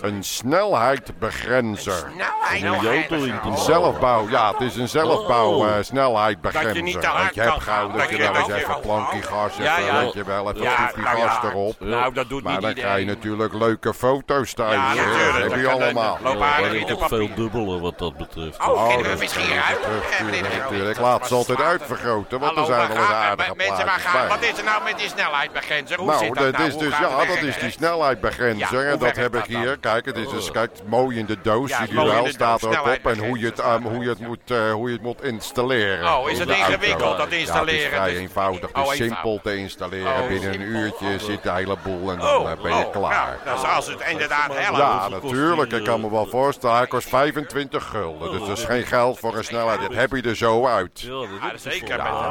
een 0.00 0.22
snelheidbegrenzer. 0.24 2.04
Een 2.52 2.64
Een 2.64 3.30
maken. 3.42 3.58
zelfbouw, 3.58 4.28
ja, 4.28 4.50
het 4.52 4.60
is 4.60 4.76
een 4.76 4.88
zelfbouw 4.88 5.52
Oh. 5.54 5.62
eh, 5.66 5.68
Dat 5.68 5.76
je 5.78 5.84
snelheidbegrenzer. 5.84 6.82
niet 6.82 7.00
te 7.00 7.06
hard 7.06 7.22
Want 7.22 7.34
je 7.34 7.40
hebt 7.40 7.62
gauw 7.62 7.88
dat 7.88 7.98
Dat 7.98 8.08
je 8.10 8.16
wel 8.16 8.34
eens 8.36 8.46
dat 8.48 8.56
even 8.56 8.80
plankie 8.80 9.22
gas, 9.22 9.56
ja. 9.56 9.76
weet 9.76 10.12
je 10.12 10.24
wel, 10.24 10.50
even 10.52 10.62
nou 11.02 11.16
gas 11.16 11.38
ja. 11.42 11.48
erop. 11.48 11.74
Nou, 11.80 12.14
dat 12.14 12.28
doet 12.28 12.42
Maar 12.42 12.52
niet 12.52 12.62
dan 12.62 12.74
krijg 12.74 12.98
je 12.98 13.04
natuurlijk 13.04 13.52
leuke 13.54 13.94
foto's 13.94 14.52
thuis. 14.54 14.74
Ja, 14.74 14.94
natuurlijk. 14.94 15.32
Dat 15.32 15.42
heb 15.42 15.50
Dat 15.50 15.60
je 15.60 15.70
allemaal. 15.70 16.18
Loop 16.22 16.38
Ja, 16.38 16.44
aardig 16.54 16.72
in 16.72 16.80
is 16.80 16.86
de 16.86 16.96
toch 16.96 17.08
veel 17.08 17.18
papier. 17.28 17.36
dubbele 17.36 17.80
wat 17.80 17.98
dat 17.98 18.16
betreft. 18.16 18.60
Oh, 18.60 18.68
Oh, 18.68 18.86
kunnen 18.86 19.02
we 19.02 19.08
dat 19.10 19.18
misschien 19.18 19.43
uit? 19.52 19.78
natuurlijk. 20.20 20.90
Ik 20.90 20.94
Groot. 20.94 20.98
laat 20.98 21.26
ze 21.28 21.34
altijd 21.34 21.60
uitvergroten, 21.60 22.40
want 22.40 22.56
er 22.58 22.64
zijn 22.64 22.88
wel 22.88 22.96
eens 22.96 23.08
aardige 23.10 23.54
Mensen, 23.56 23.84
waar 23.86 23.98
gaan, 24.00 24.28
wat 24.28 24.42
is 24.42 24.58
er 24.58 24.64
nou 24.64 24.84
met 24.84 24.98
die 24.98 25.08
snelheidbegrenzer? 25.08 25.96
Hoe 25.98 26.06
Nou, 26.06 26.18
zit 26.24 26.34
dat 26.34 26.44
dat 26.44 26.52
nou? 26.52 26.68
is 26.68 26.76
dus, 26.76 26.98
ja, 26.98 27.24
dat 27.26 27.42
is 27.42 27.58
die 27.58 27.70
snelheidbegrenzer. 27.70 28.84
Ja, 28.84 28.90
en 28.92 28.98
dat 28.98 29.16
heb 29.16 29.34
ik 29.36 29.52
dan? 29.52 29.60
hier. 29.60 29.78
Kijk, 29.78 30.04
het 30.04 30.16
is 30.16 30.28
dus, 30.28 30.50
kijk, 30.50 30.70
mooi 30.86 31.18
in 31.18 31.26
de 31.26 31.36
doos. 31.42 31.70
Ja, 31.70 31.80
in 31.88 31.94
wel, 31.94 32.26
staat 32.28 32.62
erop 32.62 32.86
op. 33.04 33.10
En 33.12 33.26
hoe 33.26 33.38
je 33.38 33.46
het, 33.46 33.58
um, 33.58 33.82
hoe 33.86 34.02
je 34.02 34.08
het, 34.08 34.18
moet, 34.20 34.50
eh, 34.50 34.72
hoe 34.72 34.88
je 34.88 34.94
het 34.94 35.02
moet 35.02 35.22
installeren. 35.22 36.14
Oh, 36.16 36.30
is 36.30 36.38
het 36.38 36.48
ingewikkeld, 36.48 37.16
dat 37.18 37.30
Ja, 37.30 37.36
installeren? 37.36 37.74
het 37.74 37.82
is 37.92 37.96
vrij 37.98 38.10
Dus- 38.10 38.18
eenvoudig. 38.18 38.60
Het 38.60 38.76
Oh, 38.86 38.92
is 38.94 39.00
eenvoudig. 39.00 39.16
simpel 39.16 39.40
te 39.42 39.56
installeren. 39.56 40.12
Oh, 40.22 40.28
Binnen 40.28 40.54
een 40.54 40.60
uurtje 40.60 41.18
zit 41.18 41.42
de 41.42 41.52
hele 41.52 41.76
boel 41.82 42.10
en 42.10 42.18
dan 42.18 42.36
Oh, 42.36 42.50
eh, 42.50 42.60
ben 42.62 42.76
je 42.76 42.84
oh, 42.86 42.92
klaar. 42.92 43.38
dus 43.44 43.62
als 43.74 43.86
het 43.86 44.00
inderdaad 44.08 44.54
helpt. 44.54 44.78
Ja, 44.78 45.08
natuurlijk. 45.08 45.70
die, 45.70 45.78
Ik 45.78 45.84
kan 45.84 46.00
me 46.00 46.10
wel 46.10 46.26
voorstellen. 46.26 46.76
Hij 46.76 46.86
kost 46.86 47.08
25 47.08 47.88
gulden. 47.88 48.30
Dus 48.38 48.48
dat 48.48 48.58
is 48.58 48.64
geen 48.64 48.84
geld 48.86 49.18
voor 49.18 49.33
een 49.36 49.44
snelheid. 49.44 49.80
Dat 49.80 49.94
heb 49.94 50.12
je 50.12 50.22
er 50.22 50.36
zo 50.36 50.66
uit. 50.66 51.00
Ja, 51.00 51.56
zeker. 51.56 51.98
eh, 51.98 52.30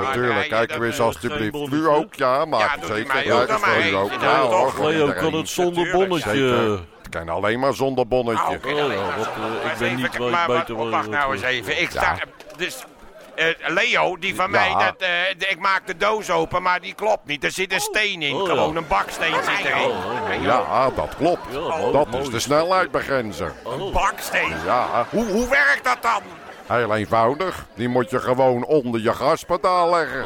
Natuurlijk, 0.00 0.48
kijk 0.48 0.70
er 0.70 0.84
eens 0.84 0.98
eh, 0.98 1.04
alstublieft. 1.04 1.56
geen 1.56 1.72
U 1.72 1.86
ook, 1.88 2.14
ja, 2.14 2.44
u 2.44 2.86
zeker. 2.86 3.24
Ja, 3.26 3.40
ook, 3.40 3.48
dat 3.48 3.60
is 3.78 3.92
ook. 3.92 4.12
Ja, 4.20 4.48
Leo, 4.88 5.12
kan 5.12 5.34
het 5.34 5.48
zonder 5.48 5.90
bonnetje? 5.92 6.80
Het 7.02 7.10
kan 7.10 7.28
alleen 7.28 7.60
maar 7.60 7.74
zonder 7.74 8.08
bonnetje. 8.08 8.42
Oh, 8.42 8.50
oké, 8.50 8.68
Oh, 8.68 8.92
ja, 8.92 9.16
wat, 9.16 9.26
eh, 9.26 9.32
ik 9.32 9.64
maar 9.64 9.74
ben 9.78 9.88
even- 9.88 9.96
niet 9.96 10.18
maar 10.30 10.46
wat- 10.46 10.58
beter 10.66 10.90
Wacht 10.90 11.08
nou 11.08 11.32
eens 11.32 11.42
even. 11.42 11.80
Ik 11.82 11.90
sta... 11.90 12.18
Dus... 12.56 12.84
eh, 13.34 13.46
Leo, 13.66 14.18
die 14.18 14.34
van 14.34 14.50
mij, 14.50 14.68
dat, 14.72 14.94
eh, 15.08 15.50
ik 15.50 15.58
maak 15.58 15.86
de 15.86 15.96
doos 15.96 16.30
open, 16.30 16.62
maar 16.62 16.80
die 16.80 16.94
klopt 16.94 17.26
niet. 17.26 17.44
Er 17.44 17.50
zit 17.50 17.72
een 17.72 17.80
steen 17.80 18.22
in, 18.22 18.34
Oh, 18.34 18.40
ja. 18.46 18.46
gewoon 18.54 18.76
een 18.76 18.86
baksteen 18.88 19.34
zit 19.34 19.64
erin. 19.64 19.90
Oh, 19.90 20.42
Ja, 20.42 20.90
dat 20.90 21.16
klopt. 21.16 21.52
Dat 21.92 22.10
mooi. 22.10 22.22
is 22.22 22.30
de 22.30 22.40
snelheidbegrenzer. 22.40 23.52
Een 23.64 23.92
baksteen? 23.92 24.54
Ja, 24.64 25.06
Hoe, 25.10 25.24
hoe 25.26 25.48
werkt 25.48 25.84
dat 25.84 26.02
dan? 26.02 26.22
Heel 26.66 26.94
eenvoudig. 26.94 27.66
Die 27.74 27.88
moet 27.88 28.10
je 28.10 28.20
gewoon 28.20 28.64
onder 28.64 29.00
je 29.00 29.12
gaspedaal 29.14 29.90
leggen. 29.90 30.20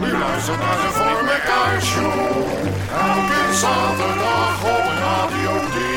Nu 0.00 0.18
luistert 0.18 0.58
naar 0.58 0.76
de 0.76 1.78
show. 1.80 2.12
Elke 3.00 3.54
zaterdag 3.54 4.62
op 4.64 4.84
Radio 4.98 5.70
3. 5.70 5.89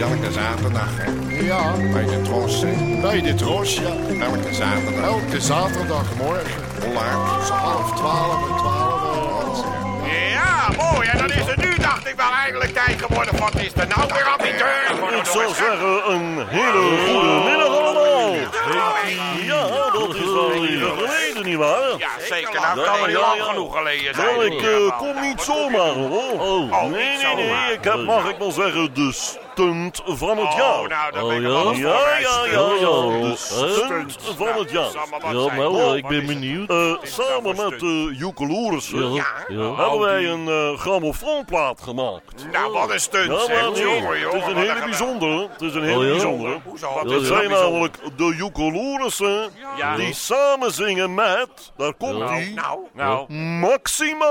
Elke 0.00 0.32
zaterdag, 0.32 0.88
hè? 0.96 1.10
Ja, 1.44 1.72
Bij 1.92 2.04
de 2.04 2.20
tros, 2.22 2.60
hè? 2.60 3.00
bij 3.00 3.20
de 3.22 3.34
tros, 3.34 3.74
ja. 3.74 3.90
Elke 4.24 4.54
zaterdag. 4.54 5.04
Elke 5.04 5.40
zaterdagmorgen. 5.40 6.62
Hoe 6.82 6.92
laat? 6.94 7.46
Zo 7.46 7.52
half 7.52 7.92
twaalf 7.96 8.48
en 8.48 8.56
twaalf. 8.56 9.64
Ja, 10.32 10.68
mooi. 10.92 11.08
En 11.08 11.18
dan 11.18 11.30
is 11.30 11.46
het 11.46 11.56
nu, 11.56 11.74
dacht 11.76 12.06
ik, 12.08 12.14
wel 12.16 12.32
eindelijk 12.44 12.72
tijd 12.74 13.02
geworden. 13.02 13.38
Wat 13.38 13.54
is 13.54 13.72
er 13.76 13.86
nou 13.96 14.06
weer 14.12 14.24
aan 14.26 14.38
die 14.42 14.52
deur? 14.56 15.18
Ik 15.18 15.24
zou 15.24 15.54
zeggen, 15.54 16.12
een 16.12 16.46
hele 16.48 16.98
goede 17.06 17.50
middag 17.50 17.78
allemaal. 17.78 18.34
Ja, 19.42 19.66
dat 19.92 20.14
is 20.14 20.24
wel 20.24 20.52
even 20.52 20.90
geleden, 20.96 21.44
nietwaar? 21.44 21.98
Ja, 21.98 22.08
zeker. 22.28 22.60
Nou, 22.60 22.84
kan 22.84 23.00
er 23.00 23.06
niet 23.08 23.16
lang 23.16 23.42
genoeg 23.42 23.76
geleden 23.76 24.14
zijn. 24.14 24.26
Wel, 24.26 24.44
ik 24.44 24.62
eh, 24.62 24.98
kom 24.98 25.20
niet 25.20 25.40
zomaar 25.40 25.92
hoor. 25.92 26.40
Oh, 26.40 26.82
nee, 26.82 27.16
nee, 27.16 27.34
nee. 27.34 27.72
Ik 27.72 27.84
heb, 27.84 27.96
mag 28.04 28.28
ik 28.28 28.36
wel 28.38 28.50
zeggen, 28.52 28.94
de 28.94 29.12
stunt 29.58 30.02
van 30.04 30.28
het 30.38 30.46
Oh, 30.46 30.56
jaar. 30.56 30.88
nou, 30.88 31.12
daar 31.12 31.22
Oh, 31.22 31.28
ben 31.28 31.36
ik 31.36 31.76
ja? 31.76 31.90
Ja, 31.90 32.18
ja, 32.18 32.44
ja, 32.52 32.74
ja. 32.80 32.88
Oh, 32.88 33.20
De 33.22 33.34
stunt 33.36 34.18
van 34.36 34.46
het 34.58 34.70
jaar. 34.70 34.88
Ja, 35.22 35.32
nou, 35.32 35.64
Oh, 35.74 35.96
ik 35.96 36.06
ben 36.06 36.26
benieuwd. 36.26 36.70
Eh, 36.70 36.92
samen 37.02 37.56
met 37.56 37.80
de 37.80 38.14
Joekeloerissen 38.18 39.12
Ja, 39.12 39.24
Ja. 39.48 39.56
ja. 39.62 39.74
hebben 39.74 39.98
wij 40.00 40.24
een 40.24 40.48
eh 40.48 40.78
grammofoonplaat 40.78 41.80
gemaakt. 41.82 42.46
Nou, 42.52 42.72
wat 42.72 42.90
een 42.90 43.00
stunt, 43.00 43.30
Ja, 43.32 43.38
zeg. 43.38 43.62
maar 43.62 43.70
nee, 43.70 43.82
Jongen, 43.82 44.20
het 44.20 44.34
is 44.34 44.46
een 44.46 44.56
hele 44.56 44.80
bijzondere. 44.84 45.48
Het 45.52 45.60
is 45.62 45.74
een 45.74 45.82
hele 45.82 45.96
Oh, 45.98 46.04
ja? 46.04 46.10
bijzondere. 46.10 46.58
Hoezo? 46.64 46.86
Het 46.98 47.08
zijn 47.08 47.18
bijzonder? 47.18 47.58
namelijk 47.60 47.96
de 48.16 48.34
Joekeloerissen 48.36 49.50
Ja. 49.76 49.96
die 49.96 50.14
samen 50.14 50.72
zingen 50.72 51.14
met, 51.14 51.48
daar 51.76 51.94
komt 51.94 52.18
Ja. 52.18 52.36
ie, 52.38 52.54
Nou, 52.54 52.78
nou. 52.92 53.32
Maxima. 53.32 54.26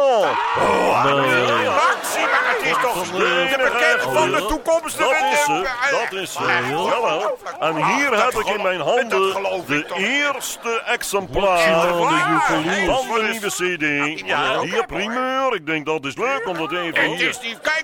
Nee. 1.04 1.70
Maxima, 1.70 2.40
het 2.44 2.62
is 2.64 2.72
toch 2.82 3.06
Van, 3.08 3.18
de 3.20 3.48
eh, 3.50 3.58
bekend 3.72 4.06
oh, 4.06 4.14
van 4.14 4.32
de 4.32 4.46
toekomstige... 4.46 5.13
Dat 5.20 5.32
is 5.32 5.44
ze, 5.44 5.68
dat 5.92 6.22
is 6.22 6.34
ze. 6.34 6.44
Jawel. 6.70 7.38
En 7.60 7.76
hier 7.76 8.24
heb 8.24 8.34
ik 8.34 8.48
in 8.48 8.62
mijn 8.62 8.80
handen 8.80 9.34
de 9.68 9.86
eerste 9.98 10.82
exemplaar 10.86 11.88
van 11.88 12.08
de 12.08 12.40
van 12.48 12.64
Joekeloers. 12.64 13.08
de 13.08 13.58
nieuwe 13.58 14.16
CD. 14.16 14.20
Ja, 14.26 14.60
Hier 14.60 14.86
primeur. 14.86 15.56
Ik 15.56 15.66
denk 15.66 15.86
dat 15.86 16.06
is 16.06 16.16
leuk 16.16 16.48
om 16.48 16.58
dat 16.58 16.72
even 16.72 17.22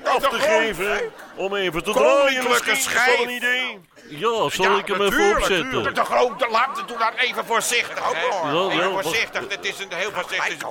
af 0.04 0.30
te 0.30 0.40
geven. 0.40 1.12
Om 1.36 1.56
even 1.56 1.84
te 1.84 1.92
draaien 1.92 2.44
misschien. 2.50 2.74
Is 2.74 2.84
dat 2.84 3.20
een 3.24 3.30
idee? 3.30 3.80
Ja, 4.10 4.50
zal 4.50 4.78
ik 4.78 4.88
hem 4.88 5.02
even 5.02 5.36
opzetten? 5.36 5.94
De 5.94 6.04
grote, 6.04 6.48
laat 6.52 6.84
doe 6.88 6.98
dat 6.98 7.12
even 7.16 7.46
voorzichtig. 7.46 8.04
ja, 8.44 8.70
even 8.70 8.92
voorzichtig. 8.92 9.42
Het 9.50 9.66
is 9.66 9.80
een 9.80 9.94
heel 9.94 10.12
voorzichtig. 10.12 10.68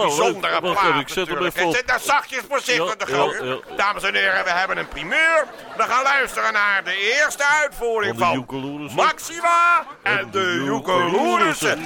bijzondere 0.00 0.60
plaat 0.60 0.84
even, 0.84 1.00
ik 1.00 1.08
zet 1.08 1.28
hem 1.28 1.44
even 1.44 1.66
op. 1.66 1.74
Zet 1.74 1.86
daar 1.86 2.00
zachtjes 2.00 2.42
voorzichtig 2.48 2.96
de 2.96 3.06
grote. 3.06 3.62
Dames 3.76 4.02
en 4.02 4.14
heren, 4.14 4.44
we 4.44 4.50
hebben 4.50 4.76
een 4.78 4.88
primeur. 4.88 5.46
We 5.84 5.90
gaan 5.90 6.02
luisteren 6.02 6.52
naar 6.52 6.84
de 6.84 7.14
eerste 7.20 7.44
uitvoering 7.62 8.18
Van 8.18 8.20
de 8.20 8.24
van 8.24 8.34
Joekeloerissen. 8.34 8.96
Maxima 8.96 9.86
en 10.02 10.28
de 10.30 10.62
Joekeloerissen. 10.64 11.78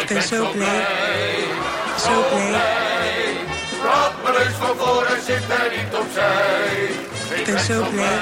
Ik 0.00 0.08
ben 0.08 0.22
zo 0.22 0.50
blij. 0.50 1.44
Zo 1.98 2.22
blij. 2.28 3.36
Laat 3.84 4.12
me 4.22 4.44
eens 4.44 4.54
van 4.54 4.76
voren, 4.76 5.22
zit 5.22 5.50
er 5.50 5.72
niet 5.76 5.94
opzij. 5.94 6.90
Ik 7.38 7.44
ben 7.44 7.58
zo 7.58 7.84
blij. 7.90 8.18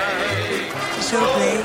Zo 1.11 1.19
blij. 1.35 1.61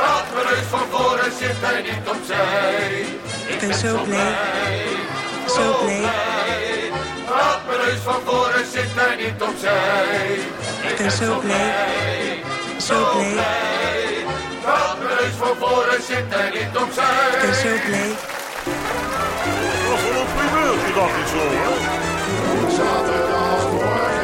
Laat 0.00 0.24
me 0.34 0.56
eens 0.56 0.66
van 0.70 0.86
voren, 0.90 1.32
zit 1.38 1.62
er 1.62 1.82
niet 1.82 2.08
opzij. 2.08 3.04
Ik 3.46 3.60
ben 3.60 3.74
zo 3.74 4.02
blij. 4.02 4.34
Zo 5.46 5.84
blij. 5.84 6.37
Laat 7.38 7.60
me 7.68 7.90
eens 7.90 8.00
van 8.04 8.20
voren, 8.24 8.64
zit 8.72 8.90
er 9.06 9.16
niet 9.22 9.42
opzij. 9.48 10.38
Ik 10.90 10.96
ben 10.98 11.10
zo 11.10 11.38
blij. 11.38 12.42
Zo 12.88 12.98
blij. 13.32 14.24
Laat 14.64 14.98
me 15.02 15.10
eens 15.24 15.36
van 15.38 15.56
voren, 15.60 16.02
zit 16.08 16.28
er 16.40 16.50
niet 16.58 16.76
opzij. 16.82 17.28
Ik 17.34 17.40
ben 17.40 17.54
zo 17.54 17.72
blij. 17.86 18.10
Dat 18.64 19.90
was 19.90 20.02
wel 20.10 20.20
een 20.20 20.32
primeurtje, 20.36 20.92
dacht 20.94 21.16
ik 21.22 21.26
zo. 21.34 21.42
hè? 21.58 21.68
Zaterdagmorgen 22.76 24.17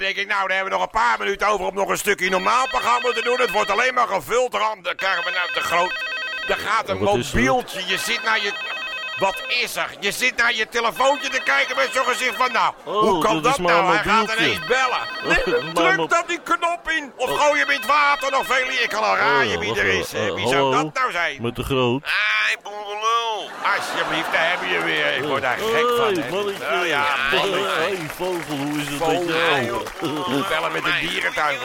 denk 0.00 0.16
ik, 0.16 0.26
nou, 0.26 0.40
dan 0.40 0.56
hebben 0.56 0.72
we 0.72 0.78
nog 0.78 0.82
een 0.82 1.00
paar 1.00 1.18
minuten 1.18 1.46
over 1.46 1.66
om 1.66 1.74
nog 1.74 1.88
een 1.88 1.98
stukje 1.98 2.30
normaal 2.30 2.66
programma 2.68 3.12
te 3.12 3.22
doen. 3.22 3.40
Het 3.40 3.50
wordt 3.50 3.70
alleen 3.70 3.94
maar 3.94 4.08
gevuld. 4.08 4.52
Dan 4.52 4.78
dan 4.82 4.94
krijgen 4.94 5.24
we 5.24 5.30
nou 5.30 5.52
te 5.52 5.60
groot. 5.60 5.92
Er 6.48 6.56
gaat 6.56 6.88
een 6.88 7.02
mobieltje. 7.02 7.86
Je 7.86 7.98
zit 7.98 8.22
naar 8.22 8.42
je. 8.42 8.69
Wat 9.20 9.42
is 9.62 9.76
er? 9.76 9.90
Je 10.00 10.12
zit 10.12 10.36
naar 10.36 10.54
je 10.54 10.68
telefoontje 10.68 11.28
te 11.28 11.42
kijken 11.42 11.76
met 11.76 11.88
zo'n 11.92 12.04
gezicht 12.04 12.36
van, 12.36 12.52
nou, 12.52 12.74
Oh, 12.84 13.00
hoe 13.00 13.22
kan 13.22 13.34
dat 13.34 13.42
dat, 13.42 13.58
nou? 13.58 13.94
Hij 13.94 14.02
gaat 14.02 14.34
ineens 14.38 14.58
bellen. 14.66 15.08
Nee, 15.44 15.72
druk 15.72 16.08
dan 16.10 16.22
die 16.26 16.40
knop 16.44 16.90
in. 16.90 17.12
Of 17.16 17.30
gooi 17.38 17.60
hem 17.60 17.70
in 17.70 17.76
het 17.76 17.86
water 17.86 18.30
nog 18.30 18.46
veel. 18.46 18.68
Ik 18.82 18.88
kan 18.88 19.02
al 19.02 19.16
raaien 19.16 19.60
wie 19.60 19.78
er 19.78 19.84
is. 19.86 20.12
Wie 20.12 20.48
zou 20.48 20.74
dat 20.74 20.94
nou 20.94 21.12
zijn? 21.12 21.42
Met 21.42 21.56
de 21.56 21.62
groot. 21.64 22.04
Ai, 22.04 22.56
boerenlul. 22.62 23.50
Alsjeblieft, 23.76 24.32
daar 24.32 24.50
heb 24.50 24.60
je 24.70 24.84
weer. 24.84 25.16
Ik 25.16 25.24
word 25.24 25.42
daar 25.42 25.58
gek 25.58 25.86
van. 25.96 26.78
Oh 26.80 26.86
ja, 26.86 27.04
mannetje. 27.32 27.96
Vogel, 28.16 28.56
hoe 28.56 28.80
is 28.80 28.86
het 28.88 29.06
met 29.06 29.28
jou? 29.28 30.48
Bellen 30.48 30.72
met 30.72 30.84
een 30.84 30.98
dierentuin. 31.08 31.58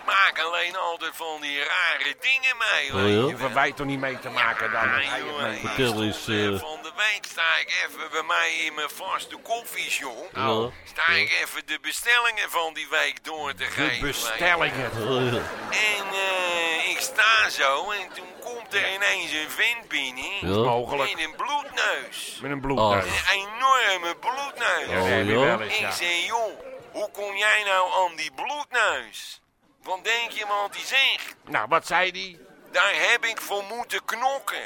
Ik. 0.00 0.06
Maak 0.06 0.38
alleen 0.38 0.76
altijd 0.76 1.12
van 1.14 1.40
die 1.40 1.58
rare 1.58 2.14
dingen 2.20 2.56
mee. 2.58 2.94
Oh, 2.94 3.00
ja? 3.00 3.06
je 3.06 3.36
hoeft 3.36 3.52
wij 3.52 3.72
toch 3.72 3.86
niet 3.86 4.00
mee 4.00 4.18
te 4.18 4.28
maken 4.28 4.70
dan? 4.72 5.02
Ja, 5.02 5.18
jongen, 5.18 5.58
Vertel 5.58 6.02
eens, 6.02 6.28
eh. 6.28 6.58
Van 6.58 6.82
de 6.82 6.92
week 6.96 7.24
sta 7.28 7.56
ik 7.60 7.86
even 7.86 8.10
bij 8.10 8.22
mij 8.22 8.52
in 8.64 8.74
mijn 8.74 8.90
vaste 8.90 9.36
koffieshop. 9.36 10.30
Ja. 10.34 10.70
Sta 10.84 11.06
ik 11.06 11.30
even 11.42 11.66
de 11.66 11.78
bestellingen 11.82 12.50
van 12.50 12.74
die 12.74 12.88
week 12.90 13.24
door 13.24 13.54
te 13.54 13.64
geven. 13.64 13.94
je. 13.94 14.00
Bestellingen. 14.00 14.90
Oh, 14.90 15.32
ja. 15.32 15.38
En 15.70 16.06
eh, 16.12 16.90
ik 16.90 17.00
sta 17.00 17.48
zo 17.50 17.90
en 17.90 18.12
toen 18.14 18.32
komt 18.40 18.74
er 18.74 18.94
ineens 18.94 19.32
een 19.32 19.50
vent 19.50 19.88
binnen. 19.88 20.32
Ja. 20.40 20.64
Mogelijk. 20.64 21.14
Met 21.14 21.24
een 21.24 21.36
bloedneus. 21.36 22.38
Met 22.42 22.50
een 22.50 22.60
bloedneus. 22.60 23.04
Een 23.04 23.38
enorme 23.38 24.16
bloedneus. 24.16 25.24
Je 25.26 25.38
ja? 25.38 25.60
Ik 25.60 25.92
zei, 25.92 26.24
joh, 26.26 26.60
hoe 26.92 27.10
kom 27.10 27.36
jij 27.36 27.62
nou 27.64 28.08
aan 28.08 28.16
die 28.16 28.30
bloedneus? 28.34 29.40
Wat 29.82 30.04
denk 30.04 30.30
je 30.30 30.44
wat 30.46 30.68
hij 30.76 30.84
zegt? 30.86 31.34
Nou, 31.48 31.66
wat 31.68 31.86
zei 31.86 32.10
die? 32.12 32.40
Daar 32.72 32.92
heb 32.94 33.24
ik 33.24 33.40
voor 33.40 33.62
moeten 33.76 34.04
knokken. 34.04 34.62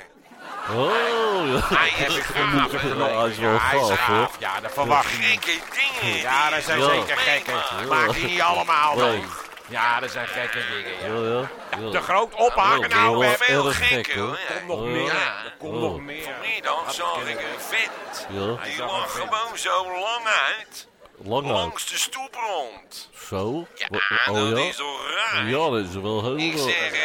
Oh, 0.70 0.77
ja. 1.53 1.77
Hij 1.77 1.88
heb 1.88 2.11
ik 2.11 2.22
gaaf. 2.22 2.72
Ja, 2.72 3.18
hij 3.20 3.29
is 3.31 3.38
wel 3.38 3.53
Ja, 3.53 3.59
hij 3.61 3.79
is 3.79 3.98
gaaf. 3.98 4.37
Ja, 4.38 4.61
dat 4.61 4.72
verwacht 4.72 5.11
je 5.11 5.18
niet. 5.18 5.44
Gekke 5.44 5.61
dingen. 6.00 6.16
Ja, 6.16 6.46
die 6.46 6.55
dat 6.55 6.64
zijn 6.64 6.83
zeker 6.83 7.16
gekke. 7.16 7.53
Maak 7.88 8.12
die 8.14 8.24
niet 8.24 8.40
allemaal 8.40 8.96
Nee. 8.96 9.16
nog. 9.22 9.44
Ja, 9.68 10.00
dat 10.00 10.11
zijn 10.11 10.27
gekke 10.29 10.59
dingen. 10.68 11.14
ja. 11.14 11.29
Ja, 11.31 11.40
ja. 11.40 11.48
ja. 11.85 11.90
De 11.90 12.00
groot 12.00 12.35
ophaken. 12.35 12.88
Ja, 12.88 12.96
Nou, 12.96 13.18
we 13.18 13.27
hebben 13.27 13.46
Veel 13.46 13.66
erg 13.66 13.77
gekker, 13.88 14.05
gek, 14.05 14.14
hoor. 14.14 14.27
hoor. 14.27 14.38
er 14.48 14.55
komt 14.55 14.66
nog 14.68 14.79
Oh, 14.79 14.85
meer. 14.85 15.05
ja. 15.05 15.44
Er 15.44 15.55
komt 15.59 15.74
Oh. 15.74 15.81
nog 15.81 16.00
meer. 16.00 16.22
Vanmiddag 16.22 16.94
zag 16.94 17.18
ik 17.27 17.38
een 17.38 17.61
vent. 17.61 18.27
Ja, 18.29 18.64
Die 18.64 18.79
lag 18.79 19.12
gewoon 19.12 19.59
zo 19.59 19.85
lang 20.00 20.27
uit. 20.27 20.88
Lang. 21.22 21.46
Langs 21.46 21.87
de 21.88 21.98
stoeprand. 21.98 23.11
Zo? 23.29 23.66
Ja, 23.74 23.87
Wa- 23.90 23.98
dat 24.24 24.35
Oh 24.37 24.48
ja? 24.50 24.57
is 24.68 24.77
toch 24.77 25.11
raar? 25.11 25.44
Ja, 25.48 25.70
dat 25.70 25.85
is 25.88 25.94
wel 25.94 26.22
heel 26.22 26.37
Ik 26.38 26.59
zeg, 26.59 26.92
eh, 26.92 27.00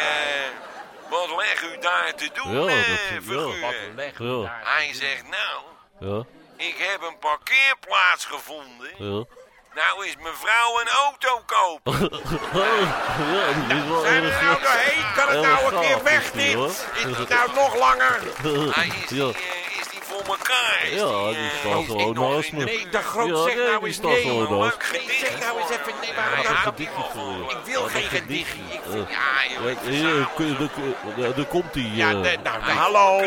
wat 1.10 1.28
leg 1.36 1.62
u 1.62 1.78
daar 1.80 2.14
te 2.14 2.30
doen, 2.34 2.52
Ja, 2.52 2.68
eh, 2.68 2.88
dat 2.88 2.98
figuur? 2.98 3.60
Wat 3.60 3.74
leg 3.96 4.18
Ja. 4.18 4.42
daar? 4.42 4.60
Hij 4.64 4.90
zegt, 4.94 5.22
nou, 5.28 5.62
Ja, 6.16 6.24
ik 6.56 6.74
heb 6.78 7.02
een 7.02 7.18
parkeerplaats 7.18 8.24
gevonden. 8.24 8.90
ja. 8.98 9.24
Nou 9.74 10.06
is 10.06 10.16
mevrouw 10.16 10.80
een 10.80 10.88
auto 10.88 11.42
kopen. 11.46 11.92
ja, 13.32 13.52
die 13.52 13.76
is 13.78 13.88
wel 13.88 14.00
Zijn 14.00 14.22
we 14.22 14.28
erg 14.28 14.38
er 14.40 14.44
nou 14.44 14.60
doorheen? 14.62 15.04
Kan 15.16 15.28
het 15.28 15.40
nou 15.40 15.74
een 15.74 15.80
keer 15.80 16.02
weg 16.02 16.30
dit? 16.30 16.56
Is 17.10 17.16
het 17.16 17.28
nou 17.28 17.52
nog 17.54 17.76
langer? 17.78 18.20
Hij 18.74 18.86
is, 18.86 19.10
Ja. 19.10 19.24
eh, 19.28 19.34
voor 20.10 20.24
elkaar? 20.34 20.80
Is 20.84 20.98
Ja, 21.00 21.28
die, 21.28 21.50
staat 21.60 21.84
gewoon 21.84 22.14
naast 22.34 22.52
me. 22.52 22.64
Nee, 22.64 22.88
de 22.90 22.98
groot 22.98 23.28
Ja, 23.28 23.42
zegt 23.42 23.56
nee, 23.56 23.64
nou 23.66 23.78
die 23.78 23.86
eens 23.86 23.96
staat 23.96 24.10
nee. 24.10 24.22
gedicht. 24.78 25.18
Zeg 25.20 25.40
nou 25.40 25.60
eens 25.60 25.70
even 25.70 25.92
nee, 26.00 26.10
Ja, 26.10 26.16
maar 26.16 26.34
hij 26.34 26.42
ja, 26.42 26.48
had 26.52 26.64
dat- 26.64 26.78
een 26.78 26.86
gedichtje 26.86 27.04
voor 27.14 27.32
je. 27.32 27.50
Ik 27.58 27.64
wil 27.64 27.82
geen 27.82 28.02
gedichtje. 28.02 28.60
Ik 28.70 28.80
vind- 28.90 29.08
Ja, 29.08 29.18
joh, 29.48 29.76
de- 31.16 31.34
Daar 31.36 31.46
komt 31.46 31.74
hij. 31.74 31.90
Ja, 31.94 32.08
eh. 32.10 32.14
nou, 32.42 32.60
hallo. 32.62 33.20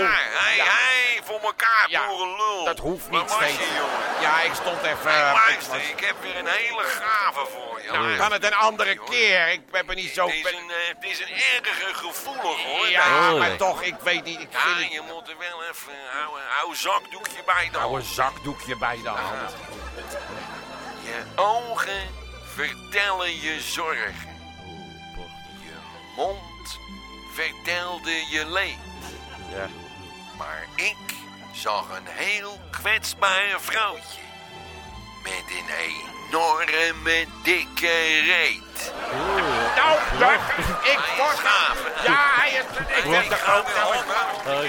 Voor 1.44 1.52
elkaar, 1.52 1.90
Ja, 1.90 2.08
boerenlul. 2.08 2.64
Dat 2.66 2.80
hoeft 2.80 3.10
niet 3.10 3.22
was 3.22 3.32
steeds. 3.32 3.58
je, 3.58 3.74
jongen? 3.78 4.22
Ja, 4.22 4.42
ik 4.42 4.54
stond 4.54 4.82
even... 4.82 5.12
Hey, 5.12 5.22
eh, 5.30 5.34
luister, 5.34 5.76
ik 5.76 5.82
was- 5.82 5.90
ik 5.90 6.00
heb 6.06 6.16
weer 6.22 6.38
een 6.38 6.48
hele 6.48 6.84
gave 6.84 7.46
voor 7.52 7.82
je. 7.82 7.92
Nou, 7.92 8.18
kan 8.18 8.32
het 8.32 8.44
een 8.44 8.54
andere 8.56 8.96
keer? 9.10 9.48
Ik 9.52 9.70
ben 9.72 9.90
er 9.90 9.96
niet 9.96 10.14
zo... 10.14 10.26
Het 10.28 10.36
is 10.36 10.52
een, 10.52 10.70
eh, 10.70 10.88
het 10.88 11.04
is 11.12 11.20
een 11.20 11.28
erge 11.34 11.94
gevoelig, 11.94 12.64
hoor. 12.64 12.88
Ja, 12.90 13.32
Oh, 13.32 13.40
maar 13.40 13.56
toch, 13.56 13.82
ik 13.82 13.96
weet 14.02 14.24
niet. 14.24 14.40
Ik 14.40 14.48
Ja, 14.52 14.60
vind 14.60 14.78
het... 14.84 14.92
je 14.92 15.02
moet 15.14 15.30
er 15.30 15.38
wel 15.38 15.64
even... 15.64 15.94
Hou, 16.12 16.40
hou 16.50 16.70
een 16.70 16.76
zakdoekje 16.76 17.44
bij 17.46 17.70
dan. 17.72 17.82
Nou, 17.82 17.96
een 18.00 18.06
zakdoekje 18.06 18.78
bij 18.78 19.00
de 19.04 19.10
hand. 19.10 19.56
Je 21.04 21.22
ogen 21.36 22.10
vertellen 22.56 23.42
je 23.42 23.62
zorgen. 23.62 24.16
Je 25.64 25.74
mond 26.16 26.80
vertelde 27.34 28.12
je 28.30 28.46
leed. 28.46 28.78
Ja. 29.56 29.68
Maar 30.38 30.68
ik 30.76 30.96
zag 31.54 31.86
een 31.98 32.08
heel 32.08 32.60
kwetsbaar 32.70 33.56
vrouwtje. 33.60 34.22
Met 35.24 35.46
een 35.48 35.70
enorme 36.30 37.26
dikke 37.44 38.20
reet. 38.26 38.94
Nou, 39.76 40.00
dat, 40.20 40.40
ik 40.84 41.00
word... 41.18 41.40
gaaf. 41.40 41.78
Ja, 42.06 42.16
hij 42.40 42.50
is... 42.50 42.64
Ik 42.98 43.10
ben 43.10 43.30
de 43.30 43.36
groot. 43.36 43.66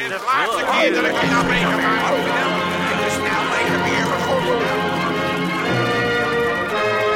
De 0.08 0.20
laatste 0.26 0.64
keer 0.70 0.94
dat 0.94 1.04
ik 1.04 1.16
het 1.16 1.30
nou 1.30 1.44
meegemaakt 1.44 2.04
heb. 2.06 2.22
De 3.04 3.10
snelwegen 3.10 3.82
weer 3.82 4.06
begonnen. 4.16 4.58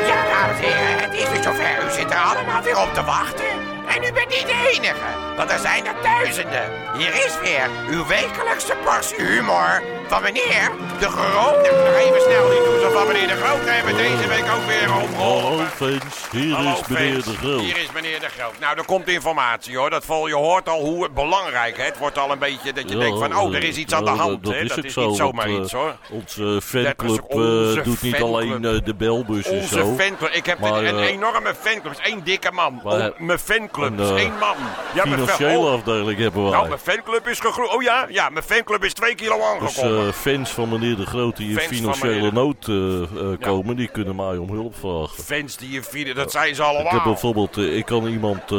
Ja, 0.07 0.24
dames 0.24 0.57
en 0.57 0.76
heren, 0.76 1.11
het 1.11 1.12
is 1.12 1.28
weer 1.28 1.42
zover. 1.42 1.87
U 1.87 1.90
zit 1.90 2.11
er 2.11 2.18
allemaal 2.18 2.62
weer 2.62 2.78
op 2.78 2.94
te 2.94 3.04
wachten. 3.04 3.67
En 3.88 4.05
u 4.05 4.12
bent 4.12 4.29
niet 4.29 4.46
de 4.46 4.72
enige, 4.74 5.35
want 5.37 5.51
er 5.51 5.59
zijn 5.59 5.87
er 5.87 5.94
duizenden. 6.03 6.96
Hier 6.96 7.14
is 7.14 7.38
weer 7.40 7.68
uw 7.90 8.07
wekelijkse 8.07 8.77
portie 8.85 9.24
humor 9.24 9.83
van 10.09 10.23
meneer 10.23 10.71
de 10.99 11.09
Groot. 11.09 11.55
Nog 11.71 11.94
even 11.97 12.21
snel 12.21 12.49
die 12.51 12.62
toestel 12.64 12.90
van 12.90 13.07
meneer 13.07 13.27
de 13.29 13.35
Groot. 13.37 13.64
We 13.64 13.71
hebben 13.71 13.97
deze 13.97 14.29
week 14.29 14.44
ook 14.55 14.66
weer 14.66 14.88
Hallo 14.88 15.05
opgeholpen. 15.05 15.66
fans, 15.66 16.16
hier 16.31 16.55
Hallo, 16.55 16.71
is 16.71 16.87
meneer 16.88 17.23
de 17.23 17.37
Groot. 17.37 17.61
Hier 17.61 17.77
is 17.77 17.92
meneer 17.94 18.21
de 18.21 18.29
Groot. 18.38 18.59
Nou, 18.61 18.79
er 18.79 18.85
komt 18.85 19.09
informatie 19.09 19.77
hoor. 19.77 19.90
Dat 19.90 20.05
vol, 20.05 20.27
je 20.29 20.35
hoort 20.35 20.68
al 20.68 20.81
hoe 20.81 21.09
belangrijk 21.11 21.77
is. 21.79 21.85
Het 21.85 21.99
wordt 21.99 22.18
al 22.18 22.31
een 22.33 22.38
beetje 22.38 22.73
dat 22.73 22.88
je 22.88 22.94
Ja, 22.97 23.01
denkt 23.03 23.18
van, 23.18 23.37
oh, 23.37 23.55
er 23.55 23.62
is 23.64 23.77
iets 23.77 23.94
aan 23.94 24.05
de 24.05 24.11
hand. 24.11 24.44
Dat, 24.44 24.53
hè. 24.53 24.61
is 24.61 24.68
dat 24.68 24.85
is 24.85 24.94
niet 24.97 25.16
zomaar 25.16 25.47
eh, 25.47 25.55
iets 25.55 25.73
hoor. 25.73 25.97
Onze 26.11 26.61
fanclub 26.62 27.25
onze 27.29 27.75
eh, 27.79 27.85
doet 27.85 28.03
niet 28.03 28.23
alleen 28.23 28.64
eh, 28.64 28.85
de 28.85 28.94
belbus 28.94 29.47
en 29.47 29.57
Onze 29.61 29.79
zo. 29.79 29.94
fanclub. 29.99 30.31
Ik 30.33 30.47
heb 30.47 30.59
Maar, 30.59 30.85
een, 30.85 30.99
eh, 30.99 31.07
enorme 31.07 31.55
fanclub. 31.61 31.92
Is 31.92 32.11
één 32.11 32.25
dikke 32.25 32.53
man. 32.53 32.81
maar, 32.85 33.09
Oh, 33.09 33.18
mijn 33.18 33.38
fanclub 33.38 34.01
is 34.01 34.09
eh, 34.11 34.16
één 34.16 34.38
man. 34.40 34.57
Ja, 34.94 35.03
Financiële 35.03 35.59
oh, 35.59 35.73
afdeling 35.73 36.18
hebben 36.18 36.42
wij. 36.42 36.51
Nou, 36.53 36.68
mijn 36.68 36.81
fanclub 36.81 37.29
is 37.29 37.40
gegroeid. 37.40 37.71
Oh 37.75 37.83
ja, 37.83 38.07
ja, 38.09 38.29
mijn 38.29 38.44
fanclub 38.44 38.85
is 38.85 38.92
twee 38.92 39.14
kilo 39.14 39.37
dus 39.37 39.44
aangekomen. 39.44 39.97
Eh, 40.06 40.12
fans 40.12 40.50
van 40.50 40.68
meneer 40.68 40.96
de 40.96 41.06
Groot 41.06 41.37
die 41.37 41.48
in 41.48 41.56
Fans 41.56 41.66
financiële 41.66 42.32
nood 42.32 42.68
eh, 42.68 43.02
eh, 43.02 43.40
komen, 43.40 43.76
die 43.76 43.88
kunnen 43.88 44.16
mij 44.16 44.37
om 44.37 44.50
hulp 44.50 44.74
vragen. 44.76 45.24
Fans 45.24 45.56
die 45.56 45.70
je 45.70 45.82
vieren, 45.82 46.14
dat 46.14 46.30
zijn 46.30 46.54
ze 46.54 46.62
Ik 46.62 46.68
heb 46.68 46.76
allemaal. 46.76 47.04
bijvoorbeeld, 47.04 47.56
ik 47.56 47.84
kan 47.84 48.06
iemand 48.06 48.50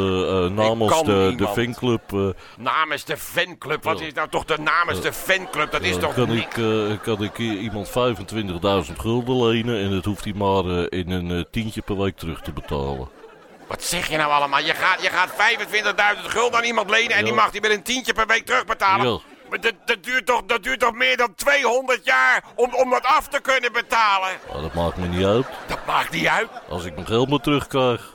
namens 0.52 0.92
kan 0.92 1.06
de, 1.06 1.50
fanclub, 1.54 2.36
Namens 2.58 3.06
de 3.06 3.18
fanclub. 3.18 3.84
Wat 3.84 4.02
is 4.02 4.14
nou 4.14 4.30
toch 4.30 4.46
de 4.46 4.58
namens 4.58 5.02
de 5.02 5.14
fanclub? 5.14 5.72
Dat 5.72 5.82
is 5.82 5.98
toch 5.98 6.14
kan, 6.14 6.30
niet... 6.30 6.58
ik, 6.58 7.00
kan 7.02 7.24
ik 7.24 7.38
iemand 7.38 7.90
25.000 7.90 8.96
gulden 8.98 9.48
lenen 9.48 9.84
en 9.84 9.92
dat 9.92 10.06
hoeft 10.06 10.24
hij 10.24 10.34
maar 10.34 10.66
in 10.92 11.12
een 11.12 11.46
tientje 11.52 11.82
per 11.82 11.98
week 11.98 12.18
terug 12.18 12.42
te 12.42 12.52
betalen. 12.52 13.08
Wat 13.70 13.84
zeg 13.84 14.10
je 14.10 14.18
nou 14.18 14.32
allemaal? 14.32 14.60
Je 14.60 14.74
gaat, 14.74 15.02
je 15.02 15.10
gaat 15.10 15.32
25.000 16.20 16.26
gulden 16.26 16.60
aan 16.60 16.66
iemand 16.66 16.90
lenen 16.90 17.18
en 17.18 17.24
die 17.24 17.34
mag 17.34 17.52
die 17.52 17.62
met 17.62 17.72
een 17.72 17.84
tientje 17.84 18.14
per 18.14 18.28
week 18.28 18.46
terugbetalen. 18.46 19.12
Ja. 19.12 19.20
Maar 19.50 19.62
dat, 19.62 19.74
dat, 19.86 20.04
duurt 20.04 20.26
toch, 20.26 20.42
dat 20.46 20.64
duurt 20.64 20.80
toch 20.80 20.94
meer 20.94 21.18
dan 21.18 21.36
200 21.36 22.06
jaar 22.06 22.44
om, 22.56 22.74
om 22.74 22.90
dat 22.90 23.04
af 23.06 23.28
te 23.28 23.40
kunnen 23.40 23.72
betalen? 23.72 24.30
Dat 24.62 24.74
maakt 24.74 24.98
me 24.98 25.08
niet 25.08 25.26
uit, 25.26 25.46
Dat 25.68 25.86
maakt 25.86 26.12
niet 26.12 26.28
uit. 26.28 26.48
als 26.70 26.86
ik 26.86 26.94
mijn 26.96 27.08
geld 27.08 27.30
maar 27.30 27.40
terugkrijg. 27.40 28.14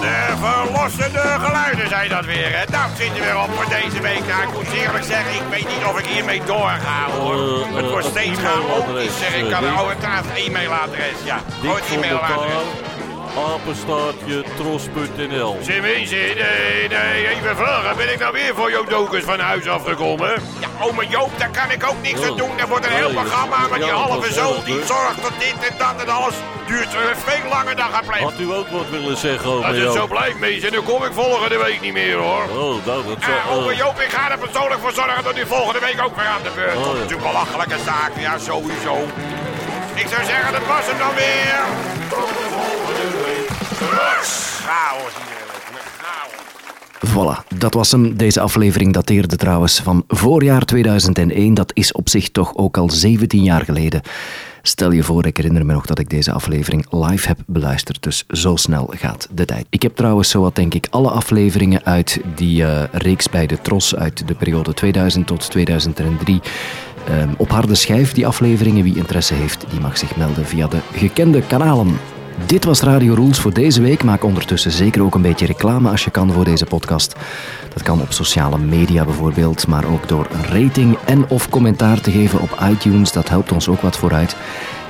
De 0.00 0.34
verlossende 0.40 1.18
geluiden 1.18 1.88
zijn 1.88 2.08
dat 2.08 2.24
weer. 2.24 2.58
Hè? 2.58 2.64
Nou, 2.70 2.90
zit 2.96 3.16
er 3.16 3.20
weer 3.24 3.38
op 3.38 3.50
voor 3.54 3.68
deze 3.68 4.00
week. 4.00 4.26
Nou, 4.26 4.42
ik 4.42 4.52
moet 4.52 4.72
eerlijk 4.72 5.04
zeggen, 5.04 5.34
ik 5.34 5.48
weet 5.50 5.68
niet 5.68 5.84
of 5.86 5.98
ik 5.98 6.06
hiermee 6.06 6.42
doorga 6.44 7.10
hoor. 7.10 7.34
Eh, 7.34 7.74
het 7.74 7.84
eh, 7.84 7.90
wordt 7.90 8.06
op 8.06 8.12
steeds 8.12 8.38
chaotischer. 8.40 9.34
Ik 9.38 9.44
eh, 9.44 9.50
kan 9.50 9.60
Dick. 9.62 9.80
oh, 9.80 9.88
het 9.88 9.98
gaat 10.04 10.24
e-mailadres, 10.36 11.16
ja. 11.24 11.34
Het 11.44 11.66
voor 11.66 11.80
e-mailadres. 11.96 12.52
Apenstaartje, 13.54 14.44
tros.nl. 14.56 15.54
Mensen, 15.80 16.16
nee, 16.18 16.88
nee, 16.88 17.28
even 17.28 17.56
vragen. 17.56 17.96
Ben 17.96 18.12
ik 18.12 18.18
nou 18.18 18.32
weer 18.32 18.54
voor 18.54 18.70
jouw 18.70 18.84
dokers 18.84 19.24
van 19.24 19.40
huis 19.40 19.66
afgekomen? 19.68 20.28
Ja, 20.60 20.68
oma 20.80 21.02
Joop, 21.08 21.30
daar 21.38 21.50
kan 21.50 21.70
ik 21.70 21.84
ook 21.90 22.02
niks 22.02 22.22
aan 22.22 22.36
doen. 22.36 22.58
Er 22.58 22.68
wordt 22.68 22.86
een 22.86 22.92
heel 22.92 23.10
programma, 23.10 23.56
maar 23.70 23.78
die 23.78 23.88
dat 23.88 23.98
halve 24.00 24.28
is 24.28 24.34
zoon 24.34 24.64
die 24.64 24.84
zorgt 24.86 25.22
dat 25.22 25.32
dit 25.38 25.68
en 25.70 25.74
dat 25.78 26.02
en 26.06 26.08
alles 26.08 26.34
duurt 26.66 26.94
eh, 26.94 27.00
veel 27.24 27.48
langer 27.50 27.76
dan 27.76 27.90
gepland. 27.92 28.22
Had 28.22 28.38
u 28.38 28.52
ook 28.52 28.68
wat 28.68 28.88
willen 28.90 29.16
zeggen 29.16 29.50
over 29.50 29.64
Als 29.68 29.76
het 29.76 29.92
zo 29.92 30.06
blijft, 30.06 30.38
mensen, 30.38 30.72
dan 30.72 30.84
kom 30.84 31.04
ik 31.04 31.12
volgende 31.12 31.58
week 31.58 31.80
niet 31.80 31.92
meer, 31.92 32.16
hoor. 32.16 32.42
Oh, 32.42 32.86
nou, 32.86 33.04
dat 33.06 33.16
zou... 33.20 33.32
Ja, 33.32 33.54
oma 33.54 33.70
eh, 33.70 33.76
Joop, 33.76 34.00
ik 34.00 34.10
ga 34.10 34.30
er 34.30 34.38
persoonlijk 34.38 34.80
voor 34.80 34.92
zorgen 34.92 35.24
dat 35.24 35.38
u 35.38 35.46
volgende 35.46 35.80
week 35.80 36.00
ook 36.04 36.16
weer 36.16 36.26
aan 36.26 36.42
de 36.42 36.50
beurt 36.54 36.76
Oh, 36.76 36.82
komt. 36.82 36.96
ja. 36.96 37.02
Natuurlijk 37.02 37.28
belachelijke 37.32 37.76
zaak, 37.84 38.10
ja, 38.18 38.38
sowieso. 38.38 38.94
Ik 39.94 40.06
zou 40.08 40.24
zeggen, 40.24 40.52
dat 40.52 40.66
was 40.66 40.86
hem 40.86 40.98
dan 40.98 41.14
weer. 41.14 41.97
Voilà, 47.06 47.58
dat 47.58 47.74
was 47.74 47.90
hem. 47.90 48.16
Deze 48.16 48.40
aflevering 48.40 48.92
dateerde 48.92 49.36
trouwens 49.36 49.80
van 49.80 50.04
voorjaar 50.08 50.64
2001. 50.64 51.54
Dat 51.54 51.70
is 51.74 51.92
op 51.92 52.08
zich 52.08 52.28
toch 52.28 52.56
ook 52.56 52.76
al 52.76 52.90
17 52.90 53.42
jaar 53.42 53.64
geleden. 53.64 54.02
Stel 54.62 54.90
je 54.90 55.02
voor, 55.02 55.26
ik 55.26 55.36
herinner 55.36 55.66
me 55.66 55.72
nog 55.72 55.86
dat 55.86 55.98
ik 55.98 56.10
deze 56.10 56.32
aflevering 56.32 56.86
live 56.90 57.26
heb 57.26 57.38
beluisterd. 57.46 58.02
Dus 58.02 58.24
zo 58.28 58.56
snel 58.56 58.92
gaat 58.96 59.28
de 59.30 59.44
tijd. 59.44 59.66
Ik 59.70 59.82
heb 59.82 59.96
trouwens 59.96 60.30
zowat 60.30 60.56
denk 60.56 60.74
ik 60.74 60.86
alle 60.90 61.10
afleveringen 61.10 61.84
uit 61.84 62.20
die 62.34 62.64
eh, 62.64 62.84
reeks 62.92 63.28
bij 63.28 63.46
de 63.46 63.60
Tros 63.60 63.94
uit 63.94 64.28
de 64.28 64.34
periode 64.34 64.74
2000 64.74 65.26
tot 65.26 65.50
2003 65.50 66.40
ehm, 67.08 67.28
op 67.36 67.50
harde 67.50 67.74
schijf. 67.74 68.12
Die 68.12 68.26
afleveringen, 68.26 68.84
wie 68.84 68.96
interesse 68.96 69.34
heeft, 69.34 69.64
die 69.70 69.80
mag 69.80 69.98
zich 69.98 70.16
melden 70.16 70.46
via 70.46 70.66
de 70.66 70.78
gekende 70.92 71.42
kanalen. 71.42 71.98
Dit 72.46 72.64
was 72.64 72.80
Radio 72.80 73.14
Rules 73.14 73.38
voor 73.38 73.52
deze 73.52 73.82
week. 73.82 74.04
Maak 74.04 74.24
ondertussen 74.24 74.70
zeker 74.70 75.02
ook 75.02 75.14
een 75.14 75.22
beetje 75.22 75.46
reclame 75.46 75.90
als 75.90 76.04
je 76.04 76.10
kan 76.10 76.32
voor 76.32 76.44
deze 76.44 76.66
podcast. 76.66 77.14
Dat 77.74 77.82
kan 77.82 78.00
op 78.00 78.12
sociale 78.12 78.58
media 78.58 79.04
bijvoorbeeld, 79.04 79.66
maar 79.66 79.84
ook 79.84 80.08
door 80.08 80.26
een 80.30 80.62
rating 80.62 80.98
en 81.04 81.28
of 81.28 81.48
commentaar 81.48 82.00
te 82.00 82.10
geven 82.10 82.40
op 82.40 82.58
iTunes. 82.70 83.12
Dat 83.12 83.28
helpt 83.28 83.52
ons 83.52 83.68
ook 83.68 83.80
wat 83.80 83.96
vooruit. 83.96 84.36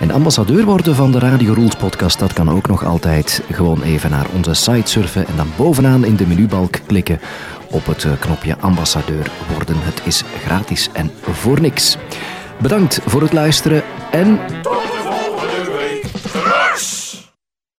En 0.01 0.11
ambassadeur 0.11 0.65
worden 0.65 0.95
van 0.95 1.13
de 1.13 1.19
Radio 1.19 1.53
Rules 1.53 1.75
podcast, 1.75 2.19
dat 2.19 2.33
kan 2.33 2.51
ook 2.51 2.69
nog 2.69 2.85
altijd. 2.85 3.43
Gewoon 3.51 3.83
even 3.83 4.11
naar 4.11 4.27
onze 4.35 4.55
site 4.55 4.91
surfen 4.91 5.27
en 5.27 5.37
dan 5.37 5.49
bovenaan 5.57 6.05
in 6.05 6.17
de 6.17 6.27
menubalk 6.27 6.79
klikken 6.87 7.21
op 7.71 7.87
het 7.87 8.05
eh, 8.05 8.13
knopje 8.21 8.57
ambassadeur 8.61 9.31
worden. 9.53 9.77
Het 9.79 10.01
is 10.05 10.25
gratis 10.45 10.89
en 10.93 11.11
voor 11.21 11.61
niks. 11.61 11.97
Bedankt 12.59 13.01
voor 13.07 13.23
het 13.23 13.33
luisteren 13.33 13.83
en... 14.11 14.41